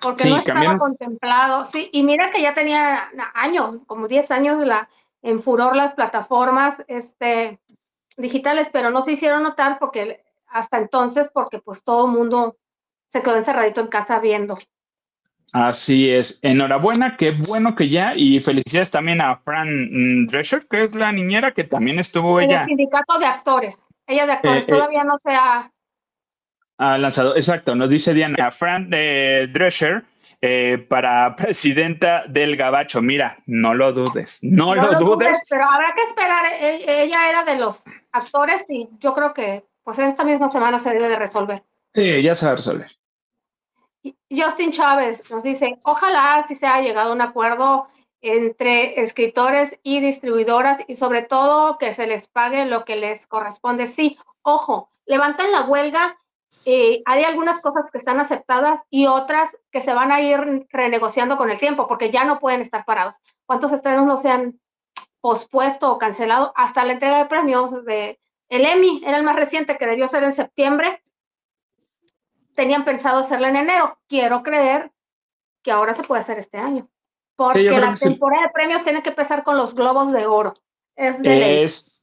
Porque 0.00 0.28
no 0.28 0.38
estaba 0.38 0.78
contemplado. 0.78 1.66
Sí, 1.66 1.90
y 1.92 2.02
mira 2.04 2.30
que 2.30 2.40
ya 2.40 2.54
tenía 2.54 3.10
años, 3.34 3.78
como 3.86 4.06
10 4.06 4.30
años 4.30 4.64
la, 4.64 4.88
en 5.22 5.42
furor 5.42 5.74
las 5.74 5.94
plataformas 5.94 6.82
este, 6.86 7.58
digitales, 8.16 8.68
pero 8.72 8.90
no 8.90 9.02
se 9.02 9.12
hicieron 9.12 9.42
notar 9.42 9.78
porque 9.80 10.22
hasta 10.46 10.78
entonces, 10.78 11.28
porque 11.32 11.58
pues 11.58 11.82
todo 11.82 12.06
el 12.06 12.12
mundo 12.12 12.56
se 13.10 13.22
quedó 13.22 13.36
encerradito 13.36 13.80
en 13.80 13.88
casa 13.88 14.20
viendo. 14.20 14.58
Así 15.52 16.10
es. 16.10 16.38
Enhorabuena, 16.42 17.16
qué 17.16 17.30
bueno 17.32 17.74
que 17.74 17.88
ya. 17.88 18.14
Y 18.14 18.40
felicidades 18.40 18.90
también 18.90 19.20
a 19.20 19.36
Fran 19.38 20.26
Drescher, 20.26 20.66
que 20.68 20.84
es 20.84 20.94
la 20.94 21.10
niñera 21.10 21.52
que 21.52 21.64
también 21.64 21.98
estuvo 21.98 22.40
en 22.40 22.50
ella. 22.50 22.62
El 22.62 22.68
sindicato 22.68 23.18
de 23.18 23.26
actores. 23.26 23.78
Ella 24.06 24.26
de 24.26 24.32
actores 24.32 24.62
eh, 24.62 24.66
eh, 24.68 24.72
todavía 24.72 25.04
no 25.04 25.18
se 25.24 25.34
ha. 25.34 25.70
Ha 26.78 26.96
lanzado, 26.98 27.36
exacto. 27.36 27.74
Nos 27.74 27.90
dice 27.90 28.14
Diana, 28.14 28.50
Fran 28.50 28.88
de 28.90 29.48
Drescher. 29.52 30.04
Eh, 30.40 30.86
para 30.88 31.34
presidenta 31.34 32.22
del 32.28 32.56
Gabacho. 32.56 33.02
Mira, 33.02 33.38
no 33.46 33.74
lo 33.74 33.92
dudes, 33.92 34.38
no, 34.42 34.72
lo, 34.72 34.96
dudes. 34.96 35.44
Pero 35.50 35.68
habrá 35.68 35.92
que 35.96 36.02
esperar. 36.02 36.44
E, 36.60 37.02
ella 37.02 37.28
era 37.28 37.42
de 37.42 37.56
los 37.56 37.82
actores 38.12 38.64
y 38.68 38.88
yo 39.00 39.14
creo 39.14 39.34
que 39.34 39.64
pues 39.82 39.98
esta 39.98 40.22
misma 40.22 40.48
semana 40.48 40.78
se 40.78 40.90
debe 40.90 41.08
de 41.08 41.16
resolver. 41.16 41.64
Sí, 41.92 42.22
ya 42.22 42.36
se 42.36 42.46
va 42.46 42.52
a 42.52 42.56
resolver. 42.56 42.98
Justin 44.30 44.70
Chávez 44.70 45.28
nos 45.28 45.42
dice, 45.42 45.78
ojalá 45.82 46.44
si 46.46 46.54
se 46.54 46.66
haya 46.66 46.86
llegado 46.86 47.10
a 47.10 47.14
un 47.14 47.20
acuerdo 47.20 47.88
entre 48.20 49.00
escritores 49.00 49.78
y 49.82 50.00
distribuidoras 50.00 50.80
y 50.86 50.94
sobre 50.94 51.22
todo 51.22 51.78
que 51.78 51.94
se 51.94 52.06
les 52.06 52.28
pague 52.28 52.66
lo 52.66 52.84
que 52.84 52.96
les 52.96 53.26
corresponde. 53.26 53.88
Sí, 53.88 54.18
ojo, 54.42 54.90
levantan 55.06 55.50
la 55.50 55.62
huelga, 55.62 56.16
eh, 56.70 57.02
hay 57.06 57.24
algunas 57.24 57.60
cosas 57.60 57.90
que 57.90 57.96
están 57.96 58.20
aceptadas 58.20 58.80
y 58.90 59.06
otras 59.06 59.50
que 59.72 59.80
se 59.80 59.94
van 59.94 60.12
a 60.12 60.20
ir 60.20 60.66
renegociando 60.68 61.38
con 61.38 61.50
el 61.50 61.58
tiempo 61.58 61.88
porque 61.88 62.10
ya 62.10 62.26
no 62.26 62.38
pueden 62.40 62.60
estar 62.60 62.84
parados. 62.84 63.16
¿Cuántos 63.46 63.72
estrenos 63.72 64.04
no 64.04 64.20
se 64.20 64.28
han 64.28 64.60
pospuesto 65.22 65.90
o 65.90 65.96
cancelado? 65.96 66.52
Hasta 66.56 66.84
la 66.84 66.92
entrega 66.92 67.16
de 67.16 67.24
premios 67.24 67.86
de 67.86 68.20
el 68.50 68.66
Emmy, 68.66 69.02
era 69.06 69.16
el 69.16 69.22
más 69.22 69.36
reciente 69.36 69.78
que 69.78 69.86
debió 69.86 70.08
ser 70.08 70.24
en 70.24 70.34
septiembre, 70.34 71.02
tenían 72.54 72.84
pensado 72.84 73.20
hacerla 73.20 73.48
en 73.48 73.56
enero. 73.56 73.98
Quiero 74.06 74.42
creer 74.42 74.92
que 75.62 75.70
ahora 75.70 75.94
se 75.94 76.02
puede 76.02 76.20
hacer 76.20 76.38
este 76.38 76.58
año. 76.58 76.86
Porque 77.34 77.62
la 77.62 77.94
temporada 77.94 78.42
de 78.42 78.52
premios 78.52 78.84
tiene 78.84 79.02
que 79.02 79.08
empezar 79.08 79.42
con 79.42 79.56
los 79.56 79.74
globos 79.74 80.12
de 80.12 80.26
oro. 80.26 80.52
Es 80.96 81.18
de 81.22 81.34
ley. 81.34 81.64
Ese 81.64 81.94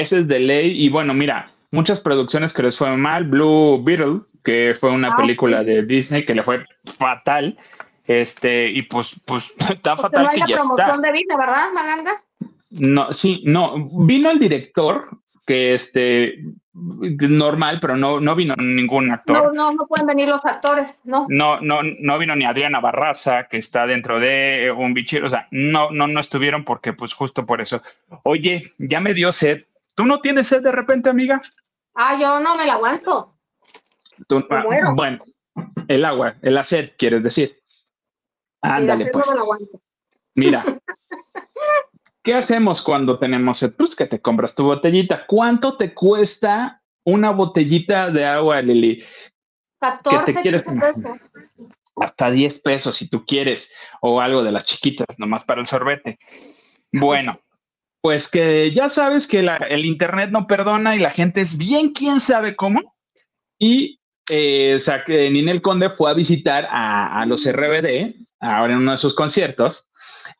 es 0.00 0.28
de 0.28 0.38
ley. 0.38 0.84
Y 0.84 0.90
bueno, 0.90 1.12
mira, 1.12 1.51
muchas 1.72 2.00
producciones 2.00 2.52
que 2.52 2.62
les 2.62 2.78
fue 2.78 2.96
mal. 2.96 3.24
Blue 3.24 3.82
Beetle, 3.82 4.20
que 4.44 4.76
fue 4.78 4.90
una 4.90 5.14
ah, 5.14 5.16
película 5.16 5.64
de 5.64 5.82
Disney 5.82 6.24
que 6.24 6.34
le 6.34 6.44
fue 6.44 6.64
fatal. 6.98 7.58
Este, 8.06 8.70
y 8.70 8.82
pues, 8.82 9.20
pues 9.24 9.52
está 9.70 9.96
pues 9.96 10.02
fatal 10.02 10.24
no 10.24 10.30
hay 10.30 10.42
que 10.42 10.52
la 10.52 10.56
promoción 10.58 11.02
de 11.02 11.12
Disney, 11.12 11.36
¿verdad, 11.36 11.72
Maganda? 11.74 12.22
No, 12.70 13.12
sí, 13.12 13.42
no. 13.44 13.88
Vino 14.06 14.30
el 14.30 14.38
director, 14.38 15.08
que 15.46 15.74
este 15.74 16.38
normal, 16.74 17.78
pero 17.80 17.96
no, 17.96 18.18
no 18.20 18.34
vino 18.34 18.54
ningún 18.56 19.12
actor. 19.12 19.36
No, 19.36 19.52
no, 19.52 19.72
no 19.72 19.86
pueden 19.86 20.06
venir 20.06 20.28
los 20.28 20.44
actores, 20.44 20.88
¿no? 21.04 21.26
No, 21.28 21.60
no, 21.60 21.80
no 21.82 22.18
vino 22.18 22.34
ni 22.34 22.44
Adriana 22.44 22.80
Barraza, 22.80 23.44
que 23.44 23.58
está 23.58 23.86
dentro 23.86 24.18
de 24.20 24.72
un 24.74 24.94
bichero, 24.94 25.26
o 25.26 25.30
sea, 25.30 25.48
no, 25.50 25.90
no, 25.90 26.06
no 26.06 26.20
estuvieron 26.20 26.64
porque, 26.64 26.92
pues, 26.94 27.12
justo 27.12 27.44
por 27.44 27.60
eso. 27.60 27.82
Oye, 28.22 28.72
ya 28.78 29.00
me 29.00 29.12
dio 29.12 29.32
sed. 29.32 29.66
¿Tú 29.94 30.06
no 30.06 30.20
tienes 30.20 30.46
sed 30.46 30.62
de 30.62 30.72
repente, 30.72 31.10
amiga? 31.10 31.42
Ah, 31.94 32.18
yo 32.18 32.40
no 32.40 32.56
me 32.56 32.66
la 32.66 32.74
aguanto. 32.74 33.36
Ah, 34.50 34.92
bueno, 34.94 35.22
el 35.88 36.04
agua, 36.04 36.36
el 36.42 36.64
sed, 36.64 36.92
quieres 36.96 37.22
decir. 37.22 37.60
Ándale, 38.60 39.06
pues. 39.06 39.26
Mira, 40.34 40.64
¿Qué 42.22 42.34
hacemos 42.34 42.82
cuando 42.82 43.18
tenemos 43.18 43.58
sed? 43.58 43.74
Pues 43.76 43.96
que 43.96 44.06
te 44.06 44.20
compras 44.20 44.54
tu 44.54 44.64
botellita. 44.64 45.26
¿Cuánto 45.26 45.76
te 45.76 45.92
cuesta 45.92 46.80
una 47.04 47.30
botellita 47.30 48.10
de 48.10 48.24
agua, 48.24 48.62
Lili? 48.62 49.04
14 49.80 50.32
te 50.32 50.40
quieres 50.40 50.72
Hasta 51.96 52.30
10 52.30 52.60
pesos 52.60 52.96
si 52.96 53.08
tú 53.08 53.26
quieres, 53.26 53.74
o 54.00 54.20
algo 54.20 54.44
de 54.44 54.52
las 54.52 54.64
chiquitas, 54.64 55.18
nomás 55.18 55.44
para 55.44 55.60
el 55.60 55.66
sorbete. 55.66 56.20
Bueno, 56.92 57.40
pues 58.02 58.28
que 58.28 58.72
ya 58.72 58.90
sabes 58.90 59.26
que 59.26 59.38
el 59.38 59.86
Internet 59.86 60.30
no 60.30 60.46
perdona 60.46 60.94
y 60.94 60.98
la 60.98 61.10
gente 61.10 61.40
es 61.40 61.56
bien 61.56 61.92
quién 61.92 62.20
sabe 62.20 62.56
cómo. 62.56 62.94
Y 63.58 64.00
eh, 64.28 64.78
que 65.06 65.30
Ninel 65.30 65.62
Conde 65.62 65.88
fue 65.88 66.10
a 66.10 66.14
visitar 66.14 66.68
a, 66.70 67.20
a 67.20 67.26
los 67.26 67.46
RBD, 67.50 68.14
ahora 68.40 68.74
en 68.74 68.80
uno 68.80 68.92
de 68.92 68.98
sus 68.98 69.14
conciertos, 69.14 69.88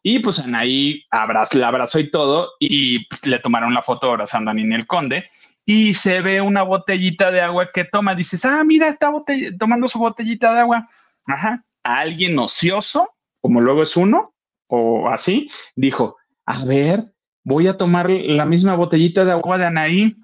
y 0.02 0.18
pues 0.18 0.40
Anaí 0.40 1.04
abraz, 1.10 1.54
la 1.54 1.68
abrazó 1.68 2.00
y 2.00 2.10
todo, 2.10 2.50
y 2.58 3.06
le 3.22 3.38
tomaron 3.38 3.72
la 3.72 3.82
foto 3.82 4.10
abrazando 4.10 4.50
a 4.50 4.54
Ninel 4.54 4.86
Conde. 4.86 5.30
Y 5.64 5.94
se 5.94 6.20
ve 6.20 6.40
una 6.40 6.62
botellita 6.62 7.30
de 7.30 7.40
agua 7.40 7.70
que 7.72 7.84
toma. 7.84 8.16
Dices, 8.16 8.44
ah, 8.44 8.64
mira, 8.64 8.88
está 8.88 9.12
tomando 9.56 9.86
su 9.86 10.00
botellita 10.00 10.52
de 10.52 10.60
agua. 10.60 10.88
Ajá. 11.24 11.64
alguien 11.84 12.36
ocioso, 12.40 13.14
como 13.40 13.60
luego 13.60 13.84
es 13.84 13.96
uno, 13.96 14.34
o 14.66 15.08
así, 15.08 15.48
dijo, 15.76 16.16
a 16.46 16.64
ver, 16.64 17.11
voy 17.44 17.68
a 17.68 17.76
tomar 17.76 18.10
la 18.10 18.46
misma 18.46 18.74
botellita 18.74 19.24
de 19.24 19.32
agua 19.32 19.58
de 19.58 19.66
Anaí. 19.66 20.16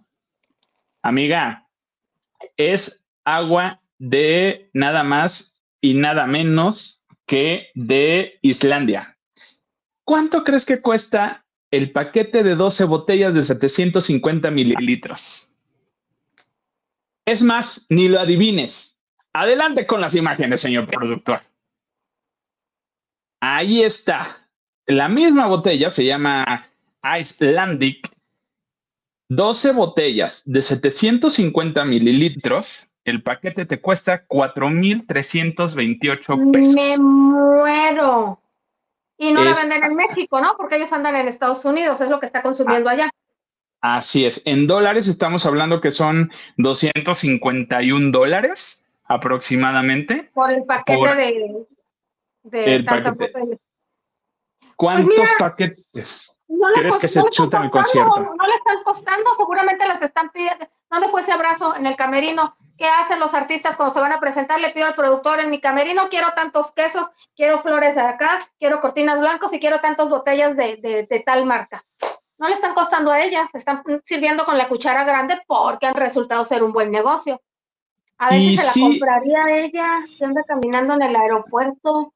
Amiga, 1.02 1.66
es 2.56 3.06
agua 3.24 3.80
de 3.98 4.70
nada 4.72 5.02
más 5.02 5.60
y 5.80 5.94
nada 5.94 6.26
menos 6.26 7.06
que 7.26 7.68
de 7.74 8.38
Islandia. 8.42 9.16
¿Cuánto 10.04 10.44
crees 10.44 10.64
que 10.64 10.80
cuesta 10.80 11.44
el 11.70 11.92
paquete 11.92 12.42
de 12.42 12.54
12 12.54 12.84
botellas 12.84 13.34
de 13.34 13.44
750 13.44 14.50
mililitros? 14.50 15.50
Es 17.26 17.42
más, 17.42 17.84
ni 17.90 18.08
lo 18.08 18.18
adivines. 18.18 19.02
Adelante 19.34 19.86
con 19.86 20.00
las 20.00 20.14
imágenes, 20.14 20.62
señor 20.62 20.86
productor. 20.86 21.42
Ahí 23.40 23.82
está. 23.82 24.48
La 24.86 25.08
misma 25.08 25.46
botella 25.46 25.90
se 25.90 26.06
llama 26.06 26.70
Icelandic. 27.02 28.08
12 29.28 29.72
botellas 29.72 30.42
de 30.46 30.62
750 30.62 31.84
mililitros. 31.84 32.88
El 33.04 33.22
paquete 33.22 33.66
te 33.66 33.80
cuesta 33.80 34.24
4,328 34.26 36.36
pesos. 36.52 36.74
Me 36.74 36.98
muero. 36.98 38.40
Y 39.18 39.32
no 39.32 39.42
la 39.42 39.54
venden 39.54 39.84
en 39.84 39.96
México, 39.96 40.40
¿no? 40.40 40.56
Porque 40.56 40.76
ellos 40.76 40.92
andan 40.92 41.16
en 41.16 41.26
Estados 41.28 41.64
Unidos, 41.64 42.00
es 42.00 42.08
lo 42.08 42.20
que 42.20 42.26
está 42.26 42.42
consumiendo 42.42 42.88
allá. 42.88 43.10
Así 43.80 44.24
es. 44.24 44.42
En 44.44 44.66
dólares 44.66 45.08
estamos 45.08 45.46
hablando 45.46 45.80
que 45.80 45.90
son 45.90 46.30
251 46.56 48.10
dólares 48.10 48.84
aproximadamente. 49.04 50.30
Por 50.34 50.52
el 50.52 50.64
paquete 50.64 51.14
de, 51.14 51.66
de 52.44 52.84
¿Cuántos 54.76 55.14
pues 55.16 55.30
paquetes? 55.38 56.37
Crees 56.74 56.98
que 56.98 57.08
se 57.08 57.22
chutan 57.30 57.64
el 57.64 57.70
concierto? 57.70 58.20
No, 58.20 58.46
le 58.46 58.54
están 58.54 58.82
costando, 58.84 59.34
seguramente 59.36 59.86
las 59.86 60.00
están 60.02 60.30
pidiendo. 60.30 60.66
¿Dónde 60.90 61.08
fue 61.08 61.20
ese 61.20 61.32
abrazo 61.32 61.76
en 61.76 61.86
el 61.86 61.96
camerino? 61.96 62.56
¿Qué 62.76 62.86
hacen 62.86 63.18
los 63.18 63.34
artistas 63.34 63.76
cuando 63.76 63.94
se 63.94 64.00
van 64.00 64.12
a 64.12 64.20
presentar? 64.20 64.60
Le 64.60 64.70
pido 64.70 64.86
al 64.86 64.94
productor 64.94 65.40
en 65.40 65.50
mi 65.50 65.60
camerino, 65.60 66.08
quiero 66.08 66.28
tantos 66.34 66.72
quesos, 66.72 67.08
quiero 67.36 67.60
flores 67.60 67.94
de 67.94 68.00
acá, 68.00 68.48
quiero 68.58 68.80
cortinas 68.80 69.18
blancos 69.18 69.52
y 69.52 69.60
quiero 69.60 69.80
tantas 69.80 70.08
botellas 70.08 70.56
de, 70.56 71.06
de, 71.08 71.20
tal 71.20 71.44
marca. 71.44 71.84
No 72.38 72.48
le 72.48 72.54
están 72.54 72.74
costando 72.74 73.10
a 73.10 73.20
ellas, 73.20 73.48
están 73.52 73.82
sirviendo 74.04 74.44
con 74.44 74.56
la 74.56 74.68
cuchara 74.68 75.04
grande 75.04 75.42
porque 75.46 75.86
han 75.86 75.94
resultado 75.94 76.44
ser 76.44 76.62
un 76.62 76.72
buen 76.72 76.92
negocio. 76.92 77.40
A 78.16 78.30
ver 78.30 78.58
se 78.58 78.64
la 78.64 78.86
compraría 78.88 79.58
ella, 79.58 80.04
se 80.16 80.24
anda 80.24 80.42
caminando 80.44 80.94
en 80.94 81.02
el 81.02 81.16
aeropuerto. 81.16 82.12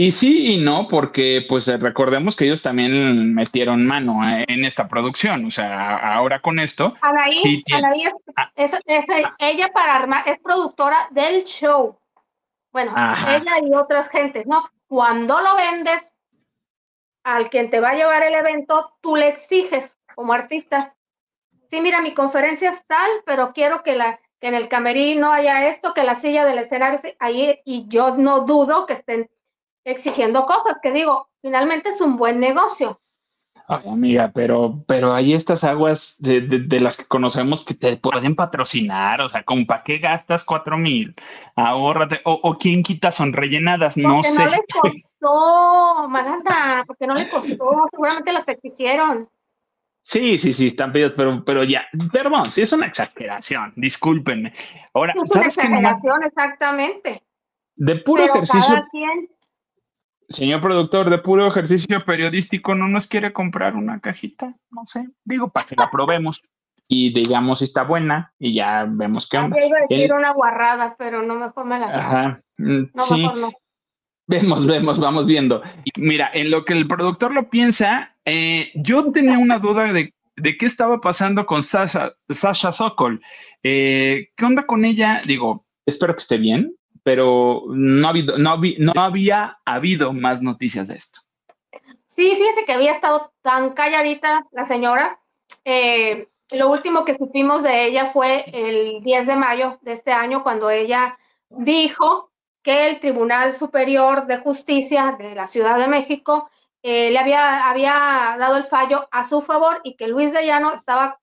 Y 0.00 0.12
sí 0.12 0.54
y 0.54 0.58
no, 0.58 0.86
porque 0.86 1.44
pues 1.48 1.66
recordemos 1.66 2.36
que 2.36 2.44
ellos 2.44 2.62
también 2.62 3.34
metieron 3.34 3.84
mano 3.84 4.20
eh, 4.28 4.44
en 4.46 4.64
esta 4.64 4.86
producción, 4.86 5.44
o 5.44 5.50
sea, 5.50 5.96
ahora 6.14 6.40
con 6.40 6.60
esto. 6.60 6.94
Anaí, 7.00 7.64
ah. 8.36 8.52
es, 8.54 8.70
ella 9.40 9.72
para 9.74 9.96
armar, 9.96 10.28
es 10.28 10.38
productora 10.38 11.08
del 11.10 11.42
show. 11.42 11.98
Bueno, 12.70 12.92
ella 12.92 13.54
y 13.60 13.74
otras 13.74 14.08
gentes, 14.08 14.46
¿no? 14.46 14.70
Cuando 14.86 15.40
lo 15.40 15.56
vendes 15.56 16.08
al 17.24 17.50
quien 17.50 17.68
te 17.68 17.80
va 17.80 17.90
a 17.90 17.96
llevar 17.96 18.22
el 18.22 18.36
evento, 18.36 18.92
tú 19.00 19.16
le 19.16 19.26
exiges 19.26 19.96
como 20.14 20.32
artista. 20.32 20.94
Sí, 21.72 21.80
mira, 21.80 22.02
mi 22.02 22.14
conferencia 22.14 22.70
es 22.70 22.86
tal, 22.86 23.10
pero 23.26 23.52
quiero 23.52 23.82
que 23.82 23.96
la 23.96 24.20
que 24.40 24.46
en 24.46 24.54
el 24.54 24.68
camerino 24.68 25.32
haya 25.32 25.66
esto, 25.66 25.92
que 25.92 26.04
la 26.04 26.20
silla 26.20 26.44
del 26.44 26.58
escenario 26.58 27.00
ahí, 27.18 27.58
y 27.64 27.88
yo 27.88 28.16
no 28.16 28.42
dudo 28.42 28.86
que 28.86 28.92
estén 28.92 29.28
exigiendo 29.90 30.46
cosas, 30.46 30.78
que 30.82 30.92
digo, 30.92 31.28
finalmente 31.40 31.90
es 31.90 32.00
un 32.00 32.16
buen 32.16 32.40
negocio. 32.40 33.00
Ay, 33.70 33.86
amiga, 33.86 34.30
pero, 34.34 34.82
pero 34.86 35.12
hay 35.12 35.34
estas 35.34 35.62
aguas 35.62 36.16
de, 36.20 36.40
de, 36.40 36.80
las 36.80 36.96
que 36.96 37.04
conocemos 37.04 37.66
que 37.66 37.74
te 37.74 37.98
pueden 37.98 38.34
patrocinar, 38.34 39.20
o 39.20 39.28
sea, 39.28 39.42
¿con 39.42 39.66
para 39.66 39.82
qué 39.82 39.98
gastas 39.98 40.42
cuatro 40.44 40.78
mil? 40.78 41.14
Ahórrate, 41.54 42.22
o, 42.24 42.32
o 42.42 42.56
quién 42.56 42.82
quita 42.82 43.12
son 43.12 43.34
rellenadas, 43.34 43.98
no 43.98 44.22
sé. 44.22 44.42
no 44.42 44.50
le 44.50 44.58
costó, 44.72 46.08
Maganda, 46.08 46.82
porque 46.86 47.06
no 47.06 47.14
le 47.14 47.28
costó, 47.28 47.88
seguramente 47.90 48.32
las 48.32 48.48
exigieron. 48.48 49.28
Sí, 50.00 50.38
sí, 50.38 50.54
sí, 50.54 50.68
están 50.68 50.90
pedidos, 50.90 51.12
pero, 51.14 51.44
pero 51.44 51.62
ya, 51.64 51.86
perdón, 52.10 52.50
sí 52.50 52.62
es 52.62 52.72
una 52.72 52.86
exageración, 52.86 53.74
discúlpenme. 53.76 54.54
Ahora, 54.94 55.12
es 55.14 55.30
una 55.30 55.44
exageración, 55.44 56.24
exactamente. 56.24 57.22
De 57.76 57.96
puro 57.96 58.24
ejercicio. 58.24 58.86
Señor 60.28 60.60
productor, 60.60 61.08
de 61.08 61.18
puro 61.18 61.46
ejercicio 61.46 62.04
periodístico, 62.04 62.74
¿no 62.74 62.86
nos 62.86 63.06
quiere 63.06 63.32
comprar 63.32 63.74
una 63.76 64.00
cajita? 64.00 64.54
No 64.70 64.82
sé, 64.86 65.08
digo, 65.24 65.48
para 65.48 65.66
que 65.66 65.76
la 65.76 65.90
probemos 65.90 66.42
y 66.86 67.12
digamos 67.12 67.58
si 67.58 67.66
está 67.66 67.82
buena 67.82 68.32
y 68.38 68.54
ya 68.54 68.86
vemos 68.88 69.28
qué 69.28 69.38
onda. 69.38 69.56
iba 69.64 69.76
a 69.78 69.86
decir 69.88 70.12
una 70.12 70.32
guarrada, 70.32 70.96
pero 70.98 71.22
no 71.22 71.34
mejor 71.36 71.66
me 71.66 71.78
la. 71.78 71.86
Ajá. 71.86 72.42
Mm, 72.56 72.82
no, 72.94 73.02
sí. 73.04 73.14
mejor 73.14 73.36
no. 73.36 73.52
Vemos, 74.26 74.66
vemos, 74.66 75.00
vamos 75.00 75.26
viendo. 75.26 75.62
Mira, 75.96 76.30
en 76.34 76.50
lo 76.50 76.66
que 76.66 76.74
el 76.74 76.86
productor 76.86 77.32
lo 77.32 77.48
piensa, 77.48 78.14
eh, 78.26 78.70
yo 78.74 79.10
tenía 79.10 79.38
una 79.38 79.58
duda 79.58 79.90
de, 79.90 80.12
qué 80.36 80.66
estaba 80.66 81.00
pasando 81.00 81.46
con 81.46 81.62
Sasha, 81.62 82.12
Sasha 82.28 82.70
Sokol. 82.70 83.22
Eh, 83.62 84.28
¿Qué 84.36 84.44
onda 84.44 84.66
con 84.66 84.84
ella? 84.84 85.22
Digo, 85.24 85.64
espero 85.86 86.14
que 86.14 86.20
esté 86.20 86.36
bien, 86.36 86.74
pero 87.08 87.62
no, 87.68 88.06
ha 88.06 88.10
habido, 88.10 88.36
no, 88.36 88.60
no 88.76 88.92
había 89.00 89.58
habido 89.64 90.12
más 90.12 90.42
noticias 90.42 90.88
de 90.88 90.96
esto. 90.96 91.20
Sí, 92.14 92.36
fíjese 92.36 92.66
que 92.66 92.72
había 92.74 92.92
estado 92.92 93.32
tan 93.40 93.70
calladita 93.70 94.44
la 94.52 94.66
señora. 94.66 95.18
Eh, 95.64 96.28
lo 96.50 96.68
último 96.68 97.06
que 97.06 97.16
supimos 97.16 97.62
de 97.62 97.86
ella 97.86 98.10
fue 98.12 98.44
el 98.52 99.02
10 99.02 99.26
de 99.26 99.36
mayo 99.36 99.78
de 99.80 99.94
este 99.94 100.12
año, 100.12 100.42
cuando 100.42 100.68
ella 100.68 101.16
dijo 101.48 102.30
que 102.62 102.88
el 102.88 103.00
Tribunal 103.00 103.54
Superior 103.54 104.26
de 104.26 104.36
Justicia 104.36 105.16
de 105.18 105.34
la 105.34 105.46
Ciudad 105.46 105.78
de 105.78 105.88
México 105.88 106.50
eh, 106.82 107.10
le 107.10 107.18
había, 107.18 107.70
había 107.70 108.36
dado 108.38 108.58
el 108.58 108.64
fallo 108.64 109.08
a 109.10 109.26
su 109.26 109.40
favor 109.40 109.80
y 109.82 109.96
que 109.96 110.08
Luis 110.08 110.30
de 110.30 110.44
Llano 110.44 110.74
estaba 110.74 111.20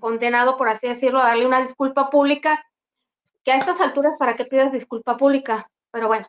condenado, 0.00 0.56
por 0.56 0.68
así 0.68 0.88
decirlo, 0.88 1.20
a 1.20 1.28
darle 1.28 1.46
una 1.46 1.62
disculpa 1.62 2.10
pública, 2.10 2.66
que 3.44 3.52
a 3.52 3.58
estas 3.58 3.80
alturas, 3.80 4.14
¿para 4.18 4.36
qué 4.36 4.44
pides 4.44 4.72
disculpa 4.72 5.16
pública? 5.16 5.66
Pero 5.90 6.08
bueno, 6.08 6.26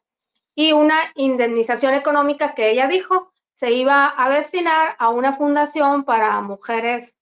y 0.55 0.71
una 0.73 0.97
indemnización 1.15 1.93
económica 1.93 2.53
que 2.53 2.71
ella 2.71 2.87
dijo 2.87 3.31
se 3.55 3.71
iba 3.71 4.13
a 4.17 4.29
destinar 4.29 4.95
a 4.99 5.09
una 5.09 5.37
fundación 5.37 6.03
para 6.03 6.41
mujeres, 6.41 7.15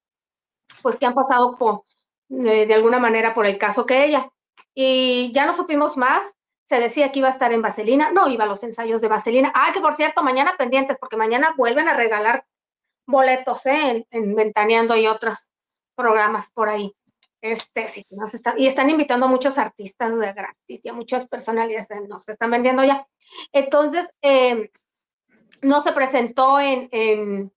pues 0.82 0.98
que 0.98 1.06
han 1.06 1.14
pasado 1.14 1.58
por, 1.58 1.84
de, 2.30 2.66
de 2.66 2.74
alguna 2.74 3.00
manera 3.00 3.34
por 3.34 3.46
el 3.46 3.58
caso 3.58 3.86
que 3.86 4.06
ella. 4.06 4.30
Y 4.74 5.32
ya 5.34 5.46
no 5.46 5.56
supimos 5.56 5.98
más, 5.98 6.24
se 6.72 6.80
decía 6.80 7.12
que 7.12 7.20
iba 7.20 7.28
a 7.28 7.32
estar 7.32 7.52
en 7.52 7.62
Vaselina, 7.62 8.12
no 8.12 8.30
iba 8.30 8.46
a 8.46 8.48
los 8.48 8.64
ensayos 8.64 9.02
de 9.02 9.10
Vaselina. 9.10 9.52
Ah, 9.54 9.72
que 9.74 9.82
por 9.82 9.98
cierto, 9.98 10.24
mañana 10.24 10.56
pendientes, 10.58 10.98
porque 10.98 11.18
mañana 11.18 11.54
vuelven 11.58 11.90
a 11.90 11.96
regalar 11.96 12.46
boletos 13.06 13.66
¿eh? 13.66 14.08
en, 14.10 14.36
Ventaneando 14.36 14.96
y 14.96 15.06
otros 15.06 15.38
programas 15.96 16.50
por 16.52 16.70
ahí. 16.70 16.96
Este, 17.42 17.88
sí, 17.90 18.06
nos 18.12 18.34
está, 18.34 18.54
y 18.56 18.68
están 18.68 18.90
invitando 18.90 19.26
a 19.26 19.30
muchos 19.30 19.58
artistas 19.58 20.18
de 20.18 20.34
gratis 20.34 20.80
y 20.84 20.90
a 20.90 20.94
muchas 20.94 21.28
personalidades, 21.28 21.90
eh, 21.90 22.02
nos 22.08 22.28
están 22.28 22.52
vendiendo 22.52 22.84
ya. 22.84 23.08
Entonces, 23.52 24.08
em, 24.22 24.70
no 25.62 25.82
se 25.82 25.92
presentó 25.92 26.60
en, 26.60 27.52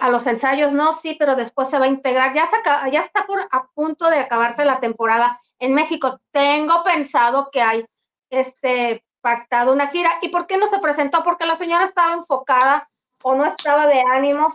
a 0.00 0.10
los 0.10 0.26
ensayos, 0.26 0.72
no, 0.72 0.98
sí, 1.00 1.16
pero 1.18 1.34
después 1.36 1.68
se 1.68 1.78
va 1.78 1.86
a 1.86 1.88
integrar. 1.88 2.34
Ya, 2.34 2.48
ya 2.90 3.00
está 3.00 3.26
por, 3.26 3.40
a 3.50 3.66
punto 3.74 4.08
de 4.08 4.18
acabarse 4.18 4.64
la 4.64 4.80
temporada 4.80 5.40
en 5.58 5.74
México. 5.74 6.20
Tengo 6.30 6.84
pensado 6.84 7.50
que 7.50 7.60
hay 7.60 7.84
este, 8.30 9.04
pactado 9.20 9.72
una 9.72 9.88
gira. 9.88 10.18
¿Y 10.22 10.28
por 10.28 10.46
qué 10.46 10.58
no 10.58 10.68
se 10.68 10.78
presentó? 10.78 11.24
Porque 11.24 11.46
la 11.46 11.56
señora 11.56 11.86
estaba 11.86 12.12
enfocada 12.12 12.88
o 13.22 13.34
no 13.34 13.44
estaba 13.46 13.86
de 13.86 14.02
ánimos 14.12 14.54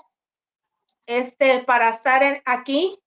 este, 1.07 1.63
para 1.63 1.89
estar 1.89 2.41
aquí, 2.45 3.01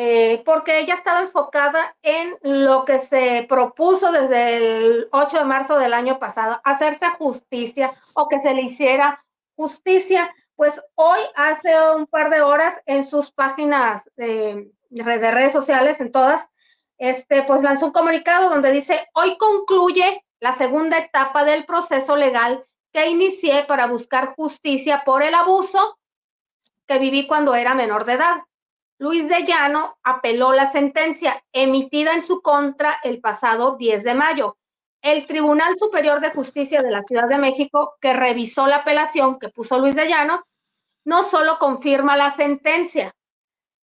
eh, 0.00 0.44
porque 0.44 0.78
ella 0.78 0.94
estaba 0.94 1.22
enfocada 1.22 1.96
en 2.02 2.36
lo 2.42 2.84
que 2.84 3.00
se 3.08 3.44
propuso 3.48 4.12
desde 4.12 4.54
el 4.54 5.08
8 5.10 5.38
de 5.38 5.44
marzo 5.44 5.76
del 5.76 5.92
año 5.92 6.20
pasado, 6.20 6.60
hacerse 6.62 7.08
justicia 7.18 7.92
o 8.14 8.28
que 8.28 8.38
se 8.38 8.54
le 8.54 8.62
hiciera 8.62 9.24
justicia. 9.56 10.32
Pues 10.54 10.80
hoy, 10.94 11.18
hace 11.34 11.74
un 11.96 12.06
par 12.06 12.30
de 12.30 12.42
horas, 12.42 12.80
en 12.86 13.10
sus 13.10 13.32
páginas 13.32 14.08
de 14.14 14.70
redes 14.88 15.52
sociales, 15.52 16.00
en 16.00 16.12
todas, 16.12 16.46
este, 16.96 17.42
pues 17.42 17.62
lanzó 17.62 17.86
un 17.86 17.92
comunicado 17.92 18.50
donde 18.50 18.70
dice, 18.70 19.08
hoy 19.14 19.36
concluye 19.36 20.24
la 20.38 20.56
segunda 20.56 20.98
etapa 20.98 21.44
del 21.44 21.64
proceso 21.64 22.14
legal 22.14 22.62
que 22.92 23.08
inicié 23.08 23.64
para 23.64 23.88
buscar 23.88 24.36
justicia 24.36 25.02
por 25.04 25.24
el 25.24 25.34
abuso 25.34 25.98
que 26.86 27.00
viví 27.00 27.26
cuando 27.26 27.56
era 27.56 27.74
menor 27.74 28.04
de 28.04 28.12
edad. 28.12 28.36
Luis 29.00 29.28
de 29.28 29.44
Llano 29.44 29.96
apeló 30.02 30.52
la 30.52 30.72
sentencia 30.72 31.40
emitida 31.52 32.14
en 32.14 32.22
su 32.22 32.42
contra 32.42 32.98
el 33.04 33.20
pasado 33.20 33.76
10 33.76 34.02
de 34.02 34.14
mayo. 34.14 34.58
El 35.00 35.26
Tribunal 35.28 35.78
Superior 35.78 36.20
de 36.20 36.30
Justicia 36.30 36.82
de 36.82 36.90
la 36.90 37.04
Ciudad 37.04 37.28
de 37.28 37.38
México, 37.38 37.94
que 38.00 38.12
revisó 38.12 38.66
la 38.66 38.76
apelación 38.76 39.38
que 39.38 39.50
puso 39.50 39.78
Luis 39.78 39.94
de 39.94 40.08
Llano, 40.08 40.44
no 41.04 41.30
solo 41.30 41.60
confirma 41.60 42.16
la 42.16 42.34
sentencia, 42.34 43.14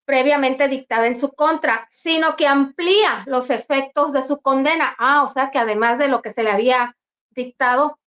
previamente 0.05 0.67
dictada 0.67 1.07
en 1.07 1.21
su 1.21 1.31
contra, 1.33 1.89
sino 1.93 2.35
que 2.35 2.49
amplía 2.49 3.23
los 3.27 3.51
efectos 3.51 4.13
de 4.13 4.27
su 4.27 4.41
condena. 4.41 4.97
Ah, 4.99 5.23
o 5.23 5.33
sea 5.33 5.53
que 5.53 5.59
además 5.59 5.97
de 5.99 6.09
lo 6.09 6.23
que 6.23 6.33
se 6.33 6.43
le 6.43 6.51
había 6.51 6.97
dictado, 7.31 8.01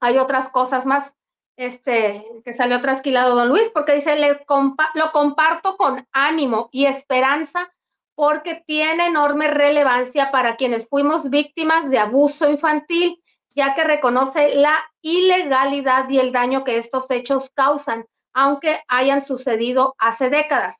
hay 0.00 0.18
otras 0.18 0.50
cosas 0.50 0.84
más 0.84 1.14
este, 1.58 2.24
que 2.44 2.54
salió 2.54 2.80
trasquilado 2.80 3.34
don 3.34 3.48
Luis, 3.48 3.68
porque 3.74 3.96
dice, 3.96 4.16
lo 4.16 5.12
comparto 5.12 5.76
con 5.76 6.06
ánimo 6.12 6.68
y 6.72 6.86
esperanza 6.86 7.70
porque 8.14 8.62
tiene 8.66 9.06
enorme 9.06 9.48
relevancia 9.48 10.30
para 10.30 10.56
quienes 10.56 10.88
fuimos 10.88 11.28
víctimas 11.30 11.90
de 11.90 11.98
abuso 11.98 12.48
infantil, 12.48 13.22
ya 13.50 13.74
que 13.74 13.84
reconoce 13.84 14.54
la 14.54 14.78
ilegalidad 15.02 16.08
y 16.08 16.20
el 16.20 16.32
daño 16.32 16.62
que 16.62 16.78
estos 16.78 17.10
hechos 17.10 17.50
causan, 17.54 18.06
aunque 18.32 18.82
hayan 18.86 19.24
sucedido 19.24 19.96
hace 19.98 20.30
décadas. 20.30 20.76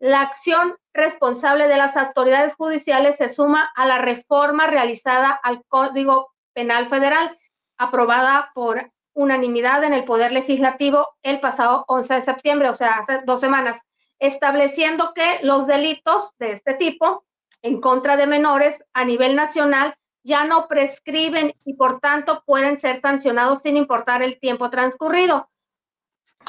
La 0.00 0.20
acción 0.20 0.76
responsable 0.92 1.66
de 1.66 1.78
las 1.78 1.96
autoridades 1.96 2.54
judiciales 2.54 3.16
se 3.16 3.30
suma 3.30 3.72
a 3.74 3.86
la 3.86 3.98
reforma 3.98 4.66
realizada 4.66 5.30
al 5.30 5.64
Código 5.66 6.32
Penal 6.52 6.88
Federal, 6.90 7.38
aprobada 7.78 8.50
por 8.54 8.90
unanimidad 9.14 9.84
en 9.84 9.94
el 9.94 10.04
Poder 10.04 10.32
Legislativo 10.32 11.08
el 11.22 11.40
pasado 11.40 11.84
11 11.88 12.14
de 12.14 12.22
septiembre, 12.22 12.68
o 12.68 12.74
sea, 12.74 12.98
hace 12.98 13.20
dos 13.24 13.40
semanas, 13.40 13.80
estableciendo 14.18 15.12
que 15.14 15.40
los 15.42 15.66
delitos 15.66 16.32
de 16.38 16.52
este 16.52 16.74
tipo 16.74 17.24
en 17.62 17.80
contra 17.80 18.16
de 18.16 18.26
menores 18.26 18.76
a 18.92 19.04
nivel 19.04 19.36
nacional 19.36 19.94
ya 20.22 20.44
no 20.44 20.68
prescriben 20.68 21.54
y 21.64 21.74
por 21.74 22.00
tanto 22.00 22.42
pueden 22.46 22.78
ser 22.78 23.00
sancionados 23.00 23.62
sin 23.62 23.76
importar 23.76 24.22
el 24.22 24.38
tiempo 24.38 24.70
transcurrido. 24.70 25.48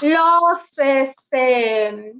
los 0.01 0.77
este, 0.77 2.13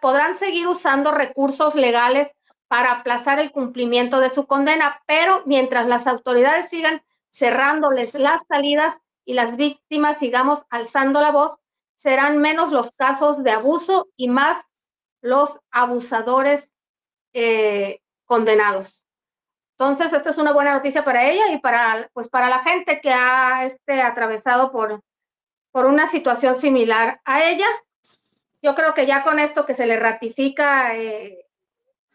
podrán 0.00 0.36
seguir 0.38 0.66
usando 0.66 1.12
recursos 1.12 1.74
legales 1.74 2.28
para 2.68 2.92
aplazar 2.92 3.38
el 3.38 3.52
cumplimiento 3.52 4.20
de 4.20 4.30
su 4.30 4.46
condena, 4.46 5.02
pero 5.06 5.42
mientras 5.46 5.86
las 5.86 6.06
autoridades 6.06 6.68
sigan 6.70 7.02
cerrándoles 7.32 8.14
las 8.14 8.46
salidas 8.46 8.94
y 9.24 9.34
las 9.34 9.56
víctimas 9.56 10.18
sigamos 10.18 10.64
alzando 10.70 11.20
la 11.20 11.30
voz, 11.30 11.56
serán 11.96 12.38
menos 12.38 12.72
los 12.72 12.92
casos 12.92 13.42
de 13.42 13.52
abuso 13.52 14.08
y 14.16 14.28
más 14.28 14.64
los 15.20 15.60
abusadores 15.70 16.68
eh, 17.32 18.00
condenados. 18.24 19.04
Entonces, 19.78 20.12
esta 20.12 20.30
es 20.30 20.38
una 20.38 20.52
buena 20.52 20.74
noticia 20.74 21.04
para 21.04 21.28
ella 21.28 21.48
y 21.52 21.58
para, 21.58 22.08
pues, 22.12 22.28
para 22.28 22.48
la 22.48 22.60
gente 22.60 23.00
que 23.00 23.12
ha 23.12 23.64
este, 23.64 24.02
atravesado 24.02 24.70
por, 24.70 25.02
por 25.70 25.86
una 25.86 26.08
situación 26.08 26.60
similar 26.60 27.20
a 27.24 27.44
ella. 27.44 27.66
Yo 28.60 28.74
creo 28.74 28.94
que 28.94 29.06
ya 29.06 29.24
con 29.24 29.38
esto 29.38 29.66
que 29.66 29.74
se 29.74 29.86
le 29.86 29.98
ratifica 29.98 30.96
eh, 30.96 31.46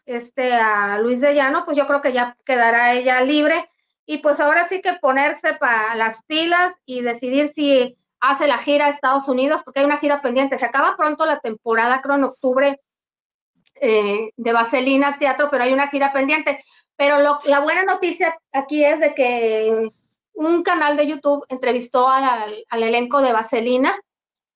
este, 0.06 0.54
a 0.54 0.98
Luis 0.98 1.20
de 1.20 1.34
Llano, 1.34 1.64
pues 1.64 1.76
yo 1.76 1.86
creo 1.86 2.00
que 2.00 2.12
ya 2.12 2.36
quedará 2.44 2.94
ella 2.94 3.20
libre. 3.20 3.68
Y 4.10 4.18
pues 4.18 4.40
ahora 4.40 4.66
sí 4.68 4.80
que 4.80 4.94
ponerse 4.94 5.52
para 5.56 5.94
las 5.94 6.24
pilas 6.24 6.72
y 6.86 7.02
decidir 7.02 7.52
si 7.54 7.94
hace 8.20 8.46
la 8.46 8.56
gira 8.56 8.86
a 8.86 8.88
Estados 8.88 9.28
Unidos, 9.28 9.60
porque 9.62 9.80
hay 9.80 9.84
una 9.84 9.98
gira 9.98 10.22
pendiente. 10.22 10.58
Se 10.58 10.64
acaba 10.64 10.96
pronto 10.96 11.26
la 11.26 11.40
temporada, 11.40 12.00
creo 12.00 12.16
en 12.16 12.24
octubre, 12.24 12.80
eh, 13.74 14.30
de 14.34 14.52
Vaselina 14.54 15.18
Teatro, 15.18 15.48
pero 15.50 15.64
hay 15.64 15.74
una 15.74 15.88
gira 15.88 16.10
pendiente. 16.10 16.64
Pero 16.96 17.18
la 17.44 17.60
buena 17.60 17.84
noticia 17.84 18.34
aquí 18.50 18.82
es 18.82 18.98
de 18.98 19.14
que 19.14 19.92
un 20.32 20.62
canal 20.62 20.96
de 20.96 21.06
YouTube 21.06 21.44
entrevistó 21.50 22.08
al, 22.08 22.64
elenco 22.70 23.20
de 23.20 23.34
Vaselina 23.34 23.94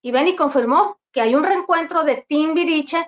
y 0.00 0.12
Benny 0.12 0.34
confirmó 0.34 0.98
que 1.12 1.20
hay 1.20 1.34
un 1.34 1.44
reencuentro 1.44 2.05
de 2.05 2.24
Tim 2.26 2.55
Viriche 2.55 3.07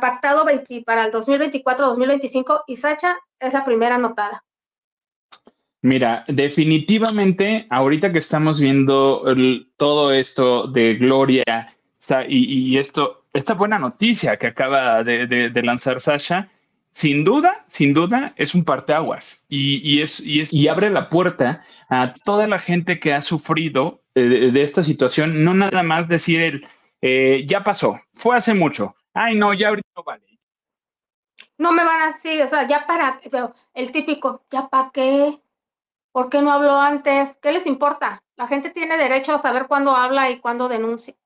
pactado 0.00 0.46
para 0.86 1.04
el 1.04 1.12
2024-2025 1.12 2.64
y 2.66 2.78
Sacha 2.78 3.18
es 3.38 3.52
la 3.52 3.62
primera 3.62 3.96
anotada. 3.96 4.42
Mira, 5.82 6.24
definitivamente, 6.28 7.66
ahorita 7.70 8.12
que 8.12 8.18
estamos 8.18 8.60
viendo 8.60 9.24
todo 9.78 10.12
esto 10.12 10.66
de 10.66 10.96
Gloria 10.96 11.74
y, 12.28 12.76
esto, 12.76 13.24
esta 13.32 13.54
buena 13.54 13.78
noticia 13.78 14.36
que 14.36 14.48
acaba 14.48 15.02
de, 15.02 15.62
lanzar 15.62 16.00
Sasha, 16.00 16.50
sin 16.92 17.24
duda, 17.24 17.64
sin 17.68 17.94
duda, 17.94 18.34
es 18.36 18.54
un 18.54 18.64
parteaguas 18.64 19.44
y, 19.48 19.76
y, 19.88 20.02
es, 20.02 20.20
y, 20.20 20.40
es, 20.40 20.52
y 20.52 20.68
abre 20.68 20.90
la 20.90 21.08
puerta 21.08 21.64
a 21.88 22.12
toda 22.24 22.46
la 22.46 22.58
gente 22.58 23.00
que 23.00 23.14
ha 23.14 23.22
sufrido 23.22 24.02
eh, 24.14 24.50
de, 24.52 24.62
esta 24.62 24.82
situación, 24.82 25.44
no 25.44 25.54
nada 25.54 25.82
más 25.82 26.08
decir 26.08 26.40
el, 26.40 26.66
eh, 27.00 27.44
ya 27.46 27.62
pasó, 27.62 28.00
fue 28.12 28.36
hace 28.36 28.54
mucho, 28.54 28.96
ay 29.14 29.36
no, 29.36 29.54
ya 29.54 29.68
ahorita 29.68 29.88
no 29.96 30.02
vale. 30.02 30.24
No 31.58 31.72
me 31.72 31.84
van 31.84 32.02
a 32.02 32.12
decir, 32.12 32.42
o 32.42 32.48
sea, 32.48 32.66
ya 32.66 32.86
para, 32.86 33.20
el 33.74 33.92
típico, 33.92 34.42
ya 34.50 34.68
para 34.68 34.90
qué, 34.92 35.38
¿Por 36.12 36.30
qué 36.30 36.40
no 36.40 36.52
habló 36.52 36.76
antes? 36.78 37.36
¿Qué 37.42 37.50
les 37.50 37.66
importa? 37.66 38.22
La 38.36 38.46
gente 38.46 38.70
tiene 38.70 38.96
derecho 38.96 39.34
a 39.34 39.40
saber 39.40 39.66
cuándo 39.66 39.96
habla 39.96 40.30
y 40.30 40.38
cuándo 40.38 40.68
denuncia. 40.68 41.16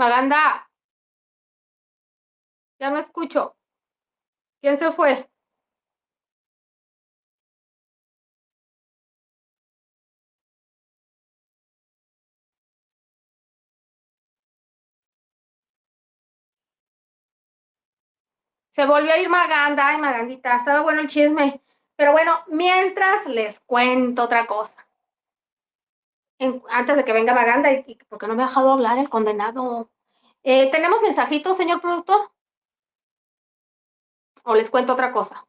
Maganda, 0.00 0.42
ya 2.78 2.90
no 2.90 2.98
escucho. 2.98 3.56
¿Quién 4.60 4.78
se 4.78 4.90
fue? 4.92 5.28
Se 18.74 18.86
volvió 18.86 19.12
a 19.12 19.18
ir 19.18 19.28
Maganda, 19.28 19.88
ay 19.88 19.98
Magandita, 19.98 20.56
estaba 20.56 20.80
bueno 20.80 21.00
el 21.00 21.06
chisme. 21.08 21.62
Pero 21.96 22.12
bueno, 22.12 22.40
mientras 22.48 23.26
les 23.26 23.60
cuento 23.60 24.24
otra 24.24 24.46
cosa. 24.46 24.74
antes 26.70 26.96
de 26.96 27.04
que 27.04 27.12
venga 27.12 27.34
Maganda, 27.34 27.72
y, 27.72 27.98
porque 28.08 28.26
no 28.26 28.34
me 28.34 28.42
ha 28.42 28.46
dejado 28.48 28.72
hablar 28.72 28.98
el 28.98 29.08
condenado. 29.08 29.90
Eh, 30.42 30.70
¿Tenemos 30.70 31.00
mensajitos, 31.02 31.56
señor 31.56 31.80
productor? 31.80 32.30
¿O 34.42 34.54
les 34.54 34.70
cuento 34.70 34.92
otra 34.92 35.12
cosa? 35.12 35.46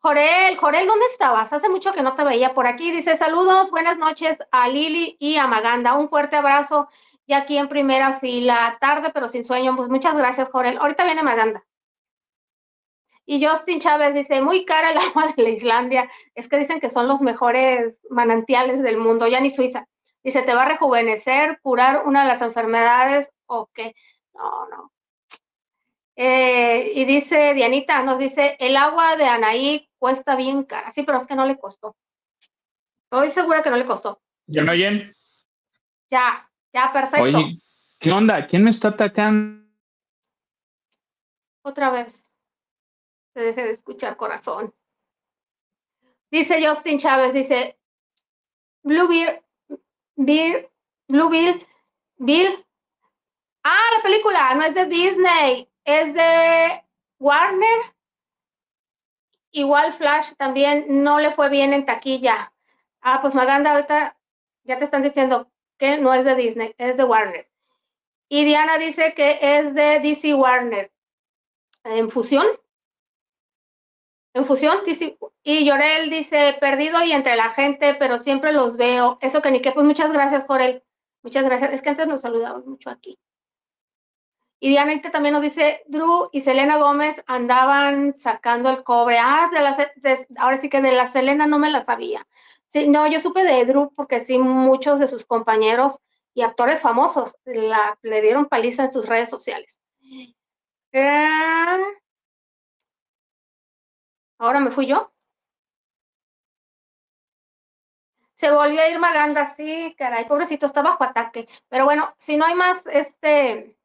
Jorel, 0.00 0.56
Jorel, 0.56 0.86
¿dónde 0.86 1.06
estabas? 1.12 1.52
Hace 1.52 1.68
mucho 1.68 1.92
que 1.92 2.02
no 2.02 2.14
te 2.14 2.24
veía 2.24 2.54
por 2.54 2.66
aquí. 2.66 2.90
Dice, 2.90 3.16
saludos, 3.16 3.70
buenas 3.70 3.98
noches 3.98 4.38
a 4.50 4.68
Lili 4.68 5.16
y 5.20 5.36
a 5.36 5.46
Maganda. 5.46 5.94
Un 5.94 6.08
fuerte 6.08 6.36
abrazo 6.36 6.88
y 7.26 7.34
aquí 7.34 7.56
en 7.56 7.68
primera 7.68 8.18
fila. 8.18 8.78
Tarde, 8.80 9.10
pero 9.14 9.28
sin 9.28 9.44
sueño. 9.44 9.76
Pues 9.76 9.88
muchas 9.88 10.16
gracias, 10.16 10.50
Jorel. 10.50 10.78
Ahorita 10.78 11.04
viene 11.04 11.22
Maganda. 11.22 11.64
Y 13.26 13.44
Justin 13.44 13.80
Chávez 13.80 14.14
dice, 14.14 14.40
muy 14.40 14.64
cara 14.64 14.90
el 14.90 14.98
agua 14.98 15.32
de 15.36 15.42
la 15.42 15.50
Islandia. 15.50 16.10
Es 16.34 16.48
que 16.48 16.58
dicen 16.58 16.80
que 16.80 16.90
son 16.90 17.06
los 17.06 17.20
mejores 17.20 17.94
manantiales 18.10 18.82
del 18.82 18.98
mundo, 18.98 19.28
ya 19.28 19.40
ni 19.40 19.50
Suiza. 19.50 19.86
Dice, 20.22 20.42
te 20.42 20.54
va 20.54 20.64
a 20.64 20.68
rejuvenecer, 20.68 21.60
curar 21.62 22.06
una 22.06 22.22
de 22.22 22.28
las 22.28 22.42
enfermedades 22.42 23.28
o 23.46 23.70
qué. 23.72 23.94
No, 24.34 24.68
no. 24.68 24.92
Eh, 26.16 26.92
y 26.94 27.04
dice 27.06 27.54
Dianita, 27.54 28.02
nos 28.02 28.18
dice, 28.18 28.56
el 28.58 28.76
agua 28.76 29.16
de 29.16 29.24
Anaí 29.24 29.88
cuesta 29.98 30.36
bien 30.36 30.64
cara. 30.64 30.92
Sí, 30.94 31.02
pero 31.02 31.18
es 31.18 31.26
que 31.26 31.34
no 31.34 31.46
le 31.46 31.58
costó. 31.58 31.96
Estoy 33.04 33.30
segura 33.30 33.62
que 33.62 33.70
no 33.70 33.76
le 33.76 33.86
costó. 33.86 34.20
¿Ya 34.46 34.62
no 34.62 34.72
oyen? 34.72 35.14
Ya, 36.10 36.50
ya, 36.72 36.92
perfecto. 36.92 37.22
Oye, 37.22 37.58
¿qué 37.98 38.12
onda? 38.12 38.46
¿Quién 38.46 38.64
me 38.64 38.70
está 38.70 38.88
atacando? 38.88 39.64
Otra 41.62 41.90
vez 41.90 42.19
se 43.34 43.40
deje 43.40 43.64
de 43.64 43.70
escuchar 43.70 44.16
corazón. 44.16 44.74
Dice 46.30 46.64
Justin 46.64 46.98
Chávez, 46.98 47.32
dice, 47.34 47.78
Blue 48.82 49.08
Beer, 49.08 49.42
Beer, 50.16 50.70
Blue 51.08 51.28
Bill, 51.28 51.66
Bill. 52.16 52.64
Ah, 53.64 53.88
la 53.96 54.02
película 54.02 54.54
no 54.54 54.62
es 54.62 54.74
de 54.74 54.86
Disney, 54.86 55.68
es 55.84 56.14
de 56.14 56.84
Warner. 57.18 57.94
Igual 59.52 59.94
Flash 59.94 60.32
también 60.36 61.02
no 61.02 61.18
le 61.18 61.32
fue 61.32 61.48
bien 61.48 61.72
en 61.72 61.84
taquilla. 61.84 62.52
Ah, 63.00 63.20
pues 63.20 63.34
Maganda, 63.34 63.72
ahorita 63.72 64.16
ya 64.64 64.78
te 64.78 64.84
están 64.84 65.02
diciendo 65.02 65.50
que 65.78 65.98
no 65.98 66.14
es 66.14 66.24
de 66.24 66.36
Disney, 66.36 66.74
es 66.78 66.96
de 66.96 67.04
Warner. 67.04 67.50
Y 68.28 68.44
Diana 68.44 68.78
dice 68.78 69.14
que 69.14 69.38
es 69.40 69.74
de 69.74 69.98
DC 70.00 70.34
Warner. 70.34 70.92
En 71.82 72.10
fusión, 72.10 72.46
en 74.32 74.46
fusión, 74.46 74.78
y 75.42 75.64
Llorel 75.64 76.10
dice, 76.10 76.56
perdido 76.60 77.02
y 77.02 77.12
entre 77.12 77.36
la 77.36 77.50
gente, 77.50 77.94
pero 77.94 78.18
siempre 78.18 78.52
los 78.52 78.76
veo. 78.76 79.18
Eso 79.20 79.42
que 79.42 79.50
ni 79.50 79.60
que, 79.60 79.72
pues 79.72 79.86
muchas 79.86 80.12
gracias, 80.12 80.44
Jorel. 80.46 80.82
Muchas 81.22 81.44
gracias. 81.44 81.72
Es 81.72 81.82
que 81.82 81.90
antes 81.90 82.06
nos 82.06 82.20
saludamos 82.20 82.66
mucho 82.66 82.90
aquí. 82.90 83.18
Y 84.62 84.68
Diana 84.68 85.00
también 85.10 85.32
nos 85.32 85.42
dice, 85.42 85.82
Drew 85.86 86.28
y 86.32 86.42
Selena 86.42 86.76
Gómez 86.76 87.22
andaban 87.26 88.14
sacando 88.20 88.68
el 88.68 88.84
cobre. 88.84 89.18
Ah, 89.18 89.48
de 89.50 89.60
la, 89.60 90.24
ahora 90.36 90.60
sí 90.60 90.68
que 90.68 90.82
de 90.82 90.92
la 90.92 91.08
Selena 91.08 91.46
no 91.46 91.58
me 91.58 91.70
la 91.70 91.84
sabía. 91.84 92.26
Sí, 92.66 92.86
no, 92.86 93.06
yo 93.06 93.20
supe 93.20 93.42
de 93.42 93.64
Drew 93.64 93.92
porque 93.96 94.24
sí, 94.26 94.38
muchos 94.38 95.00
de 95.00 95.08
sus 95.08 95.24
compañeros 95.24 95.98
y 96.34 96.42
actores 96.42 96.80
famosos 96.80 97.34
le 97.44 98.20
dieron 98.20 98.46
paliza 98.46 98.84
en 98.84 98.92
sus 98.92 99.06
redes 99.06 99.30
sociales. 99.30 99.82
Eh, 100.92 101.78
Ahora 104.40 104.58
me 104.60 104.70
fui 104.70 104.86
yo. 104.86 105.12
Se 108.38 108.50
volvió 108.50 108.80
a 108.80 108.88
ir 108.88 108.98
Maganda, 108.98 109.54
sí, 109.54 109.94
caray, 109.98 110.24
pobrecito, 110.26 110.64
está 110.64 110.80
bajo 110.80 111.04
ataque. 111.04 111.46
Pero 111.68 111.84
bueno, 111.84 112.14
si 112.18 112.36
no 112.38 112.46
hay 112.46 112.54
más, 112.54 112.80
este, 112.86 113.76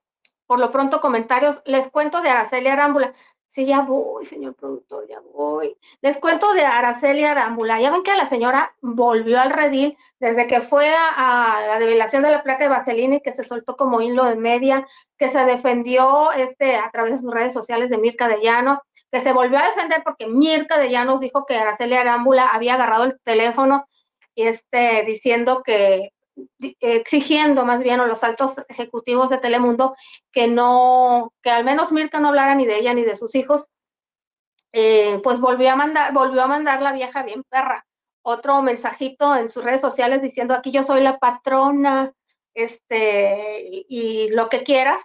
por 0.47 0.59
lo 0.59 0.71
pronto 0.71 1.01
comentarios, 1.01 1.61
les 1.65 1.89
cuento 1.89 2.21
de 2.21 2.29
Araceli 2.29 2.67
Arámbula. 2.69 3.13
Sí, 3.51 3.65
ya 3.65 3.81
voy, 3.81 4.25
señor 4.25 4.55
productor, 4.55 5.05
ya 5.09 5.19
voy. 5.33 5.77
Les 6.01 6.17
cuento 6.17 6.53
de 6.53 6.63
Araceli 6.65 7.25
Arámbula. 7.25 7.81
Ya 7.81 7.91
ven 7.91 8.03
que 8.03 8.15
la 8.15 8.27
señora 8.27 8.73
volvió 8.81 9.41
al 9.41 9.49
redil 9.51 9.97
desde 10.19 10.47
que 10.47 10.61
fue 10.61 10.89
a, 10.95 11.65
la 11.67 11.79
develación 11.79 12.23
de 12.23 12.31
la 12.31 12.43
placa 12.43 12.63
de 12.63 12.69
vaselina 12.69 13.15
y 13.17 13.21
que 13.21 13.33
se 13.33 13.43
soltó 13.43 13.75
como 13.75 13.99
hilo 13.99 14.23
de 14.23 14.37
media, 14.37 14.87
que 15.17 15.29
se 15.31 15.39
defendió 15.39 16.31
este, 16.31 16.77
a 16.77 16.89
través 16.91 17.11
de 17.13 17.19
sus 17.19 17.33
redes 17.33 17.53
sociales 17.53 17.89
de 17.89 17.97
Mirka 17.97 18.29
de 18.29 18.41
Llano, 18.41 18.81
que 19.15 19.21
se 19.21 19.31
volvió 19.31 19.57
a 19.59 19.69
defender 19.69 20.03
porque 20.03 20.27
Mirka 20.27 20.77
de 20.77 20.89
Llanos 20.89 21.21
dijo 21.21 21.45
que 21.45 21.55
Araceli 21.55 21.93
Arámbula 21.95 22.47
había 22.47 22.73
agarrado 22.73 23.05
el 23.05 23.17
teléfono 23.23 23.87
y 24.35 24.43
este, 24.43 25.05
diciendo 25.05 25.63
que, 25.63 26.11
exigiendo 26.81 27.63
más 27.63 27.79
bien 27.79 28.01
a 28.01 28.07
los 28.07 28.21
altos 28.25 28.55
ejecutivos 28.67 29.29
de 29.29 29.37
Telemundo 29.37 29.95
que 30.33 30.49
no, 30.49 31.31
que 31.41 31.49
al 31.49 31.63
menos 31.63 31.93
Mirka 31.93 32.19
no 32.19 32.27
hablara 32.27 32.55
ni 32.55 32.65
de 32.65 32.77
ella 32.77 32.93
ni 32.93 33.03
de 33.03 33.15
sus 33.15 33.35
hijos, 33.35 33.69
eh, 34.73 35.21
pues 35.23 35.39
volvió 35.39 35.71
a 35.71 35.77
mandar, 35.77 36.11
volvió 36.11 36.41
a 36.41 36.47
mandar 36.47 36.81
la 36.81 36.91
vieja 36.91 37.23
bien 37.23 37.43
perra. 37.47 37.85
Otro 38.21 38.61
mensajito 38.61 39.33
en 39.37 39.49
sus 39.49 39.63
redes 39.63 39.79
sociales 39.79 40.21
diciendo 40.21 40.53
aquí 40.53 40.71
yo 40.71 40.83
soy 40.83 40.99
la 40.99 41.19
patrona, 41.19 42.11
este, 42.53 43.85
y, 43.87 44.27
lo 44.31 44.49
que 44.49 44.63
quieras. 44.63 45.01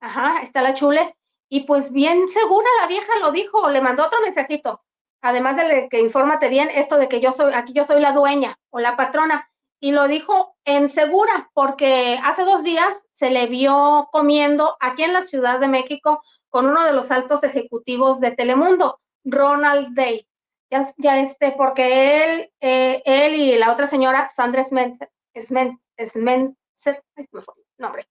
Ajá, 0.00 0.42
está 0.42 0.62
la 0.62 0.74
chule. 0.74 1.14
Y 1.54 1.64
pues 1.64 1.92
bien 1.92 2.30
segura 2.30 2.66
la 2.80 2.86
vieja 2.86 3.18
lo 3.18 3.30
dijo, 3.30 3.68
le 3.68 3.82
mandó 3.82 4.06
otro 4.06 4.22
mensajito. 4.22 4.82
Además 5.20 5.54
de 5.56 5.86
que 5.90 6.00
infórmate 6.00 6.48
bien 6.48 6.70
esto 6.70 6.96
de 6.96 7.10
que 7.10 7.20
yo 7.20 7.32
soy, 7.32 7.52
aquí 7.52 7.74
yo 7.74 7.84
soy 7.84 8.00
la 8.00 8.12
dueña 8.12 8.58
o 8.70 8.80
la 8.80 8.96
patrona. 8.96 9.50
Y 9.78 9.92
lo 9.92 10.08
dijo 10.08 10.56
en 10.64 10.88
segura, 10.88 11.50
porque 11.52 12.18
hace 12.24 12.44
dos 12.44 12.62
días 12.62 12.96
se 13.12 13.28
le 13.28 13.48
vio 13.48 14.08
comiendo 14.12 14.78
aquí 14.80 15.02
en 15.02 15.12
la 15.12 15.26
Ciudad 15.26 15.60
de 15.60 15.68
México 15.68 16.22
con 16.48 16.64
uno 16.64 16.86
de 16.86 16.94
los 16.94 17.10
altos 17.10 17.44
ejecutivos 17.44 18.18
de 18.18 18.30
Telemundo, 18.30 19.02
Ronald 19.22 19.94
Day. 19.94 20.26
Ya, 20.70 20.94
ya 20.96 21.20
este, 21.20 21.52
porque 21.52 22.24
él, 22.24 22.52
eh, 22.62 23.02
él 23.04 23.34
y 23.34 23.58
la 23.58 23.72
otra 23.74 23.88
señora, 23.88 24.30
Sandra 24.34 24.64
Smenser, 24.64 25.10
Smenser, 25.36 26.56
nombre, 27.76 28.08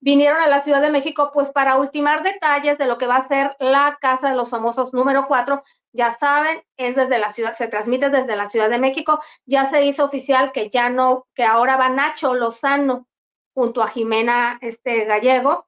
vinieron 0.00 0.40
a 0.40 0.48
la 0.48 0.60
Ciudad 0.60 0.80
de 0.80 0.90
México 0.90 1.30
pues 1.32 1.50
para 1.50 1.76
ultimar 1.76 2.22
detalles 2.22 2.78
de 2.78 2.86
lo 2.86 2.98
que 2.98 3.06
va 3.06 3.16
a 3.16 3.28
ser 3.28 3.56
la 3.58 3.98
Casa 4.00 4.30
de 4.30 4.36
los 4.36 4.50
Famosos 4.50 4.92
número 4.92 5.26
4. 5.28 5.62
Ya 5.92 6.14
saben, 6.14 6.62
es 6.76 6.96
desde 6.96 7.18
la 7.18 7.32
ciudad, 7.32 7.54
se 7.56 7.68
transmite 7.68 8.08
desde 8.08 8.36
la 8.36 8.48
Ciudad 8.48 8.70
de 8.70 8.78
México. 8.78 9.20
Ya 9.44 9.68
se 9.68 9.84
hizo 9.84 10.04
oficial 10.04 10.52
que 10.52 10.70
ya 10.70 10.88
no, 10.88 11.26
que 11.34 11.44
ahora 11.44 11.76
va 11.76 11.88
Nacho 11.90 12.34
Lozano 12.34 13.06
junto 13.54 13.82
a 13.82 13.88
Jimena 13.88 14.58
este, 14.62 15.04
Gallego 15.04 15.66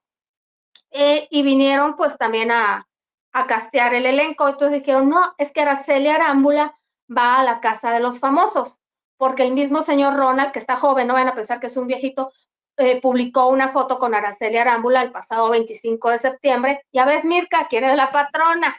eh, 0.89 1.27
y 1.29 1.43
vinieron 1.43 1.95
pues 1.95 2.17
también 2.17 2.51
a, 2.51 2.87
a 3.35 3.47
castear 3.47 3.93
el 3.93 4.05
elenco. 4.05 4.47
Entonces 4.47 4.79
dijeron, 4.79 5.09
no, 5.09 5.35
es 5.37 5.51
que 5.51 5.61
Araceli 5.61 6.07
Arámbula 6.07 6.79
va 7.15 7.39
a 7.39 7.43
la 7.43 7.59
casa 7.59 7.91
de 7.91 7.99
los 7.99 8.19
famosos, 8.19 8.79
porque 9.17 9.43
el 9.43 9.53
mismo 9.53 9.83
señor 9.83 10.15
Ronald, 10.15 10.51
que 10.51 10.59
está 10.59 10.77
joven, 10.77 11.07
no 11.07 11.13
van 11.13 11.27
a 11.27 11.35
pensar 11.35 11.59
que 11.59 11.67
es 11.67 11.77
un 11.77 11.87
viejito, 11.87 12.31
eh, 12.77 13.01
publicó 13.01 13.47
una 13.47 13.69
foto 13.69 13.99
con 13.99 14.13
Araceli 14.13 14.57
Arámbula 14.57 15.01
el 15.01 15.11
pasado 15.11 15.49
25 15.49 16.09
de 16.09 16.19
septiembre. 16.19 16.81
Ya 16.91 17.05
ves, 17.05 17.23
Mirka, 17.23 17.67
quiere 17.67 17.89
de 17.89 17.95
la 17.95 18.11
patrona. 18.11 18.75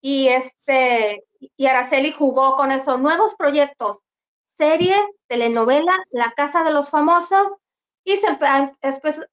Y 0.00 0.28
este, 0.28 1.24
y 1.56 1.66
Araceli 1.66 2.12
jugó 2.12 2.56
con 2.56 2.72
esos 2.72 2.98
nuevos 3.00 3.34
proyectos, 3.36 3.98
serie, 4.58 4.96
telenovela, 5.26 5.96
La 6.10 6.32
Casa 6.32 6.64
de 6.64 6.72
los 6.72 6.90
Famosos 6.90 7.60
y 8.04 8.18
se 8.18 8.26
ha 8.40 8.72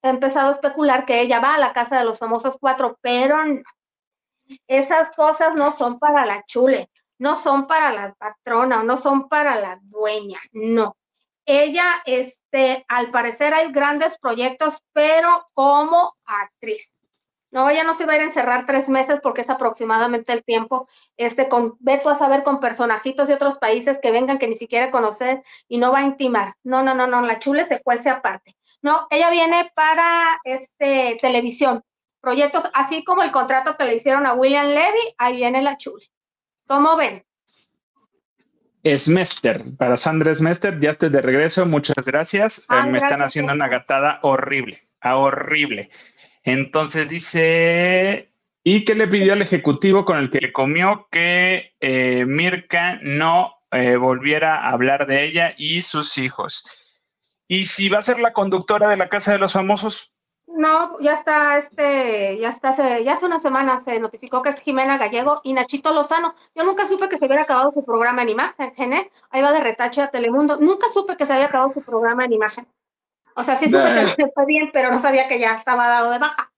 empezado 0.02 0.50
a 0.50 0.54
especular 0.54 1.06
que 1.06 1.22
ella 1.22 1.40
va 1.40 1.56
a 1.56 1.60
la 1.60 1.74
casa 1.74 1.98
de 1.98 2.04
los 2.04 2.20
famosos 2.20 2.58
cuatro, 2.60 2.98
pero 3.02 3.38
esas 4.68 5.12
cosas 5.16 5.56
no 5.56 5.72
son 5.72 6.00
para 6.00 6.26
la 6.26 6.44
chule, 6.46 6.90
no 7.18 7.42
son 7.42 7.68
para 7.68 7.92
la 7.94 8.14
patrona, 8.14 8.84
no 8.84 8.98
son 8.98 9.30
para 9.30 9.60
la 9.60 9.80
dueña, 9.82 10.40
no. 10.52 10.96
Ella, 11.46 12.02
este, 12.58 12.86
al 12.88 13.12
parecer 13.12 13.54
hay 13.54 13.72
grandes 13.72 14.18
proyectos, 14.18 14.82
pero 14.92 15.48
como 15.54 16.16
actriz. 16.26 16.90
No, 17.52 17.70
ella 17.70 17.84
no 17.84 17.96
se 17.96 18.06
va 18.06 18.14
a 18.14 18.16
ir 18.18 18.22
a 18.24 18.26
encerrar 18.26 18.66
tres 18.66 18.90
meses 18.90 19.20
porque 19.22 19.42
es 19.42 19.50
aproximadamente 19.50 20.34
el 20.34 20.44
tiempo, 20.44 20.88
este, 21.16 21.48
con, 21.48 21.78
ve 21.80 22.00
tú 22.04 22.10
a 22.10 22.18
saber 22.18 22.44
con 22.44 22.60
personajitos 22.60 23.28
de 23.28 23.36
otros 23.36 23.58
países 23.58 24.00
que 24.02 24.12
vengan 24.12 24.38
que 24.38 24.48
ni 24.48 24.58
siquiera 24.58 24.92
conocer 24.92 25.44
y 25.68 25.78
no 25.78 25.92
va 25.92 26.00
a 26.00 26.04
intimar. 26.04 26.56
No, 26.64 26.84
no, 26.84 26.94
no, 26.94 27.08
no, 27.08 27.22
la 27.22 27.40
chule 27.40 27.66
se 27.66 27.82
cuece 27.82 28.10
aparte. 28.10 28.58
No, 28.82 29.08
ella 29.10 29.30
viene 29.30 29.72
para 29.76 30.40
este 30.44 31.18
televisión, 31.22 31.84
proyectos, 32.20 32.64
así 32.74 33.04
como 33.04 33.24
el 33.24 33.32
contrato 33.32 33.78
que 33.78 33.86
le 33.86 33.96
hicieron 33.96 34.26
a 34.26 34.34
William 34.34 34.68
Levy, 34.68 35.16
ahí 35.18 35.38
viene 35.38 35.62
la 35.62 35.78
chule. 35.78 36.06
¿Cómo 36.68 36.98
ven? 36.98 37.24
Smester, 38.98 39.64
para 39.78 39.98
Sandra 39.98 40.34
Smester, 40.36 40.80
ya 40.80 40.92
estoy 40.92 41.10
de 41.10 41.22
regreso, 41.22 41.66
muchas 41.66 42.06
gracias. 42.06 42.66
Eh, 42.70 42.90
me 42.90 43.00
están 43.00 43.22
haciendo 43.22 43.54
una 43.54 43.68
gatada 43.68 44.20
horrible, 44.22 44.88
ah, 45.02 45.18
horrible. 45.18 45.90
Entonces 46.44 47.10
dice, 47.10 48.30
¿y 48.64 48.86
qué 48.86 48.96
le 48.96 49.08
pidió 49.08 49.34
al 49.34 49.42
ejecutivo 49.42 50.06
con 50.06 50.18
el 50.18 50.30
que 50.30 50.52
comió 50.52 51.08
que 51.12 51.74
eh, 51.80 52.26
Mirka 52.26 53.00
no 53.02 53.56
eh, 53.72 53.96
volviera 53.96 54.62
a 54.62 54.72
hablar 54.72 55.08
de 55.08 55.26
ella 55.26 55.56
y 55.58 55.82
sus 55.82 56.18
hijos? 56.18 56.66
¿Y 57.48 57.66
si 57.66 57.90
va 57.90 58.00
a 58.00 58.04
ser 58.04 58.20
la 58.20 58.34
conductora 58.34 58.90
de 58.90 58.98
la 58.98 59.10
Casa 59.10 59.32
de 59.34 59.40
los 59.40 59.54
Famosos? 59.54 60.17
No, 60.58 61.00
ya 61.00 61.14
está, 61.14 61.60
este, 61.60 62.40
ya 62.40 62.50
está, 62.50 62.76
ya 63.00 63.14
hace 63.14 63.26
una 63.28 63.38
semana 63.38 63.80
se 63.80 64.00
notificó 64.00 64.42
que 64.42 64.50
es 64.50 64.60
Jimena 64.62 64.98
Gallego 64.98 65.40
y 65.44 65.54
Nachito 65.54 65.94
Lozano. 65.94 66.34
Yo 66.56 66.64
nunca 66.64 66.88
supe 66.88 67.08
que 67.10 67.20
se 67.20 67.28
hubiera 67.28 67.44
acabado 67.44 67.72
su 67.72 67.86
programa 67.86 68.24
en 68.24 68.30
imagen, 68.30 68.94
¿eh? 68.94 69.12
Ahí 69.30 69.44
va 69.44 69.52
de 69.52 69.60
retache 69.60 70.02
a 70.02 70.10
Telemundo. 70.10 70.58
Nunca 70.58 70.90
supe 70.90 71.16
que 71.16 71.28
se 71.28 71.34
había 71.34 71.46
acabado 71.46 71.74
su 71.76 71.84
programa 71.84 72.26
en 72.26 72.34
imagen. 72.34 72.68
O 73.36 73.44
sea, 73.44 73.60
sí 73.60 73.66
supe 73.66 74.16
que 74.18 74.32
fue 74.34 74.46
bien, 74.48 74.72
pero 74.74 74.90
no 74.90 75.00
sabía 75.00 75.28
que 75.28 75.40
ya 75.40 75.58
estaba 75.58 75.88
dado 75.88 76.10
de 76.10 76.18
baja. 76.18 76.52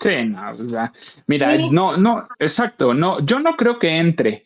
Sí, 0.00 0.24
no, 0.24 0.50
o 0.50 0.68
sea, 0.68 0.92
mira, 1.28 1.56
no, 1.70 1.96
no, 1.96 2.26
exacto, 2.40 2.94
no, 2.94 3.20
yo 3.20 3.38
no 3.38 3.56
creo 3.56 3.78
que 3.78 3.90
entre 3.90 4.42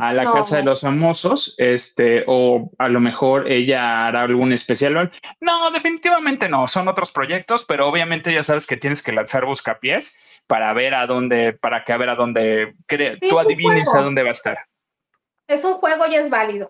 a 0.00 0.12
la 0.14 0.32
casa 0.32 0.56
de 0.56 0.62
los 0.62 0.80
famosos, 0.80 1.54
este, 1.58 2.24
o 2.26 2.70
a 2.78 2.88
lo 2.88 3.00
mejor 3.00 3.50
ella 3.50 4.06
hará 4.06 4.22
algún 4.22 4.52
especial. 4.52 5.12
No, 5.40 5.70
definitivamente 5.70 6.48
no, 6.48 6.66
son 6.68 6.88
otros 6.88 7.12
proyectos, 7.12 7.64
pero 7.66 7.86
obviamente 7.86 8.32
ya 8.32 8.42
sabes 8.42 8.66
que 8.66 8.76
tienes 8.78 9.02
que 9.02 9.12
lanzar 9.12 9.44
buscapiés 9.44 10.16
para 10.46 10.72
ver 10.72 10.94
a 10.94 11.06
dónde, 11.06 11.52
para 11.52 11.84
que 11.84 11.92
a 11.92 11.98
ver 11.98 12.08
a 12.08 12.14
dónde, 12.14 12.74
tú 13.28 13.38
adivines 13.38 13.94
a 13.94 14.00
dónde 14.00 14.22
va 14.22 14.30
a 14.30 14.32
estar. 14.32 14.58
Es 15.46 15.64
un 15.64 15.74
juego 15.74 16.06
y 16.08 16.14
es 16.14 16.30
válido. 16.30 16.68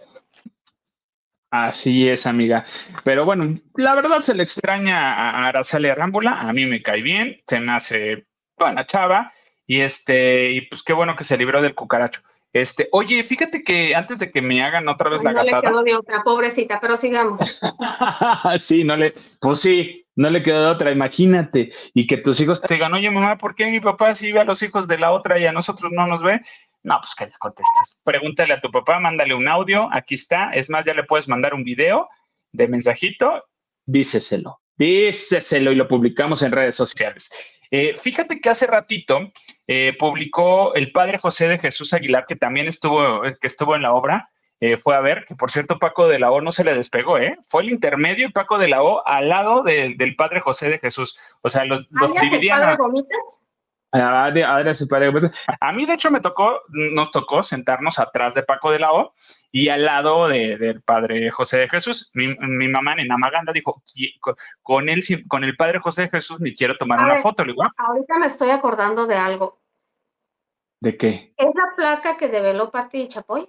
Así 1.51 2.09
es, 2.09 2.27
amiga. 2.27 2.65
Pero 3.05 3.25
bueno, 3.25 3.57
la 3.75 3.95
verdad 3.95 4.23
se 4.23 4.35
le 4.35 4.43
extraña 4.43 5.15
a 5.15 5.49
Araceli 5.49 5.93
Rámbula, 5.93 6.41
a 6.41 6.53
mí 6.53 6.65
me 6.65 6.83
cae 6.83 7.03
bien, 7.03 7.41
se 7.47 7.61
me 7.61 7.73
hace 7.73 8.27
buena 8.57 8.87
chava, 8.87 9.33
y 9.67 9.81
este, 9.81 10.51
y 10.53 10.63
pues 10.63 10.83
qué 10.83 10.93
bueno 10.93 11.17
que 11.17 11.25
se 11.25 11.37
libró 11.37 11.63
del 11.63 11.75
cucaracho. 11.75 12.23
Este, 12.53 12.89
oye, 12.91 13.23
fíjate 13.23 13.63
que 13.63 13.95
antes 13.95 14.19
de 14.19 14.33
que 14.33 14.43
me 14.43 14.63
hagan 14.63 14.89
otra 14.89 15.11
vez 15.11 15.23
la 15.23 15.33
no 15.33 15.45
gatada. 15.45 15.71
No 15.71 15.83
le 15.83 15.91
quedó 15.91 15.95
de 15.95 15.97
otra, 15.97 16.23
pobrecita, 16.25 16.81
pero 16.81 16.97
sigamos. 16.97 17.61
sí, 18.59 18.83
no 18.83 18.97
le, 18.97 19.15
pues 19.41 19.61
sí, 19.61 20.05
no 20.17 20.31
le 20.31 20.43
quedó 20.43 20.65
de 20.65 20.71
otra, 20.71 20.91
imagínate. 20.91 21.71
Y 21.95 22.07
que 22.07 22.17
tus 22.17 22.41
hijos 22.41 22.61
te 22.61 22.75
digan, 22.75 22.93
oye, 22.93 23.11
mamá, 23.11 23.39
¿por 23.39 23.55
qué 23.55 23.67
mi 23.67 23.81
papá 23.81 24.15
sí 24.15 24.33
ve 24.33 24.41
a 24.41 24.45
los 24.45 24.63
hijos 24.63 24.89
de 24.89 24.99
la 24.99 25.13
otra 25.13 25.39
y 25.39 25.47
a 25.47 25.53
nosotros 25.53 25.93
no 25.93 26.07
nos 26.07 26.23
ve? 26.23 26.41
No, 26.83 26.99
pues 27.01 27.15
que 27.15 27.27
les 27.27 27.39
contestes. 27.39 27.97
Pregúntale 28.03 28.55
a 28.55 28.61
tu 28.61 28.71
papá, 28.71 28.99
mándale 28.99 29.35
un 29.35 29.47
audio, 29.47 29.89
aquí 29.93 30.17
está. 30.17 30.51
Es 30.53 30.71
más, 30.71 30.85
ya 30.87 30.95
le 30.95 31.05
puedes 31.05 31.29
mandar 31.29 31.55
un 31.55 31.63
video 31.63 32.09
de 32.53 32.67
mensajito, 32.67 33.45
díceselo, 33.87 34.61
díceselo 34.81 35.73
y 35.73 35.75
lo 35.75 35.87
publicamos 35.87 36.43
en 36.43 36.53
redes 36.53 36.75
sociales. 36.75 37.31
Eh, 37.71 37.95
fíjate 37.97 38.41
que 38.41 38.49
hace 38.49 38.67
ratito 38.67 39.31
eh, 39.67 39.95
publicó 39.99 40.75
el 40.75 40.91
padre 40.91 41.19
José 41.19 41.49
de 41.49 41.59
Jesús 41.59 41.93
Aguilar, 41.93 42.25
que 42.27 42.35
también 42.35 42.67
estuvo, 42.67 43.23
que 43.23 43.47
estuvo 43.47 43.77
en 43.77 43.83
la 43.83 43.93
obra, 43.93 44.31
eh, 44.59 44.79
fue 44.79 44.97
a 44.97 45.01
ver, 45.01 45.25
que 45.27 45.35
por 45.35 45.51
cierto 45.51 45.79
Paco 45.79 46.09
de 46.09 46.19
la 46.19 46.31
O 46.33 46.41
no 46.41 46.51
se 46.51 46.65
le 46.65 46.75
despegó, 46.75 47.19
¿eh? 47.19 47.37
Fue 47.45 47.63
el 47.63 47.71
intermedio 47.71 48.27
y 48.27 48.33
Paco 48.33 48.59
de 48.59 48.69
la 48.69 48.83
O 48.83 49.07
al 49.07 49.29
lado 49.29 49.63
del 49.63 50.17
padre 50.17 50.41
José 50.41 50.71
de 50.71 50.79
Jesús. 50.79 51.19
O 51.43 51.49
sea, 51.49 51.65
los, 51.65 51.87
los 51.91 52.13
dividían. 52.15 52.63
A, 52.63 52.79
a 53.93 55.73
mí, 55.73 55.87
de 55.87 55.95
hecho, 55.95 56.11
me 56.11 56.21
tocó, 56.21 56.61
nos 56.69 57.11
tocó 57.11 57.43
sentarnos 57.43 57.99
atrás 57.99 58.35
de 58.35 58.45
Paco 58.45 58.71
de 58.71 58.79
la 58.79 58.93
O 58.93 59.15
y 59.51 59.69
al 59.69 59.85
lado 59.85 60.29
del 60.29 60.81
padre 60.83 61.31
José 61.31 61.59
de 61.59 61.69
Jesús. 61.69 62.11
Mi, 62.15 62.29
mi 62.29 62.69
mamá 62.69 62.95
en 62.95 63.11
Amaganda 63.11 63.53
dijo, 63.53 63.83
con 64.63 64.89
él, 64.89 65.03
con 65.27 65.43
el 65.43 65.57
padre 65.57 65.81
José 65.81 66.03
de 66.03 66.11
Jesús 66.11 66.41
me 66.41 66.55
quiero 66.55 66.77
tomar 66.77 67.05
una 67.05 67.17
foto. 67.17 67.45
Le 67.45 67.55
ah". 67.65 67.73
ahorita 67.79 68.19
me 68.19 68.27
estoy 68.27 68.51
acordando 68.51 69.07
de 69.07 69.17
algo. 69.17 69.61
¿De 70.81 70.97
qué? 70.97 71.35
¿Es 71.37 71.55
la 71.55 71.75
placa 71.77 72.17
que 72.17 72.29
develó 72.29 72.71
Pati 72.71 73.09
Chapoy? 73.09 73.49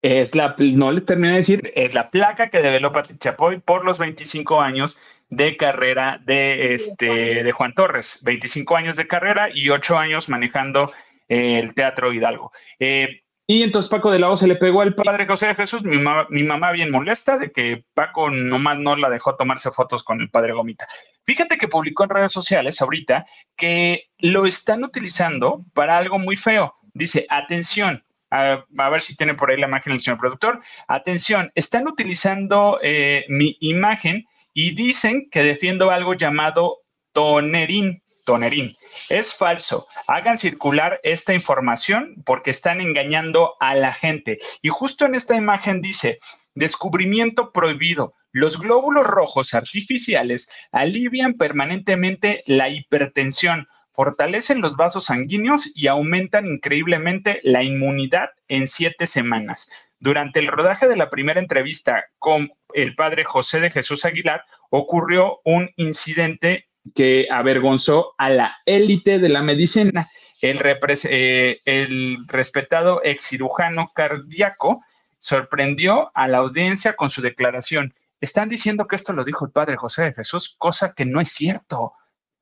Es 0.00 0.34
la, 0.34 0.54
no 0.58 0.92
le 0.92 1.00
terminé 1.00 1.32
de 1.32 1.38
decir, 1.38 1.72
es 1.74 1.94
la 1.94 2.10
placa 2.10 2.50
que 2.50 2.62
develó 2.62 2.92
Pati 2.92 3.18
Chapoy 3.18 3.58
por 3.58 3.84
los 3.84 3.98
25 3.98 4.60
años 4.60 5.00
de 5.36 5.56
carrera 5.56 6.20
de, 6.24 6.74
este, 6.74 7.42
de 7.42 7.52
Juan 7.52 7.74
Torres. 7.74 8.20
25 8.22 8.76
años 8.76 8.96
de 8.96 9.06
carrera 9.06 9.48
y 9.52 9.70
8 9.70 9.98
años 9.98 10.28
manejando 10.28 10.92
el 11.28 11.74
Teatro 11.74 12.12
Hidalgo. 12.12 12.52
Eh, 12.78 13.16
y 13.46 13.62
entonces 13.62 13.90
Paco 13.90 14.10
de 14.10 14.18
la 14.18 14.30
O 14.30 14.36
se 14.38 14.46
le 14.46 14.56
pegó 14.56 14.80
al 14.80 14.94
padre 14.94 15.26
José 15.26 15.48
de 15.48 15.54
Jesús, 15.54 15.84
mi, 15.84 15.98
mi 16.30 16.42
mamá 16.44 16.72
bien 16.72 16.90
molesta 16.90 17.36
de 17.36 17.52
que 17.52 17.84
Paco 17.92 18.30
nomás 18.30 18.78
no 18.78 18.96
la 18.96 19.10
dejó 19.10 19.36
tomarse 19.36 19.70
fotos 19.70 20.02
con 20.02 20.20
el 20.22 20.30
padre 20.30 20.54
Gomita. 20.54 20.86
Fíjate 21.24 21.58
que 21.58 21.68
publicó 21.68 22.04
en 22.04 22.10
redes 22.10 22.32
sociales 22.32 22.80
ahorita 22.80 23.26
que 23.54 24.04
lo 24.18 24.46
están 24.46 24.82
utilizando 24.82 25.62
para 25.74 25.98
algo 25.98 26.18
muy 26.18 26.36
feo. 26.36 26.74
Dice, 26.94 27.26
atención, 27.28 28.02
a, 28.30 28.64
ver 28.90 29.02
si 29.02 29.16
tiene 29.16 29.34
por 29.34 29.50
ahí 29.50 29.58
la 29.58 29.68
imagen 29.68 29.92
el 29.92 30.00
señor 30.00 30.18
productor. 30.18 30.60
Atención, 30.88 31.52
están 31.54 31.86
utilizando 31.86 32.78
eh, 32.82 33.24
mi 33.28 33.56
imagen 33.60 34.24
y 34.54 34.74
dicen 34.74 35.28
que 35.30 35.42
defiendo 35.42 35.90
algo 35.90 36.14
llamado 36.14 36.78
Tonerín. 37.12 38.02
Tonerín. 38.24 38.74
Es 39.10 39.34
falso. 39.34 39.86
Hagan 40.06 40.38
circular 40.38 40.98
esta 41.02 41.34
información 41.34 42.22
porque 42.24 42.50
están 42.50 42.80
engañando 42.80 43.54
a 43.60 43.74
la 43.74 43.92
gente. 43.92 44.38
Y 44.62 44.70
justo 44.70 45.04
en 45.04 45.14
esta 45.14 45.36
imagen 45.36 45.82
dice, 45.82 46.18
descubrimiento 46.54 47.52
prohibido. 47.52 48.14
Los 48.32 48.58
glóbulos 48.58 49.06
rojos 49.06 49.54
artificiales 49.54 50.50
alivian 50.72 51.34
permanentemente 51.34 52.42
la 52.46 52.68
hipertensión, 52.68 53.68
fortalecen 53.94 54.60
los 54.60 54.76
vasos 54.76 55.06
sanguíneos 55.06 55.70
y 55.74 55.86
aumentan 55.86 56.46
increíblemente 56.46 57.40
la 57.44 57.62
inmunidad 57.62 58.30
en 58.48 58.66
siete 58.66 59.06
semanas. 59.06 59.70
Durante 60.00 60.40
el 60.40 60.48
rodaje 60.48 60.88
de 60.88 60.96
la 60.96 61.08
primera 61.08 61.40
entrevista 61.40 62.04
con 62.18 62.52
el 62.74 62.94
padre 62.96 63.24
José 63.24 63.60
de 63.60 63.70
Jesús 63.70 64.04
Aguilar, 64.04 64.44
ocurrió 64.70 65.40
un 65.44 65.70
incidente 65.76 66.66
que 66.94 67.28
avergonzó 67.30 68.14
a 68.18 68.28
la 68.28 68.56
élite 68.66 69.18
de 69.18 69.28
la 69.28 69.42
medicina. 69.42 70.10
El, 70.42 70.60
eh, 71.04 71.60
el 71.64 72.18
respetado 72.26 73.00
ex 73.02 73.22
cirujano 73.22 73.92
cardíaco 73.94 74.82
sorprendió 75.18 76.10
a 76.14 76.28
la 76.28 76.38
audiencia 76.38 76.96
con 76.96 77.08
su 77.08 77.22
declaración. 77.22 77.94
Están 78.20 78.48
diciendo 78.48 78.86
que 78.86 78.96
esto 78.96 79.12
lo 79.12 79.24
dijo 79.24 79.46
el 79.46 79.52
padre 79.52 79.76
José 79.76 80.02
de 80.02 80.12
Jesús, 80.14 80.56
cosa 80.58 80.92
que 80.94 81.04
no 81.04 81.20
es 81.20 81.30
cierto. 81.30 81.94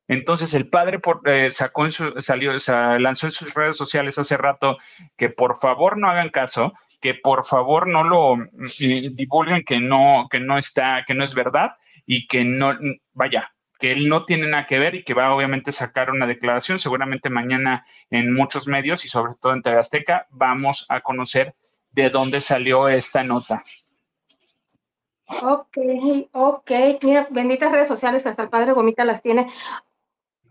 Entonces 0.07 0.53
el 0.53 0.67
padre 0.67 0.99
eh, 1.25 1.51
sacó 1.51 1.85
en 1.85 1.91
su, 1.91 2.21
salió, 2.21 2.51
lanzó 2.99 3.27
en 3.27 3.31
sus 3.31 3.53
redes 3.53 3.77
sociales 3.77 4.17
hace 4.17 4.35
rato 4.35 4.77
que 5.15 5.29
por 5.29 5.57
favor 5.57 5.97
no 5.97 6.09
hagan 6.09 6.29
caso, 6.29 6.73
que 7.01 7.13
por 7.13 7.45
favor 7.45 7.87
no 7.87 8.03
lo 8.03 8.43
eh, 8.79 9.09
divulguen, 9.11 9.63
que 9.63 9.79
no, 9.79 10.27
que 10.29 10.39
no 10.39 10.57
está, 10.57 11.03
que 11.07 11.13
no 11.13 11.23
es 11.23 11.33
verdad 11.33 11.77
y 12.05 12.27
que 12.27 12.43
no, 12.43 12.77
vaya, 13.13 13.53
que 13.79 13.91
él 13.93 14.09
no 14.09 14.25
tiene 14.25 14.47
nada 14.47 14.67
que 14.67 14.79
ver 14.79 14.95
y 14.95 15.03
que 15.03 15.13
va 15.13 15.33
obviamente 15.33 15.69
a 15.69 15.73
sacar 15.73 16.11
una 16.11 16.27
declaración. 16.27 16.79
Seguramente 16.79 17.29
mañana 17.29 17.85
en 18.09 18.33
muchos 18.33 18.67
medios 18.67 19.05
y 19.05 19.09
sobre 19.09 19.33
todo 19.41 19.53
en 19.53 19.61
TV 19.61 19.81
vamos 20.29 20.85
a 20.89 21.01
conocer 21.01 21.55
de 21.91 22.09
dónde 22.09 22.41
salió 22.41 22.89
esta 22.89 23.23
nota. 23.23 23.63
Ok, 25.41 25.77
ok. 26.31 26.71
Mira, 27.01 27.27
benditas 27.29 27.71
redes 27.71 27.87
sociales, 27.87 28.25
hasta 28.25 28.43
el 28.43 28.49
padre 28.49 28.73
Gomita 28.73 29.05
las 29.05 29.21
tiene. 29.21 29.47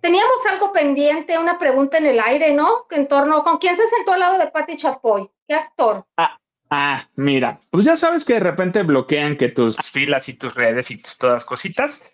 Teníamos 0.03 0.45
algo 0.51 0.73
pendiente, 0.73 1.39
una 1.39 1.61
pregunta 1.61 1.97
en 1.97 2.07
el 2.07 2.19
aire, 2.19 2.53
¿no? 2.53 2.87
En 2.91 3.07
torno, 3.07 3.45
¿con 3.45 3.59
quién 3.59 3.77
se 3.77 3.87
sentó 3.87 4.13
al 4.13 4.19
lado 4.19 4.37
de 4.37 4.49
Patti 4.49 4.77
Chapoy? 4.77 5.31
¿Qué 5.47 5.55
actor? 5.55 6.05
Ah, 6.17 6.37
ah, 6.71 7.09
mira, 7.15 7.61
pues 7.71 7.85
ya 7.85 7.95
sabes 7.95 8.25
que 8.25 8.35
de 8.35 8.41
repente 8.41 8.83
bloquean 8.83 9.37
que 9.37 9.49
tus 9.49 9.77
filas 9.77 10.29
y 10.29 10.35
tus 10.35 10.53
redes 10.55 10.91
y 10.91 11.01
tus 11.01 11.17
todas 11.17 11.45
cositas. 11.45 12.05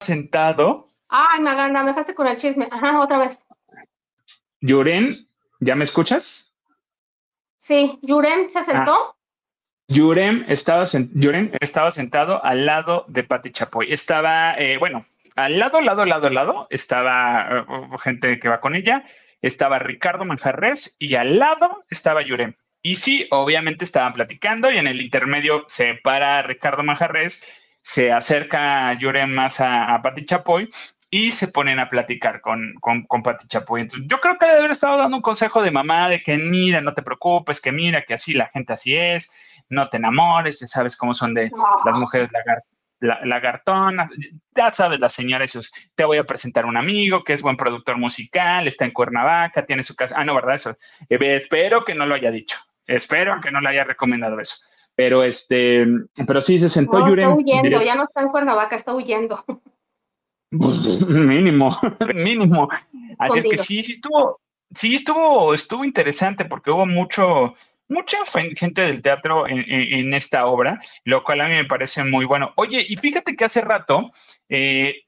Sentado. 0.00 0.84
Ay, 1.08 1.40
Maganda, 1.40 1.82
me 1.82 1.92
dejaste 1.92 2.14
con 2.14 2.26
el 2.26 2.36
chisme. 2.36 2.68
Ajá, 2.70 3.00
otra 3.00 3.20
vez. 3.20 3.38
Yuren, 4.60 5.12
¿ya 5.60 5.74
me 5.76 5.84
escuchas? 5.84 6.54
Sí, 7.62 7.98
Yuren 8.02 8.50
se 8.50 8.64
sentó. 8.64 8.92
Ah. 8.92 9.14
Yurem 9.90 10.44
estaba, 10.48 10.84
estaba 11.60 11.90
sentado 11.90 12.44
al 12.44 12.66
lado 12.66 13.06
de 13.08 13.24
Pati 13.24 13.50
Chapoy. 13.50 13.90
Estaba, 13.90 14.52
eh, 14.58 14.76
bueno, 14.76 15.06
al 15.38 15.58
lado, 15.58 15.80
lado, 15.80 16.04
lado, 16.04 16.30
lado, 16.30 16.66
estaba 16.70 17.64
uh, 17.68 17.98
gente 17.98 18.40
que 18.40 18.48
va 18.48 18.60
con 18.60 18.74
ella, 18.74 19.04
estaba 19.40 19.78
Ricardo 19.78 20.24
Manjarres 20.24 20.96
y 20.98 21.14
al 21.14 21.38
lado 21.38 21.84
estaba 21.90 22.22
Yurem. 22.22 22.54
Y 22.82 22.96
sí, 22.96 23.26
obviamente 23.30 23.84
estaban 23.84 24.12
platicando 24.14 24.70
y 24.70 24.78
en 24.78 24.88
el 24.88 25.00
intermedio 25.00 25.64
se 25.68 25.94
para 26.02 26.42
Ricardo 26.42 26.82
Manjarres, 26.82 27.44
se 27.82 28.12
acerca 28.12 28.92
Yurem 28.98 29.30
más 29.30 29.60
a, 29.60 29.94
a 29.94 30.02
Pati 30.02 30.24
Chapoy 30.24 30.68
y 31.10 31.30
se 31.30 31.48
ponen 31.48 31.78
a 31.78 31.88
platicar 31.88 32.40
con, 32.40 32.74
con, 32.80 33.04
con 33.04 33.22
Pati 33.22 33.46
Chapoy. 33.46 33.82
Entonces, 33.82 34.08
yo 34.08 34.20
creo 34.20 34.38
que 34.38 34.46
le 34.46 34.58
haber 34.58 34.72
estado 34.72 34.98
dando 34.98 35.18
un 35.18 35.22
consejo 35.22 35.62
de 35.62 35.70
mamá 35.70 36.08
de 36.08 36.20
que 36.20 36.36
mira, 36.36 36.80
no 36.80 36.94
te 36.94 37.02
preocupes, 37.02 37.60
que 37.60 37.70
mira, 37.70 38.02
que 38.02 38.14
así 38.14 38.34
la 38.34 38.48
gente 38.48 38.72
así 38.72 38.96
es, 38.96 39.32
no 39.68 39.88
te 39.88 39.98
enamores, 39.98 40.58
ya 40.60 40.66
sabes 40.66 40.96
cómo 40.96 41.14
son 41.14 41.32
de 41.32 41.50
las 41.84 41.94
mujeres 41.94 42.28
lagartonas, 43.00 44.10
ya 44.54 44.70
sabes, 44.70 45.00
las 45.00 45.12
señoras, 45.12 45.70
te 45.94 46.04
voy 46.04 46.18
a 46.18 46.24
presentar 46.24 46.66
un 46.66 46.76
amigo 46.76 47.22
que 47.22 47.32
es 47.32 47.42
buen 47.42 47.56
productor 47.56 47.96
musical, 47.96 48.66
está 48.66 48.84
en 48.84 48.90
Cuernavaca, 48.90 49.64
tiene 49.64 49.84
su 49.84 49.94
casa, 49.94 50.16
ah, 50.18 50.24
no, 50.24 50.34
¿verdad? 50.34 50.56
Eso, 50.56 50.76
eh, 51.08 51.36
espero 51.36 51.84
que 51.84 51.94
no 51.94 52.06
lo 52.06 52.14
haya 52.14 52.30
dicho, 52.30 52.58
espero 52.86 53.40
que 53.40 53.50
no 53.50 53.60
le 53.60 53.68
haya 53.68 53.84
recomendado 53.84 54.40
eso. 54.40 54.56
Pero 54.94 55.22
este, 55.22 55.86
pero 56.26 56.42
sí 56.42 56.58
se 56.58 56.68
sentó 56.68 56.98
no, 56.98 57.14
Está 57.14 57.34
huyendo, 57.34 57.82
ya 57.82 57.94
no 57.94 58.02
está 58.02 58.20
en 58.20 58.28
Cuernavaca, 58.30 58.74
está 58.74 58.92
huyendo. 58.92 59.44
Pues, 60.50 61.06
mínimo, 61.06 61.78
mínimo. 62.14 62.68
Así 63.18 63.38
es 63.38 63.46
que 63.46 63.58
sí, 63.58 63.82
sí 63.82 63.92
estuvo, 63.92 64.40
sí 64.74 64.94
estuvo, 64.96 65.54
estuvo 65.54 65.84
interesante 65.84 66.44
porque 66.44 66.70
hubo 66.70 66.86
mucho, 66.86 67.54
mucha 67.88 68.18
gente 68.56 68.82
del 68.82 69.02
teatro 69.02 69.46
en, 69.48 70.14
esta 70.14 70.46
obra, 70.46 70.78
lo 71.04 71.24
cual 71.24 71.40
a 71.40 71.48
mí 71.48 71.54
me 71.54 71.64
parece 71.64 72.04
muy 72.04 72.24
bueno. 72.24 72.52
Oye, 72.56 72.84
y 72.86 72.96
fíjate 72.96 73.34
que 73.34 73.44
hace 73.44 73.60
rato, 73.60 74.10
eh, 74.48 75.04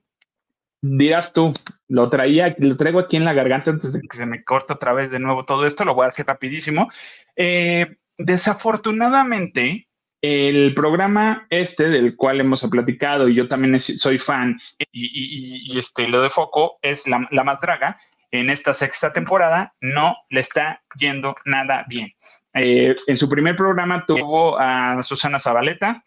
dirás 0.81 1.33
tú, 1.33 1.53
lo 1.89 2.09
traía, 2.09 2.55
lo 2.59 2.77
traigo 2.77 3.01
aquí 3.01 3.17
en 3.17 3.25
la 3.25 3.35
garganta 3.35 3.71
antes 3.71 3.93
de 3.93 4.01
que 4.01 4.17
se 4.17 4.27
me 4.27 4.43
corte 4.45 4.73
otra 4.73 4.93
vez 4.93 5.11
de 5.11 5.19
nuevo 5.19 5.45
todo 5.45 5.67
esto, 5.67 5.85
lo 5.85 5.95
voy 5.95 6.07
a 6.07 6.09
hacer 6.09 6.27
rapidísimo. 6.27 6.91
Eh, 7.37 7.97
desafortunadamente, 8.17 9.89
el 10.23 10.75
programa 10.75 11.47
este 11.51 11.89
del 11.89 12.17
cual 12.17 12.41
hemos 12.41 12.63
platicado 12.69 13.29
y 13.29 13.35
yo 13.35 13.49
también 13.49 13.81
soy 13.81 14.19
fan 14.19 14.61
y, 14.93 15.79
este 15.79 16.07
lo 16.09 16.21
de 16.21 16.29
foco 16.29 16.79
es 16.83 17.07
la, 17.07 17.27
la 17.31 17.43
más 17.43 17.61
draga 17.63 17.97
en 18.31 18.51
esta 18.51 18.75
sexta 18.75 19.15
temporada 19.15 19.75
no 19.81 20.17
le 20.29 20.41
está 20.41 20.83
yendo 20.99 21.37
nada 21.47 21.87
bien 21.89 22.13
eh, 22.55 22.97
en 23.07 23.19
su 23.19 23.29
primer 23.29 23.57
programa 23.57 24.05
tuvo 24.07 24.59
a 24.59 25.03
Susana 25.03 25.39
Zabaleta. 25.39 26.03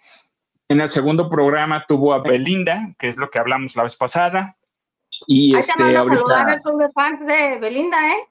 En 0.68 0.82
el 0.82 0.90
segundo 0.90 1.30
programa 1.30 1.86
tuvo 1.88 2.14
a 2.14 2.20
Belinda, 2.20 2.94
que 2.98 3.08
es 3.08 3.18
lo 3.18 3.30
que 3.30 3.40
hablamos 3.40 3.76
la 3.76 3.84
vez 3.84 3.96
pasada. 3.96 4.58
Y 5.28 5.58
este, 5.58 5.74
ahorita, 5.82 6.46
al 6.46 6.62
club 6.62 6.80
de 6.80 6.92
fans 6.92 7.26
de 7.26 7.60
Belinda, 7.60 7.98
¿eh? 8.14 8.28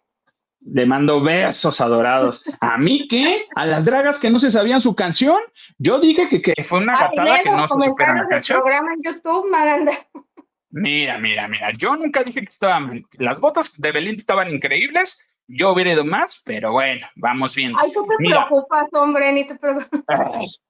Le 0.64 0.86
mando 0.86 1.20
besos 1.20 1.80
adorados. 1.80 2.44
¿A 2.60 2.78
mí 2.78 3.08
qué? 3.08 3.46
¿A 3.56 3.66
las 3.66 3.84
dragas 3.84 4.20
que 4.20 4.30
no 4.30 4.38
se 4.38 4.50
sabían 4.50 4.80
su 4.80 4.94
canción? 4.94 5.40
Yo 5.78 5.98
dije 5.98 6.28
que, 6.28 6.40
que 6.40 6.62
fue 6.62 6.78
una 6.78 6.98
gatada 6.98 7.40
que 7.42 7.50
no 7.50 7.66
se 7.66 7.88
supieron 7.88 8.18
la 8.18 8.28
canción. 8.28 8.60
programa 8.60 8.92
en 8.94 9.02
YouTube, 9.02 9.50
Maganda. 9.50 9.92
Mira, 10.70 11.18
mira, 11.18 11.48
mira. 11.48 11.72
Yo 11.72 11.96
nunca 11.96 12.22
dije 12.22 12.40
que 12.40 12.48
estaban. 12.48 13.04
Las 13.12 13.40
botas 13.40 13.80
de 13.80 13.92
Belinda 13.92 14.20
estaban 14.20 14.50
increíbles 14.50 15.31
yo 15.52 15.72
hubiera 15.72 15.92
ido 15.92 16.04
más, 16.04 16.42
pero 16.44 16.72
bueno, 16.72 17.06
vamos 17.16 17.54
viendo. 17.54 17.78
Ay, 17.80 17.92
tú 17.92 18.06
te 18.06 18.16
preocupas, 18.16 18.88
hombre, 18.92 19.32
ni 19.32 19.46
te 19.46 19.54
preocupas. 19.54 20.62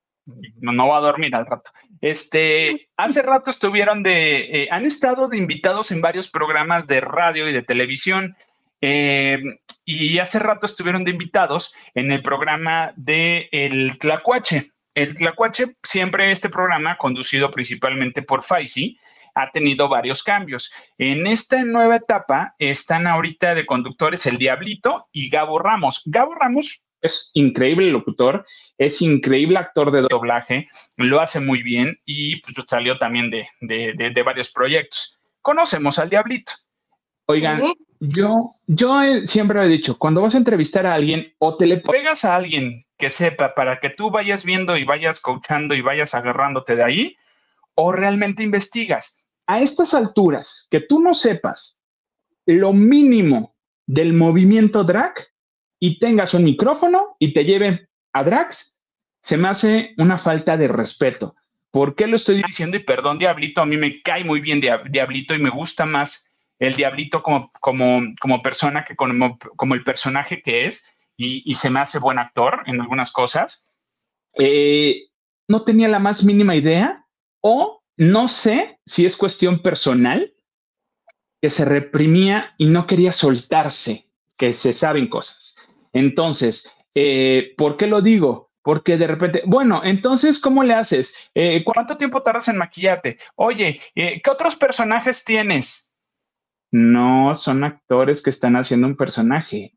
no, 0.61 0.73
no 0.73 0.89
va 0.89 0.99
a 0.99 1.01
dormir 1.01 1.35
al 1.35 1.47
rato. 1.47 1.71
Este, 2.01 2.89
hace 2.97 3.23
rato 3.23 3.51
estuvieron 3.51 4.03
de, 4.03 4.65
eh, 4.65 4.69
han 4.71 4.85
estado 4.85 5.29
de 5.29 5.37
invitados 5.37 5.93
en 5.93 6.01
varios 6.01 6.29
programas 6.29 6.89
de 6.89 7.01
radio 7.01 7.49
y 7.49 7.53
de 7.53 7.63
televisión. 7.63 8.37
Eh, 8.81 9.41
y 9.85 10.19
hace 10.19 10.41
rato 10.41 10.67
estuvieron 10.67 11.05
de 11.05 11.13
invitados 11.13 11.75
en 11.95 12.11
el 12.11 12.23
programa 12.23 12.93
de 12.97 13.49
El 13.53 13.99
Tlacuache. 13.99 14.71
El 14.95 15.15
Tlacuache, 15.15 15.77
siempre 15.83 16.33
este 16.33 16.49
programa, 16.49 16.97
conducido 16.99 17.51
principalmente 17.53 18.23
por 18.23 18.43
Faisy, 18.43 18.99
ha 19.35 19.51
tenido 19.51 19.89
varios 19.89 20.23
cambios. 20.23 20.73
En 20.99 21.27
esta 21.27 21.63
nueva 21.65 21.97
etapa 21.97 22.55
están 22.59 23.07
ahorita 23.07 23.55
de 23.55 23.67
conductores 23.67 24.27
el 24.27 24.39
Diablito 24.39 25.09
y 25.13 25.29
Gabo 25.29 25.59
Ramos. 25.59 26.03
Gabo 26.07 26.35
Ramos 26.35 26.83
es 27.01 27.31
increíble 27.35 27.91
locutor, 27.91 28.47
es 28.79 29.03
increíble 29.03 29.59
actor 29.59 29.91
de 29.91 30.03
doblaje, 30.03 30.69
lo 30.97 31.21
hace 31.21 31.41
muy 31.41 31.63
bien 31.63 31.99
y 32.05 32.41
pues 32.43 32.57
salió 32.67 32.99
también 32.99 33.31
de, 33.31 34.23
varios 34.25 34.51
proyectos. 34.51 35.19
Conocemos 35.41 35.99
al 35.99 36.11
Diablito. 36.11 36.53
Oigan, 37.27 37.63
yo, 37.99 38.57
yo 38.67 39.01
siempre 39.25 39.65
he 39.65 39.69
dicho, 39.69 39.99
cuando 39.99 40.23
vas 40.23 40.35
a 40.35 40.39
entrevistar 40.39 40.87
a 40.87 40.95
alguien 40.95 41.35
o 41.39 41.57
te 41.57 41.67
le 41.67 41.79
pegas 41.79 42.25
a 42.25 42.37
alguien 42.37 42.85
que 42.99 43.11
sepa 43.11 43.55
para 43.55 43.81
que 43.81 43.91
tú 43.91 44.11
vayas 44.11 44.45
viendo 44.45 44.77
y 44.77 44.85
vayas 44.85 45.21
coachando 45.21 45.75
y 45.75 45.81
vayas 45.81 46.15
agarrándote 46.15 46.77
de 46.77 46.85
ahí, 46.85 47.17
o 47.75 47.91
realmente 47.91 48.43
investigas 48.43 49.22
a 49.47 49.61
estas 49.61 49.95
alturas, 49.95 50.67
que 50.71 50.81
tú 50.81 51.01
no 51.01 51.15
sepas 51.15 51.83
lo 52.47 52.73
mínimo 52.73 53.55
del 53.87 54.13
movimiento 54.13 54.85
drag 54.85 55.15
y 55.79 55.99
tengas 55.99 56.35
un 56.35 56.45
micrófono 56.45 57.17
y 57.19 57.33
te 57.33 57.45
lleven 57.45 57.89
a 58.13 58.25
drags, 58.25 58.79
se 59.21 59.37
me 59.37 59.49
hace 59.49 59.95
una 59.99 60.19
falta 60.19 60.57
de 60.57 60.69
respeto. 60.69 61.35
¿Por 61.71 61.95
qué 61.95 62.07
lo 62.07 62.17
estoy 62.17 62.43
diciendo? 62.43 62.77
Y 62.77 62.85
perdón, 62.85 63.19
Diablito, 63.19 63.63
a 63.63 63.67
mí 63.67 63.77
me 63.77 64.03
cae 64.03 64.25
muy 64.25 64.41
bien 64.41 64.61
Diablito 64.61 65.35
y 65.35 65.39
me 65.39 65.51
gusta 65.51 65.87
más 65.87 66.31
el 66.59 66.75
Diablito 66.75 67.23
como, 67.23 67.51
como, 67.61 68.03
como 68.21 68.43
persona 68.43 68.85
que 68.85 68.95
como, 68.95 69.39
como 69.57 69.75
el 69.75 69.83
personaje 69.83 70.43
que 70.43 70.67
es 70.67 70.87
y, 71.17 71.55
se 71.55 71.71
me 71.71 71.81
hace 71.81 71.99
buen 71.99 72.19
actor 72.19 72.63
en 72.67 72.81
algunas 72.81 73.13
cosas. 73.13 73.65
Eh, 74.39 75.09
no 75.49 75.65
tenía 75.65 75.89
la 75.89 75.99
más 75.99 76.25
mínima 76.25 76.57
idea 76.57 77.07
o 77.41 77.82
no 78.03 78.27
sé 78.27 78.81
si 78.85 79.07
es 79.07 79.17
cuestión 79.17 79.61
personal 79.61 80.35
que 81.41 81.51
se 81.51 81.65
reprimía 81.65 82.53
y 82.59 82.67
no 82.67 82.87
quería 82.89 83.13
soltarse, 83.13 84.09
que 84.37 84.53
se 84.53 84.73
saben 84.73 85.09
cosas. 85.09 85.55
Entonces, 85.93 86.69
eh, 86.97 87.55
¿por 87.57 87.77
qué 87.77 87.87
lo 87.87 88.03
digo? 88.03 88.51
Porque 88.63 88.97
de 88.97 89.07
repente, 89.07 89.43
bueno, 89.47 89.83
entonces, 89.85 90.41
¿cómo 90.41 90.65
le 90.65 90.75
haces? 90.75 91.15
Eh, 91.33 91.63
¿Cuánto 91.65 91.97
tiempo 91.97 92.23
tardas 92.23 92.49
en 92.49 92.57
maquillarte? 92.57 93.19
Oye, 93.37 93.81
eh, 93.95 94.21
¿qué 94.23 94.31
otros 94.31 94.57
personajes 94.57 95.25
tienes? 95.25 95.95
No 96.73 97.37
son 97.37 97.63
actores 97.63 98.21
que 98.21 98.31
están 98.31 98.57
haciendo 98.57 98.89
un 98.89 98.97
personaje. 98.97 99.77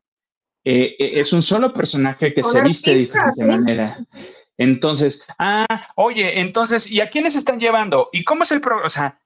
es 0.64 1.32
un 1.32 1.42
solo 1.42 1.72
personaje 1.72 2.34
que 2.34 2.42
se 2.42 2.60
viste 2.60 2.90
de 2.90 2.96
diferente 2.96 3.44
manera. 3.44 4.04
Entonces, 4.58 5.24
ah, 5.38 5.88
oye, 5.96 6.40
entonces, 6.40 6.90
¿y 6.90 7.00
a 7.00 7.10
quiénes 7.10 7.36
están 7.36 7.60
llevando? 7.60 8.08
¿Y 8.12 8.24
cómo 8.24 8.44
es 8.44 8.52
el 8.52 8.60
programa? 8.60 8.86
O 8.86 8.90
sea, 8.90 9.18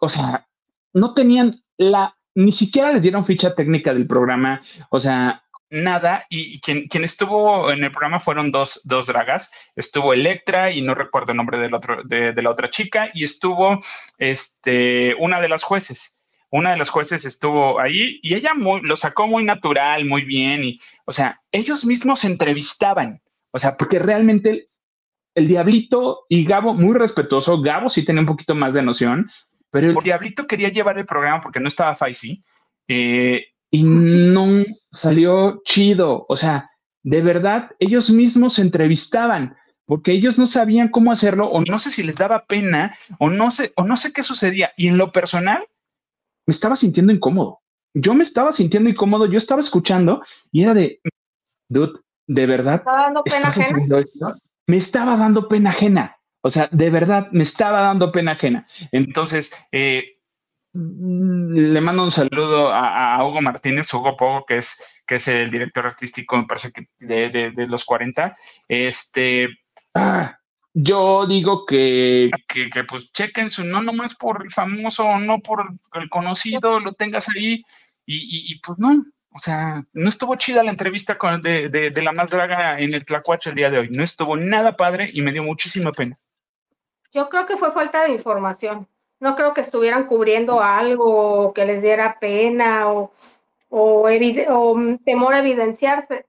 o 0.00 0.08
sea, 0.08 0.46
no 0.92 1.14
tenían 1.14 1.54
la, 1.76 2.16
ni 2.34 2.52
siquiera 2.52 2.92
les 2.92 3.02
dieron 3.02 3.24
ficha 3.24 3.54
técnica 3.54 3.92
del 3.92 4.06
programa, 4.06 4.62
o 4.90 5.00
sea, 5.00 5.44
nada. 5.70 6.26
Y, 6.28 6.60
quien, 6.60 6.86
quien, 6.86 7.04
estuvo 7.04 7.70
en 7.72 7.82
el 7.82 7.90
programa 7.90 8.20
fueron 8.20 8.52
dos, 8.52 8.80
dos 8.84 9.06
dragas. 9.06 9.50
Estuvo 9.74 10.12
Electra 10.12 10.70
y 10.70 10.82
no 10.82 10.94
recuerdo 10.94 11.32
el 11.32 11.38
nombre 11.38 11.74
otro, 11.74 12.02
de, 12.04 12.32
de 12.32 12.42
la 12.42 12.50
otra 12.50 12.70
chica, 12.70 13.10
y 13.14 13.24
estuvo 13.24 13.80
este, 14.18 15.14
una 15.18 15.40
de 15.40 15.48
las 15.48 15.62
jueces 15.62 16.22
una 16.52 16.72
de 16.72 16.76
las 16.76 16.90
jueces 16.90 17.24
estuvo 17.24 17.80
ahí 17.80 18.20
y 18.22 18.34
ella 18.34 18.52
muy, 18.54 18.82
lo 18.82 18.94
sacó 18.96 19.26
muy 19.26 19.42
natural, 19.42 20.04
muy 20.04 20.22
bien. 20.22 20.62
Y, 20.62 20.80
o 21.06 21.12
sea, 21.12 21.40
ellos 21.50 21.84
mismos 21.86 22.20
se 22.20 22.26
entrevistaban. 22.26 23.22
O 23.52 23.58
sea, 23.58 23.76
porque 23.76 23.98
realmente 23.98 24.68
el, 25.34 25.48
Diablito 25.48 26.24
y 26.28 26.44
Gabo, 26.44 26.74
muy 26.74 26.96
respetuoso, 26.96 27.60
Gabo 27.60 27.88
sí 27.88 28.04
tenía 28.04 28.20
un 28.20 28.26
poquito 28.26 28.54
más 28.54 28.74
de 28.74 28.82
noción, 28.82 29.30
pero 29.70 29.90
el 29.90 29.96
Diablito 30.04 30.46
quería 30.46 30.68
llevar 30.68 30.98
el 30.98 31.06
programa 31.06 31.40
porque 31.40 31.60
no 31.60 31.68
estaba 31.68 31.94
Faisy 31.94 32.42
eh, 32.88 33.46
y 33.70 33.84
no 33.84 34.64
salió 34.90 35.62
chido. 35.64 36.26
O 36.28 36.36
sea, 36.36 36.70
de 37.02 37.22
verdad, 37.22 37.70
ellos 37.78 38.10
mismos 38.10 38.54
se 38.54 38.62
entrevistaban 38.62 39.56
porque 39.86 40.12
ellos 40.12 40.38
no 40.38 40.46
sabían 40.46 40.88
cómo 40.88 41.12
hacerlo 41.12 41.48
o 41.48 41.62
no 41.62 41.78
sé 41.78 41.90
si 41.90 42.02
les 42.02 42.16
daba 42.16 42.44
pena 42.46 42.96
o 43.18 43.30
no 43.30 43.50
sé 43.50 43.72
o 43.76 43.84
no 43.84 43.96
sé 43.96 44.12
qué 44.12 44.22
sucedía 44.22 44.72
y 44.76 44.88
en 44.88 44.96
lo 44.96 45.12
personal 45.12 45.66
me 46.46 46.52
estaba 46.52 46.76
sintiendo 46.76 47.12
incómodo. 47.12 47.60
Yo 47.94 48.14
me 48.14 48.22
estaba 48.22 48.52
sintiendo 48.52 48.88
incómodo, 48.88 49.26
yo 49.26 49.38
estaba 49.38 49.60
escuchando 49.60 50.22
y 50.50 50.62
era 50.62 50.74
de 50.74 51.00
dude, 51.68 52.00
de 52.34 52.46
verdad. 52.46 52.74
¿Estaba 52.76 53.02
dando 53.02 53.22
pena 53.24 53.48
ajena? 53.48 54.04
Me 54.66 54.76
estaba 54.76 55.16
dando 55.16 55.48
pena 55.48 55.70
ajena. 55.70 56.16
O 56.40 56.50
sea, 56.50 56.68
de 56.72 56.90
verdad, 56.90 57.28
me 57.30 57.42
estaba 57.42 57.82
dando 57.82 58.10
pena 58.10 58.32
ajena. 58.32 58.66
Entonces, 58.90 59.54
eh, 59.70 60.18
le 60.72 61.80
mando 61.80 62.04
un 62.04 62.10
saludo 62.10 62.72
a, 62.72 63.24
Hugo 63.24 63.42
Martínez, 63.42 63.92
Hugo 63.92 64.16
Pogo, 64.16 64.46
que 64.46 64.58
es, 64.58 64.82
que 65.06 65.16
es 65.16 65.28
el 65.28 65.50
director 65.50 65.86
artístico, 65.86 66.36
me 66.36 66.46
parece 66.46 66.72
que 66.72 66.88
de, 66.98 67.66
los 67.68 67.84
40. 67.84 68.34
Este, 68.66 69.48
ah, 69.94 70.36
yo 70.72 71.26
digo 71.26 71.66
que, 71.66 72.30
que, 72.48 72.84
pues 72.84 73.12
chequen 73.12 73.50
su, 73.50 73.64
no 73.64 73.82
nomás 73.82 74.14
por 74.14 74.42
el 74.42 74.50
famoso, 74.50 75.18
no 75.18 75.40
por 75.40 75.74
el 75.92 76.08
conocido, 76.08 76.80
lo 76.80 76.94
tengas 76.94 77.28
ahí, 77.36 77.62
y, 78.06 78.52
y 78.52 78.58
pues 78.60 78.78
no, 78.78 78.90
o 79.34 79.38
sea, 79.38 79.84
no 79.92 80.08
estuvo 80.08 80.36
chida 80.36 80.62
la 80.62 80.70
entrevista 80.70 81.16
con, 81.16 81.40
de, 81.40 81.68
de, 81.68 82.02
la 82.02 82.12
más 82.12 82.30
draga 82.30 82.78
en 82.78 82.92
el 82.92 83.04
Tlacuacho 83.04 83.50
el 83.50 83.56
día 83.56 83.70
de 83.70 83.78
hoy. 83.78 83.88
No 83.90 84.04
estuvo 84.04 84.36
nada 84.36 84.76
padre 84.76 85.10
y 85.12 85.22
me 85.22 85.32
dio 85.32 85.42
muchísima 85.42 85.90
pena. 85.92 86.14
Yo 87.12 87.28
creo 87.28 87.46
que 87.46 87.56
fue 87.56 87.72
falta 87.72 88.02
de 88.02 88.12
información. 88.12 88.86
No 89.20 89.34
creo 89.36 89.54
que 89.54 89.60
estuvieran 89.62 90.06
cubriendo 90.06 90.60
algo 90.60 91.52
que 91.54 91.64
les 91.64 91.80
diera 91.80 92.18
pena 92.18 92.90
o, 92.90 93.12
o, 93.68 94.08
temor 95.04 95.34
a 95.34 95.38
evidenciarse, 95.38 96.26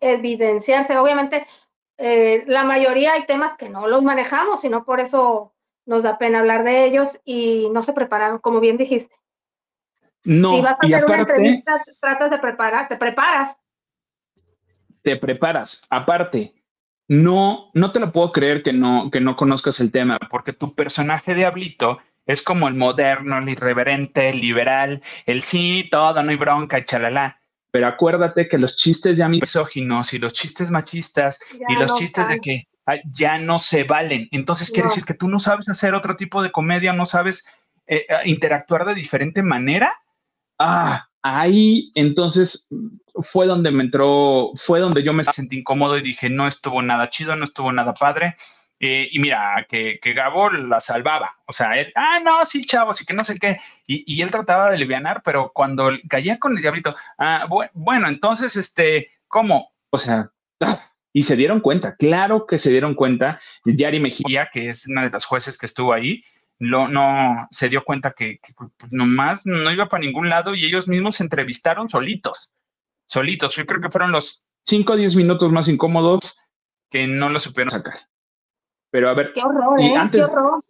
evidenciarse. 0.00 0.96
Obviamente, 0.96 1.46
eh, 1.98 2.44
la 2.46 2.64
mayoría 2.64 3.12
hay 3.12 3.26
temas 3.26 3.58
que 3.58 3.68
no 3.68 3.88
los 3.88 4.02
manejamos, 4.02 4.62
sino 4.62 4.84
por 4.84 5.00
eso 5.00 5.52
nos 5.84 6.02
da 6.02 6.16
pena 6.16 6.38
hablar 6.38 6.64
de 6.64 6.84
ellos 6.84 7.08
y 7.24 7.68
no 7.72 7.82
se 7.82 7.92
prepararon, 7.92 8.38
como 8.38 8.60
bien 8.60 8.76
dijiste. 8.76 9.19
No, 10.24 10.56
si 10.56 10.60
vas 10.62 10.72
a 10.72 10.86
hacer 10.86 11.04
una 11.04 11.18
entrevista, 11.18 11.82
tratas 12.00 12.30
de 12.30 12.38
preparar, 12.38 12.88
te 12.88 12.96
preparas. 12.96 13.56
Te 15.02 15.16
preparas. 15.16 15.86
Aparte, 15.88 16.54
no, 17.08 17.70
no 17.74 17.90
te 17.92 18.00
lo 18.00 18.12
puedo 18.12 18.30
creer 18.32 18.62
que 18.62 18.72
no, 18.72 19.10
que 19.10 19.20
no 19.20 19.36
conozcas 19.36 19.80
el 19.80 19.90
tema, 19.90 20.18
porque 20.30 20.52
tu 20.52 20.74
personaje 20.74 21.32
de 21.32 21.38
Diablito 21.38 21.98
es 22.26 22.42
como 22.42 22.68
el 22.68 22.74
moderno, 22.74 23.38
el 23.38 23.48
irreverente, 23.48 24.28
el 24.28 24.40
liberal, 24.40 25.02
el 25.26 25.42
sí, 25.42 25.88
todo, 25.90 26.22
no 26.22 26.30
hay 26.30 26.36
bronca, 26.36 26.84
chalala. 26.84 27.40
Pero 27.72 27.86
acuérdate 27.86 28.48
que 28.48 28.58
los 28.58 28.76
chistes 28.76 29.16
ya 29.16 29.28
misóginos 29.28 30.12
y 30.12 30.18
los 30.18 30.34
chistes 30.34 30.70
machistas 30.70 31.40
y 31.68 31.74
los 31.74 31.94
chistes 31.94 32.28
de 32.28 32.40
que 32.40 32.68
ya 33.12 33.38
no 33.38 33.58
se 33.58 33.84
valen. 33.84 34.28
Entonces 34.32 34.70
quiere 34.70 34.88
decir 34.88 35.04
que 35.04 35.14
tú 35.14 35.28
no 35.28 35.38
sabes 35.38 35.68
hacer 35.68 35.94
otro 35.94 36.16
tipo 36.16 36.42
de 36.42 36.52
comedia, 36.52 36.92
no 36.92 37.06
sabes 37.06 37.48
eh, 37.86 38.06
interactuar 38.24 38.84
de 38.84 38.94
diferente 38.94 39.42
manera 39.42 39.96
ah, 40.60 41.08
ahí 41.22 41.90
entonces 41.94 42.68
fue 43.22 43.46
donde 43.46 43.70
me 43.72 43.82
entró, 43.82 44.52
fue 44.56 44.80
donde 44.80 45.02
yo 45.02 45.12
me 45.12 45.24
sentí 45.24 45.58
incómodo 45.58 45.98
y 45.98 46.02
dije, 46.02 46.30
no 46.30 46.46
estuvo 46.46 46.80
nada 46.82 47.10
chido, 47.10 47.34
no 47.36 47.44
estuvo 47.44 47.72
nada 47.72 47.94
padre. 47.94 48.36
Eh, 48.82 49.08
y 49.12 49.18
mira, 49.18 49.66
que, 49.68 49.98
que 50.00 50.14
Gabo 50.14 50.48
la 50.50 50.80
salvaba. 50.80 51.36
O 51.46 51.52
sea, 51.52 51.78
él, 51.78 51.92
ah, 51.94 52.18
no, 52.24 52.44
sí, 52.46 52.64
chavos, 52.64 53.02
y 53.02 53.04
que 53.04 53.12
no 53.12 53.24
sé 53.24 53.38
qué. 53.38 53.58
Y, 53.86 54.04
y 54.06 54.22
él 54.22 54.30
trataba 54.30 54.70
de 54.70 54.76
aliviar, 54.76 55.22
pero 55.22 55.52
cuando 55.54 55.90
caía 56.08 56.38
con 56.38 56.56
el 56.56 56.62
diablito, 56.62 56.96
ah, 57.18 57.46
bueno, 57.74 58.08
entonces, 58.08 58.56
este, 58.56 59.10
¿cómo? 59.28 59.72
O 59.90 59.98
sea, 59.98 60.30
y 61.12 61.24
se 61.24 61.36
dieron 61.36 61.60
cuenta, 61.60 61.96
claro 61.96 62.46
que 62.46 62.58
se 62.58 62.70
dieron 62.70 62.94
cuenta. 62.94 63.38
Yari 63.66 64.00
Mejía, 64.00 64.48
que 64.50 64.70
es 64.70 64.86
una 64.86 65.02
de 65.02 65.10
las 65.10 65.26
jueces 65.26 65.58
que 65.58 65.66
estuvo 65.66 65.92
ahí, 65.92 66.24
no 66.60 67.48
se 67.50 67.68
dio 67.68 67.84
cuenta 67.84 68.12
que, 68.12 68.38
pues, 68.76 68.92
nomás 68.92 69.46
no 69.46 69.70
iba 69.72 69.88
para 69.88 70.02
ningún 70.02 70.28
lado 70.28 70.54
y 70.54 70.66
ellos 70.66 70.86
mismos 70.86 71.16
se 71.16 71.24
entrevistaron 71.24 71.88
solitos, 71.88 72.52
solitos. 73.06 73.56
Yo 73.56 73.66
creo 73.66 73.80
que 73.80 73.90
fueron 73.90 74.12
los 74.12 74.44
5 74.66 74.92
o 74.92 74.96
10 74.96 75.16
minutos 75.16 75.50
más 75.50 75.68
incómodos 75.68 76.38
que 76.90 77.06
no 77.06 77.30
lo 77.30 77.40
supieron 77.40 77.70
sacar. 77.70 78.00
Pero 78.90 79.08
a 79.08 79.14
ver. 79.14 79.32
Qué 79.32 79.40
horror, 79.40 79.80
¿eh? 79.80 79.94
Qué 80.12 80.22
horror. 80.22 80.64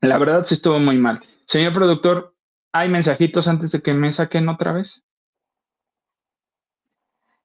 La 0.00 0.18
verdad 0.18 0.44
sí 0.44 0.54
estuvo 0.54 0.78
muy 0.78 0.96
mal. 0.98 1.20
Señor 1.46 1.74
productor, 1.74 2.34
¿hay 2.72 2.88
mensajitos 2.88 3.46
antes 3.46 3.72
de 3.72 3.82
que 3.82 3.92
me 3.92 4.10
saquen 4.10 4.48
otra 4.48 4.72
vez? 4.72 5.06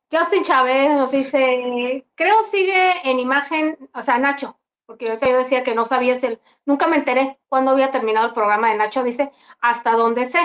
Justin 0.09 0.43
Chávez 0.43 0.89
nos 0.91 1.11
dice, 1.11 2.05
creo 2.15 2.35
sigue 2.49 2.93
en 3.03 3.19
imagen, 3.19 3.77
o 3.93 4.01
sea, 4.01 4.17
Nacho, 4.17 4.57
porque 4.88 5.05
yo 5.05 5.38
decía 5.38 5.64
que 5.64 5.76
no 5.76 5.85
sabía 5.85 6.19
si 6.19 6.39
nunca 6.65 6.88
me 6.88 6.95
enteré 6.95 7.38
cuando 7.49 7.72
había 7.72 7.91
terminado 7.91 8.27
el 8.27 8.34
programa 8.34 8.72
de 8.72 8.77
Nacho, 8.77 9.03
dice, 9.03 9.30
hasta 9.59 9.91
dónde 9.91 10.27
sé, 10.27 10.39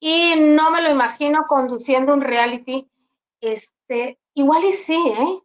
y 0.00 0.34
no 0.36 0.70
me 0.72 0.82
lo 0.82 0.90
imagino 0.90 1.46
conduciendo 1.48 2.12
un 2.12 2.20
reality, 2.20 2.90
este, 3.40 4.18
igual 4.34 4.64
y 4.64 4.72
sí, 4.72 4.94
¿eh? 4.96 5.38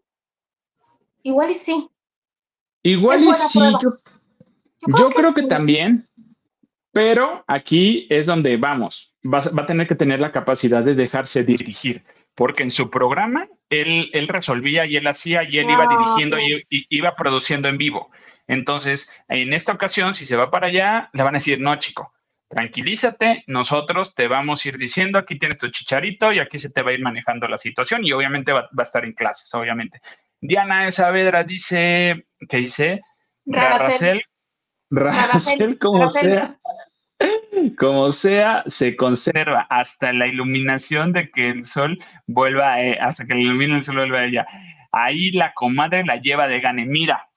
Igual 1.21 1.51
y 1.51 1.55
sí. 1.55 1.89
Igual 2.81 3.23
y 3.23 3.33
sí, 3.35 3.59
yo, 4.87 5.09
creo, 5.09 5.33
que, 5.33 5.43
también, 5.43 6.09
pero 6.91 7.43
aquí 7.45 8.07
es 8.09 8.25
donde 8.25 8.57
vamos, 8.57 9.15
va, 9.23 9.41
va, 9.55 9.63
a 9.63 9.67
tener 9.67 9.87
que 9.87 9.95
tener 9.95 10.19
la 10.19 10.31
capacidad 10.31 10.83
de 10.83 10.95
dejarse 10.95 11.43
dirigir, 11.43 12.03
porque 12.33 12.63
en 12.63 12.71
su 12.71 12.89
programa 12.89 13.47
él, 13.69 14.09
él 14.13 14.27
resolvía 14.27 14.87
y 14.87 14.95
él 14.95 15.05
hacía 15.05 15.43
y 15.43 15.59
él 15.59 15.69
iba 15.69 15.85
dirigiendo 15.87 16.39
y, 16.39 16.65
y, 16.69 16.85
iba 16.89 17.15
produciendo 17.15 17.67
en 17.67 17.77
vivo. 17.77 18.09
Entonces, 18.49 19.23
en 19.27 19.53
esta 19.53 19.73
ocasión, 19.73 20.15
si 20.15 20.25
se 20.25 20.35
va 20.35 20.49
para 20.49 20.67
allá, 20.67 21.09
le 21.13 21.21
van 21.21 21.35
a 21.35 21.37
decir, 21.37 21.61
no, 21.61 21.75
chico, 21.75 22.11
tranquilízate, 22.49 23.43
nosotros 23.45 24.15
te 24.15 24.27
vamos 24.27 24.65
a 24.65 24.69
ir 24.69 24.77
diciendo, 24.79 25.19
aquí 25.19 25.37
tienes 25.37 25.59
tu 25.59 25.69
chicharito 25.69 26.33
y 26.33 26.39
aquí 26.39 26.57
se 26.57 26.71
te 26.71 26.81
va 26.81 26.89
a 26.89 26.93
ir 26.95 27.01
manejando 27.01 27.47
la 27.47 27.59
situación 27.59 28.03
y 28.03 28.11
obviamente 28.11 28.51
va, 28.51 28.67
a 28.75 28.81
estar 28.83 29.05
en 29.05 29.13
clases, 29.13 29.53
obviamente. 29.53 30.01
Diana 30.41 30.89
Saavedra 30.89 31.43
dice, 31.43 32.25
¿qué 32.49 32.57
dice? 32.57 33.01
Raracel. 33.45 34.23
Raracel, 34.89 35.77
como 35.79 36.09
sea. 36.09 36.57
Como 37.77 38.11
sea, 38.11 38.63
se 38.65 38.95
conserva 38.95 39.67
hasta 39.69 40.11
la 40.11 40.25
iluminación 40.25 41.13
de 41.13 41.29
que 41.29 41.49
el 41.49 41.65
sol 41.65 41.99
vuelva, 42.25 42.75
a, 42.75 43.07
hasta 43.07 43.27
que 43.27 43.37
ilumine 43.37 43.75
el 43.75 43.83
sol 43.83 43.97
vuelva 43.97 44.19
a 44.19 44.25
ella. 44.25 44.47
Ahí 44.91 45.31
la 45.33 45.53
comadre 45.53 46.03
la 46.03 46.15
lleva 46.15 46.47
de 46.47 46.61
gane. 46.61 46.85
Mira, 46.85 47.28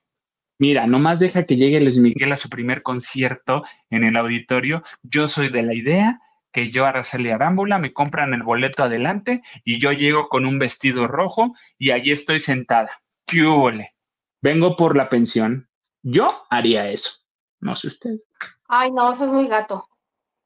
Mira, 0.59 0.87
nomás 0.87 1.19
deja 1.19 1.45
que 1.45 1.55
llegue 1.55 1.81
Luis 1.81 1.97
Miguel 1.97 2.31
a 2.31 2.37
su 2.37 2.49
primer 2.49 2.83
concierto 2.83 3.63
en 3.89 4.03
el 4.03 4.15
auditorio. 4.15 4.83
Yo 5.01 5.27
soy 5.27 5.49
de 5.49 5.63
la 5.63 5.73
idea 5.73 6.19
que 6.51 6.69
yo 6.69 6.85
a 6.85 6.89
Araceli 6.89 7.31
Arámbula 7.31 7.79
me 7.79 7.93
compran 7.93 8.33
el 8.33 8.43
boleto 8.43 8.83
adelante 8.83 9.41
y 9.63 9.79
yo 9.79 9.91
llego 9.91 10.29
con 10.29 10.45
un 10.45 10.59
vestido 10.59 11.07
rojo 11.07 11.55
y 11.77 11.91
allí 11.91 12.11
estoy 12.11 12.39
sentada. 12.39 13.01
¡Qué 13.25 13.45
huele! 13.45 13.95
Vengo 14.41 14.77
por 14.77 14.95
la 14.95 15.09
pensión. 15.09 15.67
Yo 16.03 16.45
haría 16.49 16.89
eso. 16.89 17.11
No 17.59 17.75
sé 17.75 17.87
usted. 17.87 18.19
Ay, 18.67 18.91
no, 18.91 19.13
eso 19.13 19.25
es 19.25 19.31
muy 19.31 19.47
gato. 19.47 19.87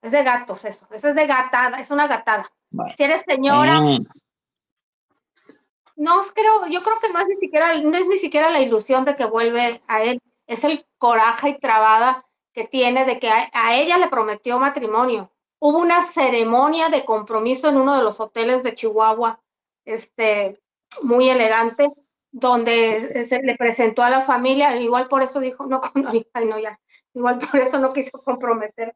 Es 0.01 0.11
de 0.11 0.23
gatos 0.23 0.63
eso. 0.63 0.87
Eso 0.91 1.09
es 1.09 1.15
de 1.15 1.27
gatada, 1.27 1.79
es 1.81 1.91
una 1.91 2.07
gatada. 2.07 2.49
Si 2.95 3.03
eres 3.03 3.23
señora, 3.23 3.81
Mm, 3.81 4.05
no 5.97 6.23
creo, 6.33 6.67
yo 6.67 6.83
creo 6.83 6.99
que 6.99 7.09
no 7.11 7.19
es 7.19 7.27
ni 7.27 7.35
siquiera, 7.37 7.75
no 7.81 7.97
es 7.97 8.07
ni 8.07 8.19
siquiera 8.19 8.51
la 8.51 8.61
ilusión 8.61 9.03
de 9.03 9.15
que 9.15 9.25
vuelve 9.25 9.81
a 9.87 10.03
él, 10.03 10.21
es 10.45 10.63
el 10.63 10.85
coraje 10.97 11.49
y 11.49 11.59
trabada 11.59 12.25
que 12.53 12.65
tiene 12.65 13.03
de 13.05 13.19
que 13.19 13.29
a, 13.29 13.75
ella 13.75 13.97
le 13.97 14.07
prometió 14.07 14.59
matrimonio. 14.59 15.31
Hubo 15.59 15.79
una 15.79 16.05
ceremonia 16.11 16.89
de 16.89 17.03
compromiso 17.03 17.67
en 17.67 17.77
uno 17.77 17.97
de 17.97 18.03
los 18.03 18.19
hoteles 18.19 18.63
de 18.63 18.75
Chihuahua, 18.75 19.41
este, 19.85 20.61
muy 21.01 21.29
elegante, 21.29 21.89
donde 22.31 23.27
se 23.27 23.41
le 23.41 23.55
presentó 23.55 24.03
a 24.03 24.11
la 24.11 24.21
familia, 24.21 24.75
igual 24.79 25.07
por 25.07 25.23
eso 25.23 25.39
dijo, 25.39 25.65
no, 25.65 25.81
no, 25.95 26.59
ya, 26.59 26.79
igual 27.13 27.39
por 27.39 27.59
eso 27.59 27.79
no 27.79 27.91
quiso 27.91 28.21
comprometer. 28.23 28.95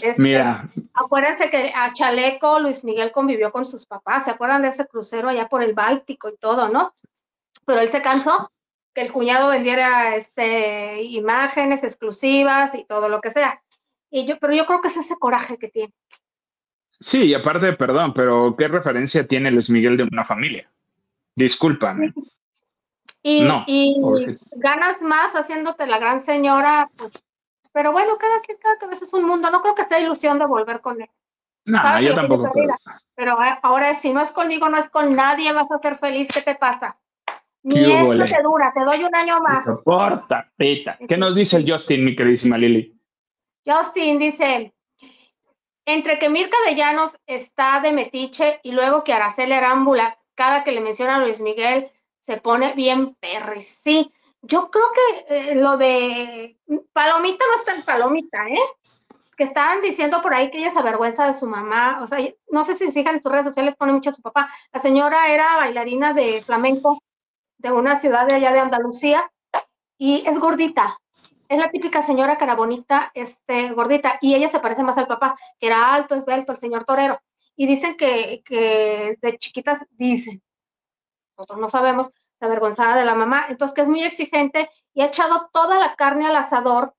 Este, 0.00 0.20
Mira, 0.20 0.68
Acuérdense 0.94 1.50
que 1.50 1.72
a 1.74 1.92
Chaleco 1.92 2.58
Luis 2.58 2.84
Miguel 2.84 3.12
convivió 3.12 3.52
con 3.52 3.66
sus 3.66 3.84
papás, 3.86 4.24
¿se 4.24 4.30
acuerdan 4.30 4.62
de 4.62 4.68
ese 4.68 4.86
crucero 4.86 5.28
allá 5.28 5.48
por 5.48 5.62
el 5.62 5.74
Báltico 5.74 6.28
y 6.28 6.36
todo, 6.36 6.68
no? 6.68 6.94
Pero 7.66 7.80
él 7.80 7.90
se 7.90 8.02
cansó 8.02 8.50
que 8.94 9.02
el 9.02 9.12
cuñado 9.12 9.50
vendiera 9.50 10.16
este, 10.16 11.02
imágenes 11.02 11.82
exclusivas 11.82 12.74
y 12.74 12.84
todo 12.84 13.08
lo 13.08 13.20
que 13.20 13.32
sea. 13.32 13.60
Y 14.10 14.26
yo, 14.26 14.38
pero 14.38 14.54
yo 14.54 14.64
creo 14.64 14.80
que 14.80 14.88
es 14.88 14.96
ese 14.96 15.16
coraje 15.16 15.58
que 15.58 15.68
tiene. 15.68 15.92
sí, 17.00 17.24
y 17.24 17.34
aparte, 17.34 17.72
perdón, 17.72 18.14
pero 18.14 18.54
¿qué 18.56 18.68
referencia 18.68 19.26
tiene 19.26 19.50
Luis 19.50 19.68
Miguel 19.68 19.96
de 19.96 20.04
una 20.04 20.24
familia? 20.24 20.70
Discúlpame. 21.34 22.14
Y, 23.22 23.42
No, 23.42 23.64
y 23.66 23.96
ganas 24.52 25.02
más 25.02 25.32
haciéndote 25.32 25.86
la 25.86 25.98
gran 25.98 26.24
señora, 26.24 26.90
pues, 26.96 27.12
pero 27.74 27.90
bueno, 27.92 28.16
cada, 28.16 28.40
cada 28.62 28.78
cabeza 28.78 29.04
es 29.04 29.12
un 29.12 29.24
mundo. 29.26 29.50
No 29.50 29.60
creo 29.60 29.74
que 29.74 29.84
sea 29.84 29.98
ilusión 29.98 30.38
de 30.38 30.46
volver 30.46 30.80
con 30.80 31.02
él. 31.02 31.10
No, 31.66 32.00
yo 32.00 32.14
tampoco. 32.14 32.50
pérdida. 32.52 32.78
Pero 33.16 33.32
a- 33.40 33.58
ahora, 33.62 34.00
si 34.00 34.12
no 34.12 34.20
es 34.22 34.30
conmigo, 34.30 34.68
no 34.68 34.78
es 34.78 34.88
con 34.90 35.14
nadie, 35.14 35.52
vas 35.52 35.70
a 35.70 35.78
ser 35.78 35.98
feliz. 35.98 36.28
¿Qué 36.32 36.40
te 36.42 36.54
pasa? 36.54 36.96
Ni 37.64 37.76
¿Qué 37.76 38.00
esto 38.02 38.36
te 38.36 38.42
dura, 38.42 38.72
te 38.74 38.80
doy 38.84 39.02
un 39.02 39.14
año 39.14 39.40
más. 39.40 39.64
Soporta, 39.64 40.52
pita. 40.56 40.98
¿Qué 41.08 41.16
nos 41.16 41.34
dice 41.34 41.56
el 41.56 41.70
Justin, 41.70 42.04
mi 42.04 42.14
queridísima 42.14 42.56
Lili? 42.58 42.94
Justin 43.66 44.18
dice, 44.18 44.74
entre 45.86 46.18
que 46.18 46.28
Mirka 46.28 46.56
de 46.66 46.74
Llanos 46.76 47.18
está 47.26 47.80
de 47.80 47.92
metiche 47.92 48.60
y 48.62 48.72
luego 48.72 49.02
que 49.02 49.12
Araceli 49.14 49.52
Arámbula, 49.52 50.18
cada 50.34 50.62
que 50.62 50.72
le 50.72 50.80
menciona 50.80 51.16
a 51.16 51.18
Luis 51.20 51.40
Miguel, 51.40 51.90
se 52.26 52.36
pone 52.38 52.74
bien 52.74 53.14
perris. 53.16 53.66
Sí, 53.82 54.12
yo 54.46 54.70
creo 54.70 54.86
que 54.92 55.50
eh, 55.50 55.54
lo 55.54 55.76
de 55.76 56.58
Palomita 56.92 57.44
no 57.50 57.58
está 57.58 57.74
en 57.74 57.82
Palomita, 57.82 58.46
¿eh? 58.48 58.58
Que 59.36 59.44
estaban 59.44 59.82
diciendo 59.82 60.22
por 60.22 60.32
ahí 60.34 60.50
que 60.50 60.58
ella 60.58 60.70
se 60.70 60.78
avergüenza 60.78 61.26
de 61.26 61.38
su 61.38 61.46
mamá. 61.46 62.00
O 62.02 62.06
sea, 62.06 62.18
no 62.50 62.64
sé 62.64 62.76
si 62.76 62.86
se 62.86 62.92
fijan 62.92 63.16
en 63.16 63.22
sus 63.22 63.32
redes 63.32 63.46
sociales, 63.46 63.74
pone 63.76 63.92
mucho 63.92 64.10
a 64.10 64.14
su 64.14 64.22
papá. 64.22 64.48
La 64.72 64.80
señora 64.80 65.28
era 65.32 65.56
bailarina 65.56 66.12
de 66.12 66.42
flamenco 66.44 67.02
de 67.58 67.72
una 67.72 67.98
ciudad 68.00 68.26
de 68.26 68.34
allá 68.34 68.52
de 68.52 68.60
Andalucía 68.60 69.30
y 69.98 70.24
es 70.26 70.38
gordita. 70.38 70.98
Es 71.48 71.58
la 71.58 71.70
típica 71.70 72.02
señora 72.06 72.38
cara 72.38 72.54
bonita, 72.54 73.10
este, 73.14 73.70
gordita, 73.70 74.18
y 74.20 74.34
ella 74.34 74.48
se 74.48 74.60
parece 74.60 74.82
más 74.82 74.96
al 74.96 75.06
papá, 75.06 75.36
que 75.58 75.66
era 75.66 75.94
alto, 75.94 76.14
esbelto, 76.14 76.52
el 76.52 76.58
señor 76.58 76.84
torero. 76.84 77.20
Y 77.56 77.66
dicen 77.66 77.96
que, 77.96 78.42
que 78.44 79.18
de 79.20 79.38
chiquitas, 79.38 79.84
dicen, 79.90 80.42
nosotros 81.36 81.60
no 81.60 81.68
sabemos, 81.68 82.10
se 82.38 82.44
avergonzaba 82.44 82.96
de 82.96 83.04
la 83.04 83.14
mamá, 83.14 83.46
entonces 83.48 83.74
que 83.74 83.82
es 83.82 83.88
muy 83.88 84.02
exigente 84.04 84.70
y 84.92 85.02
ha 85.02 85.06
echado 85.06 85.50
toda 85.52 85.78
la 85.78 85.94
carne 85.96 86.26
al 86.26 86.36
asador 86.36 86.94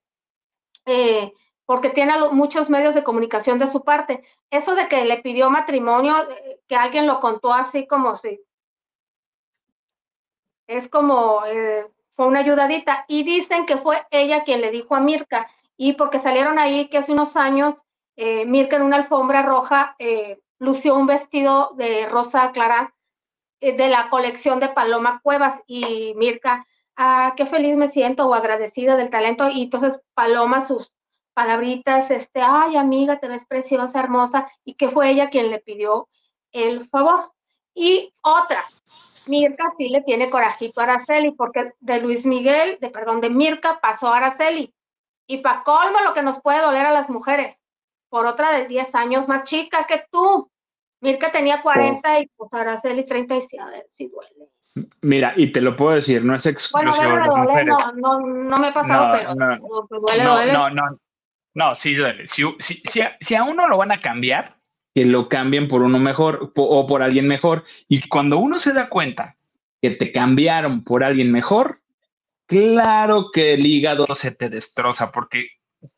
eh, 0.86 1.34
porque 1.66 1.90
tiene 1.90 2.14
muchos 2.32 2.70
medios 2.70 2.94
de 2.96 3.04
comunicación 3.04 3.60
de 3.60 3.68
su 3.68 3.84
parte. 3.84 4.24
Eso 4.52 4.76
de 4.76 4.88
que 4.88 5.04
le 5.06 5.22
pidió 5.22 5.50
matrimonio, 5.50 6.16
eh, 6.30 6.62
que 6.68 6.76
alguien 6.76 7.08
lo 7.08 7.20
contó 7.20 7.54
así 7.54 7.88
como 7.88 8.16
si 8.16 8.40
es 10.68 10.88
como 10.88 11.46
eh, 11.46 11.88
fue 12.16 12.28
una 12.28 12.40
ayudadita. 12.40 13.06
Y 13.08 13.24
dicen 13.24 13.66
que 13.66 13.78
fue 13.78 14.06
ella 14.12 14.44
quien 14.44 14.62
le 14.62 14.72
dijo 14.72 14.96
a 14.96 15.00
Mirka. 15.00 15.50
Y 15.78 15.94
porque 15.94 16.20
salieron 16.20 16.58
ahí 16.60 16.90
que 16.90 17.00
hace 17.00 17.12
unos 17.12 17.36
años 17.36 17.76
eh, 18.16 18.46
Mirka 18.46 18.78
en 18.78 18.84
una 18.84 18.98
alfombra 18.98 19.42
roja 19.42 19.96
eh, 20.00 20.40
lució 20.58 20.96
un 20.96 21.06
vestido 21.06 21.72
de 21.76 22.08
rosa 22.08 22.52
clara 22.54 22.95
de 23.72 23.90
la 23.90 24.10
colección 24.10 24.60
de 24.60 24.70
Paloma 24.70 25.20
Cuevas 25.24 25.62
y 25.68 26.14
Mirka, 26.16 26.66
ah, 26.96 27.34
qué 27.36 27.46
feliz 27.46 27.76
me 27.76 27.90
siento 27.90 28.28
o 28.28 28.34
agradecida 28.34 28.96
del 28.96 29.10
talento 29.10 29.50
y 29.50 29.64
entonces 29.64 30.00
Paloma 30.14 30.66
sus 30.66 30.92
palabritas, 31.34 32.10
este, 32.12 32.42
ay 32.42 32.78
amiga, 32.78 33.20
te 33.20 33.28
ves 33.28 33.46
preciosa, 33.46 34.00
hermosa 34.00 34.48
y 34.64 34.76
que 34.76 34.90
fue 34.90 35.10
ella 35.10 35.30
quien 35.30 35.52
le 35.52 35.60
pidió 35.60 36.08
el 36.52 36.88
favor. 36.90 37.32
Y 37.74 38.14
otra, 38.22 38.66
Mirka 39.28 39.74
sí 39.78 39.90
le 39.90 40.02
tiene 40.02 40.30
corajito 40.30 40.80
a 40.80 40.84
Araceli, 40.84 41.32
porque 41.32 41.74
de 41.80 42.00
Luis 42.00 42.26
Miguel, 42.26 42.78
de 42.80 42.90
perdón, 42.90 43.22
de 43.22 43.30
Mirka 43.30 43.80
pasó 43.82 44.08
a 44.08 44.18
Araceli. 44.18 44.74
Y 45.28 45.38
para 45.38 45.64
colmo 45.64 46.00
lo 46.02 46.14
que 46.14 46.22
nos 46.22 46.42
puede 46.42 46.62
doler 46.62 46.86
a 46.86 46.92
las 46.92 47.10
mujeres, 47.10 47.60
por 48.10 48.26
otra 48.28 48.52
de 48.54 48.68
10 48.68 48.94
años 48.96 49.28
más 49.28 49.44
chica 49.44 49.86
que 49.88 50.06
tú. 50.12 50.50
Mirka 51.06 51.32
tenía 51.32 51.62
40 51.62 52.20
y 52.20 52.28
pues 52.36 52.52
Araceli 52.54 53.06
37, 53.06 53.60
a 53.60 53.70
ver 53.70 53.86
si 53.94 54.08
duele. 54.10 54.50
Mira, 55.02 55.34
y 55.38 55.52
te 55.54 55.62
lo 55.62 55.78
puedo 55.78 55.96
decir, 55.96 56.24
no 56.26 56.36
es 56.36 56.44
Bueno, 56.44 56.90
exclusivo 56.92 57.16
las 57.18 57.28
doler, 57.28 57.48
mujeres. 57.48 57.76
no, 57.96 58.20
no, 58.20 58.28
no 58.28 58.58
me 58.58 58.68
ha 58.68 58.74
pasado, 58.74 59.06
No, 59.08 59.12
pero, 59.18 59.36
no. 59.36 59.88
pero 59.88 60.02
duele, 60.02 60.24
no, 60.24 60.34
duele. 60.36 60.52
no, 60.52 60.70
no, 60.70 61.00
no, 61.54 61.76
sí 61.76 61.96
duele. 61.96 62.28
Si, 62.28 62.44
si, 62.60 62.82
si, 62.90 63.00
a, 63.02 63.16
si 63.22 63.36
a 63.36 63.44
uno 63.46 63.68
lo 63.70 63.78
van 63.78 63.94
a 63.94 64.00
cambiar, 64.02 64.58
que 64.94 65.06
lo 65.06 65.30
cambien 65.30 65.68
por 65.70 65.82
uno 65.82 65.98
mejor 66.00 66.52
po- 66.54 66.64
o 66.68 66.86
por 66.88 67.02
alguien 67.04 67.28
mejor. 67.28 67.64
Y 67.88 68.08
cuando 68.10 68.38
uno 68.38 68.60
se 68.60 68.74
da 68.74 68.90
cuenta 68.90 69.38
que 69.82 69.92
te 69.92 70.12
cambiaron 70.12 70.84
por 70.84 71.04
alguien 71.04 71.32
mejor, 71.32 71.82
claro 72.48 73.32
que 73.32 73.54
el 73.54 73.66
hígado 73.66 74.08
se 74.16 74.32
te 74.32 74.50
destroza 74.50 75.12
porque 75.12 75.48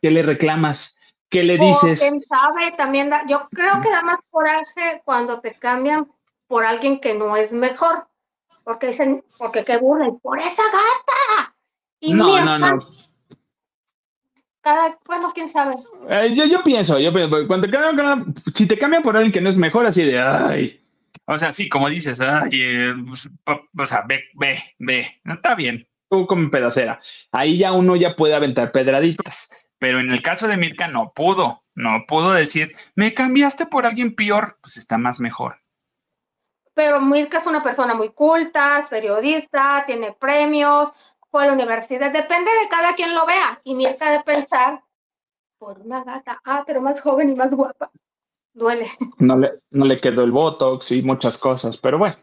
¿qué 0.02 0.12
le 0.12 0.22
reclamas? 0.24 0.97
¿Qué 1.30 1.44
le 1.44 1.58
dices? 1.58 2.00
quién 2.00 2.22
sabe, 2.22 2.72
también 2.78 3.10
da, 3.10 3.26
yo 3.28 3.48
creo 3.52 3.82
que 3.82 3.90
da 3.90 4.02
más 4.02 4.20
coraje 4.30 5.02
cuando 5.04 5.40
te 5.42 5.54
cambian 5.56 6.08
por 6.48 6.66
alguien 6.66 7.00
que 7.00 7.14
no 7.14 7.36
es 7.36 7.52
mejor. 7.52 8.08
Porque 8.64 8.88
dicen, 8.88 9.24
porque 9.38 9.64
qué 9.64 9.78
burlen, 9.78 10.20
por 10.20 10.40
esa 10.40 10.64
gata. 10.64 11.56
Y 12.00 12.14
No, 12.14 12.44
no, 12.44 12.60
no. 12.60 12.88
Cada, 14.62 14.98
bueno, 15.06 15.32
quién 15.34 15.50
sabe. 15.50 15.76
Eh, 16.10 16.34
yo, 16.36 16.46
yo 16.46 16.64
pienso, 16.64 17.00
yo 17.00 17.14
pienso, 17.14 17.48
cuando 17.48 17.68
si 18.54 18.68
te 18.68 18.78
cambian 18.78 19.04
por 19.04 19.16
alguien 19.16 19.32
que 19.32 19.40
no 19.40 19.50
es 19.50 19.56
mejor, 19.56 19.86
así 19.86 20.04
de, 20.04 20.20
ay, 20.20 20.82
o 21.26 21.40
sea, 21.40 21.54
sí, 21.54 21.70
como 21.70 21.90
dices, 21.90 22.20
ay, 22.20 22.50
eh, 22.54 22.94
pues, 23.08 23.30
o 23.46 23.86
sea, 23.86 24.04
ve, 24.08 24.24
ve, 24.34 24.62
ve, 24.80 25.22
está 25.26 25.56
bien, 25.56 25.88
tú 26.10 26.26
como 26.26 26.50
pedacera. 26.50 27.02
Ahí 27.32 27.58
ya 27.58 27.72
uno 27.74 27.96
ya 27.96 28.16
puede 28.16 28.34
aventar 28.34 28.72
pedraditas, 28.72 29.67
pero 29.80 30.00
en 30.00 30.12
el 30.12 30.22
caso 30.22 30.48
de 30.48 30.58
Mirka 30.58 30.88
no 30.88 31.12
pudo, 31.14 31.64
no 31.76 32.06
pudo 32.08 32.32
decir, 32.32 32.76
me 32.96 33.14
cambiaste 33.14 33.66
por 33.66 33.86
alguien 33.86 34.16
peor, 34.16 34.58
pues 34.62 34.78
está 34.78 34.98
más 34.98 35.20
mejor. 35.20 35.58
Pero 36.74 37.02
Mirka 37.02 37.40
es 37.40 37.48
una 37.48 37.64
persona 37.64 37.94
muy 37.94 38.10
culta, 38.10 38.80
es 38.80 38.88
periodista, 38.88 39.84
tiene 39.86 40.14
premios, 40.14 40.92
fue 41.30 41.44
a 41.44 41.48
la 41.48 41.54
universidad, 41.54 42.12
depende 42.12 42.52
de 42.62 42.70
cada 42.70 42.96
quien 42.96 43.14
lo 43.14 43.26
vea. 43.26 43.60
Y 43.64 43.76
Mirka 43.76 44.12
de 44.12 44.24
pensar, 44.24 44.84
por 45.58 45.80
una 45.80 46.04
gata, 46.04 46.40
ah, 46.46 46.64
pero 46.66 46.82
más 46.82 47.02
joven 47.02 47.30
y 47.30 47.36
más 47.36 47.54
guapa. 47.54 47.92
Duele. 48.54 48.92
No 49.20 49.38
le, 49.38 49.60
no 49.70 49.86
le 49.86 49.98
quedó 49.98 50.24
el 50.24 50.32
Botox 50.32 50.92
y 50.92 51.04
muchas 51.04 51.38
cosas, 51.38 51.78
pero 51.78 52.00
bueno. 52.00 52.16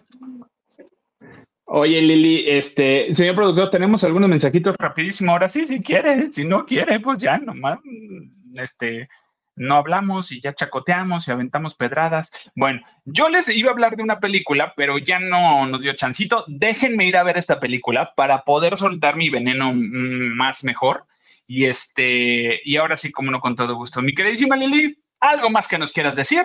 Oye, 1.76 2.00
Lili, 2.00 2.48
este, 2.48 3.12
señor 3.16 3.34
productor, 3.34 3.68
tenemos 3.68 4.04
algunos 4.04 4.30
mensajitos 4.30 4.76
rapidísimo. 4.78 5.32
Ahora 5.32 5.48
sí, 5.48 5.66
si 5.66 5.82
quiere, 5.82 6.30
si 6.30 6.44
no 6.44 6.66
quiere, 6.66 7.00
pues 7.00 7.18
ya 7.18 7.36
nomás, 7.38 7.80
este, 8.54 9.08
no 9.56 9.74
hablamos 9.74 10.30
y 10.30 10.40
ya 10.40 10.54
chacoteamos 10.54 11.26
y 11.26 11.32
aventamos 11.32 11.74
pedradas. 11.74 12.30
Bueno, 12.54 12.80
yo 13.04 13.28
les 13.28 13.48
iba 13.48 13.70
a 13.70 13.72
hablar 13.72 13.96
de 13.96 14.04
una 14.04 14.20
película, 14.20 14.72
pero 14.76 14.98
ya 14.98 15.18
no 15.18 15.66
nos 15.66 15.80
dio 15.80 15.96
chancito. 15.96 16.44
Déjenme 16.46 17.06
ir 17.06 17.16
a 17.16 17.24
ver 17.24 17.38
esta 17.38 17.58
película 17.58 18.14
para 18.14 18.44
poder 18.44 18.76
soltar 18.76 19.16
mi 19.16 19.28
veneno 19.28 19.72
mm, 19.74 20.36
más 20.36 20.62
mejor. 20.62 21.06
Y 21.48 21.64
este, 21.64 22.60
y 22.64 22.76
ahora 22.76 22.96
sí, 22.96 23.10
como 23.10 23.32
no, 23.32 23.40
con 23.40 23.56
todo 23.56 23.74
gusto. 23.74 24.00
Mi 24.00 24.14
queridísima 24.14 24.54
Lili, 24.54 24.96
¿algo 25.18 25.50
más 25.50 25.66
que 25.66 25.78
nos 25.78 25.92
quieras 25.92 26.14
decir? 26.14 26.44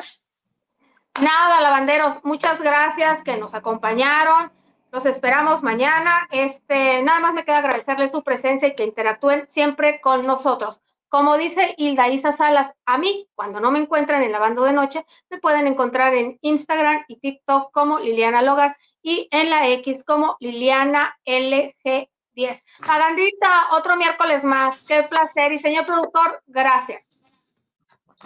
Nada, 1.22 1.62
lavanderos, 1.62 2.16
muchas 2.24 2.60
gracias 2.60 3.22
que 3.22 3.38
nos 3.38 3.54
acompañaron. 3.54 4.58
Los 4.92 5.06
esperamos 5.06 5.62
mañana. 5.62 6.28
Este, 6.32 7.02
nada 7.04 7.20
más 7.20 7.34
me 7.34 7.46
queda 7.46 7.60
agradecerles 7.60 8.12
su 8.12 8.24
presencia 8.24 8.68
y 8.68 8.76
que 8.76 8.84
interactúen 8.84 9.48
siempre 9.52 10.02
con 10.02 10.26
nosotros. 10.26 10.82
Como 11.10 11.38
dice 11.38 11.74
Hilda 11.78 12.08
Isa 12.10 12.34
Salas, 12.34 12.72
a 12.86 12.98
mí, 13.00 13.28
cuando 13.34 13.60
no 13.60 13.72
me 13.72 13.80
encuentran 13.80 14.22
en 14.22 14.32
Lavando 14.32 14.64
de 14.64 14.74
Noche, 14.74 15.06
me 15.30 15.40
pueden 15.40 15.66
encontrar 15.66 16.14
en 16.14 16.38
Instagram 16.42 17.04
y 17.08 17.20
TikTok 17.20 17.72
como 17.72 18.00
Liliana 18.00 18.44
Logar 18.44 18.78
y 19.02 19.28
en 19.32 19.50
la 19.50 19.68
X 19.70 20.04
como 20.06 20.38
Liliana 20.40 21.18
LG 21.26 22.10
10. 22.34 22.64
Magandita, 22.86 23.70
otro 23.72 23.96
miércoles 23.96 24.44
más. 24.44 24.78
Qué 24.88 25.04
placer. 25.04 25.52
Y 25.52 25.60
señor 25.60 25.86
productor, 25.86 26.42
gracias. 26.46 27.04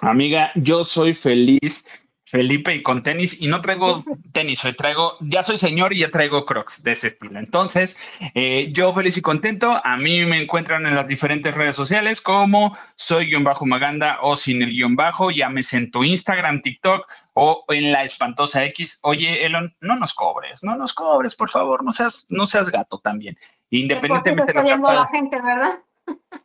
Amiga, 0.02 0.52
yo 0.56 0.84
soy 0.84 1.14
feliz 1.14 1.88
Felipe 2.34 2.74
y 2.74 2.82
con 2.82 3.04
tenis 3.04 3.40
y 3.40 3.46
no 3.46 3.62
traigo 3.62 4.04
tenis, 4.34 4.66
hoy 4.66 4.74
traigo, 4.74 5.18
ya 5.20 5.44
soy 5.44 5.60
señor 5.60 5.94
y 5.94 6.00
ya 6.00 6.10
traigo 6.10 6.48
crocs 6.48 6.82
de 6.82 6.94
ese 6.94 7.10
estilo. 7.10 7.38
Entonces, 7.38 7.96
eh, 8.34 8.72
yo 8.72 8.92
feliz 8.92 9.18
y 9.18 9.22
contento, 9.22 9.80
a 9.84 9.98
mí 9.98 10.26
me 10.26 10.42
encuentran 10.42 10.88
en 10.88 10.96
las 10.96 11.08
diferentes 11.08 11.54
redes 11.54 11.76
sociales 11.76 12.22
como 12.22 12.76
soy 12.96 13.28
guion 13.28 13.44
bajo 13.44 13.68
Maganda 13.68 14.18
o 14.24 14.36
sin 14.36 14.64
el 14.64 14.72
guion 14.72 14.96
bajo, 14.96 15.30
llámese 15.30 15.78
en 15.78 15.92
tu 15.92 16.04
Instagram, 16.04 16.64
TikTok 16.64 17.08
o 17.34 17.66
en 17.68 17.92
la 17.92 18.04
espantosa 18.04 18.66
X. 18.66 19.02
Oye, 19.04 19.46
Elon, 19.46 19.76
no 19.80 19.96
nos 19.96 20.16
cobres, 20.16 20.64
no 20.64 20.76
nos 20.76 20.92
cobres, 20.92 21.36
por 21.36 21.52
favor, 21.52 21.84
no 21.84 21.92
seas, 21.92 22.26
no 22.30 22.48
seas 22.48 22.72
gato 22.72 22.98
también. 22.98 23.38
Independientemente 23.70 24.54
de 24.54 24.64
la 24.64 25.06
gente, 25.06 25.40
¿verdad? 25.40 25.78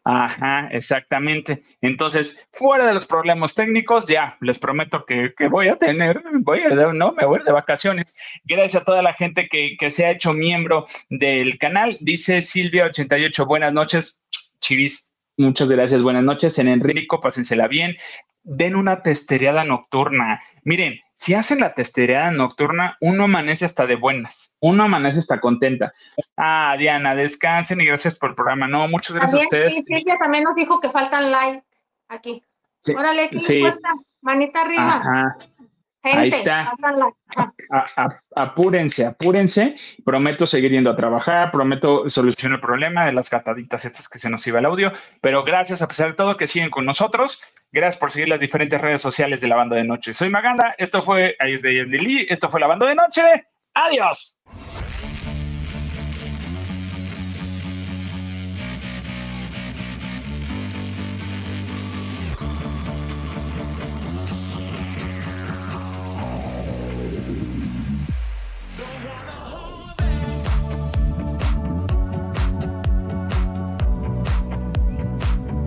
Ajá, 0.05 0.69
exactamente. 0.73 1.63
Entonces, 1.81 2.47
fuera 2.53 2.87
de 2.87 2.95
los 2.95 3.07
problemas 3.07 3.55
técnicos, 3.55 4.07
ya 4.07 4.37
les 4.41 4.59
prometo 4.59 5.05
que, 5.05 5.33
voy 5.51 5.69
a 5.69 5.77
tener, 5.77 6.23
voy 6.41 6.61
a, 6.61 6.71
no, 6.93 7.13
me 7.13 7.27
voy 7.27 7.41
de 7.45 7.53
vacaciones. 7.53 8.15
Gracias 8.45 8.83
a 8.83 8.85
toda 8.85 9.03
la 9.03 9.15
gente 9.15 9.49
que, 9.49 9.77
que 9.79 9.91
se 9.91 10.07
ha 10.07 10.11
hecho 10.11 10.33
miembro 10.33 10.87
del 11.11 11.59
canal. 11.59 11.99
Dice 12.01 12.39
Silvia88, 12.39 13.47
buenas 13.47 13.73
noches, 13.73 14.23
chivis. 14.61 15.15
Muchas 15.37 15.69
gracias, 15.69 16.03
buenas 16.03 16.25
noches. 16.25 16.59
En 16.59 16.69
Enrico, 16.69 17.21
pásensela 17.21 17.69
bien. 17.69 17.97
Den 18.51 18.77
una 18.77 19.03
testereada 19.03 19.63
nocturna. 19.63 20.41
Miren, 20.65 20.99
si 21.15 21.35
hacen 21.35 21.61
la 21.61 21.75
testereada 21.75 22.31
nocturna, 22.31 22.97
uno 23.01 23.25
amanece 23.25 23.65
hasta 23.65 23.87
de 23.87 23.97
buenas, 23.97 24.57
uno 24.61 24.85
amanece 24.85 25.19
hasta 25.19 25.39
contenta. 25.39 25.93
Ah, 26.37 26.75
Diana, 26.79 27.15
descansen 27.15 27.81
y 27.81 27.85
gracias 27.85 28.17
por 28.17 28.31
el 28.31 28.37
programa. 28.37 28.67
No, 28.67 28.89
muchas 28.89 29.17
gracias 29.17 29.43
a 29.43 29.45
ustedes. 29.45 29.75
Sí, 29.75 29.83
Silvia 29.83 30.17
también 30.19 30.45
nos 30.45 30.55
dijo 30.55 30.81
que 30.81 30.91
faltan 30.91 31.31
likes 31.31 31.67
aquí. 32.09 32.43
Órale, 32.97 33.29
¿qué 33.29 33.41
sí. 33.41 33.65
Manita 34.23 34.63
arriba. 34.63 34.97
Ajá. 34.97 35.39
Ahí 36.13 36.29
está. 36.29 36.75
apúrense, 38.35 39.07
apúrense. 39.07 39.77
Prometo 40.05 40.47
seguir 40.47 40.71
yendo 40.71 40.91
a 40.91 40.97
trabajar, 40.97 41.51
prometo 41.51 42.09
solucionar 42.11 42.57
el 42.57 42.61
problema 42.61 43.07
de 43.07 43.13
las 43.13 43.31
gataditas 43.31 43.85
estas 43.85 44.09
que 44.09 44.19
se 44.19 44.31
nos 44.31 44.47
iba 44.47 44.59
el 44.59 44.67
audio. 44.67 44.93
Pero 45.21 45.45
gracias 45.45 45.83
a 45.83 45.89
pesar 45.89 46.09
de 46.09 46.15
todo 46.15 46.37
que 46.37 46.47
siguen 46.47 46.71
con 46.71 46.85
nosotros. 46.85 47.43
Gracias 47.73 47.99
por 47.99 48.13
seguir 48.13 48.29
las 48.29 48.41
diferentes 48.41 48.81
redes 48.81 49.03
sociales 49.03 49.41
de 49.41 49.49
la 49.49 49.57
banda 49.57 49.77
de 49.77 49.85
noche. 49.85 50.15
Soy 50.15 50.31
Maganda, 50.31 50.75
esto 50.79 51.03
fue 51.03 51.37
ahí 51.39 51.55
es 51.55 51.63
de 51.63 52.27
esto 52.29 52.51
fue 52.51 52.61
la 52.61 52.67
banda 52.67 52.87
de 52.87 52.95
noche. 52.95 53.23
Adiós. 53.75 54.39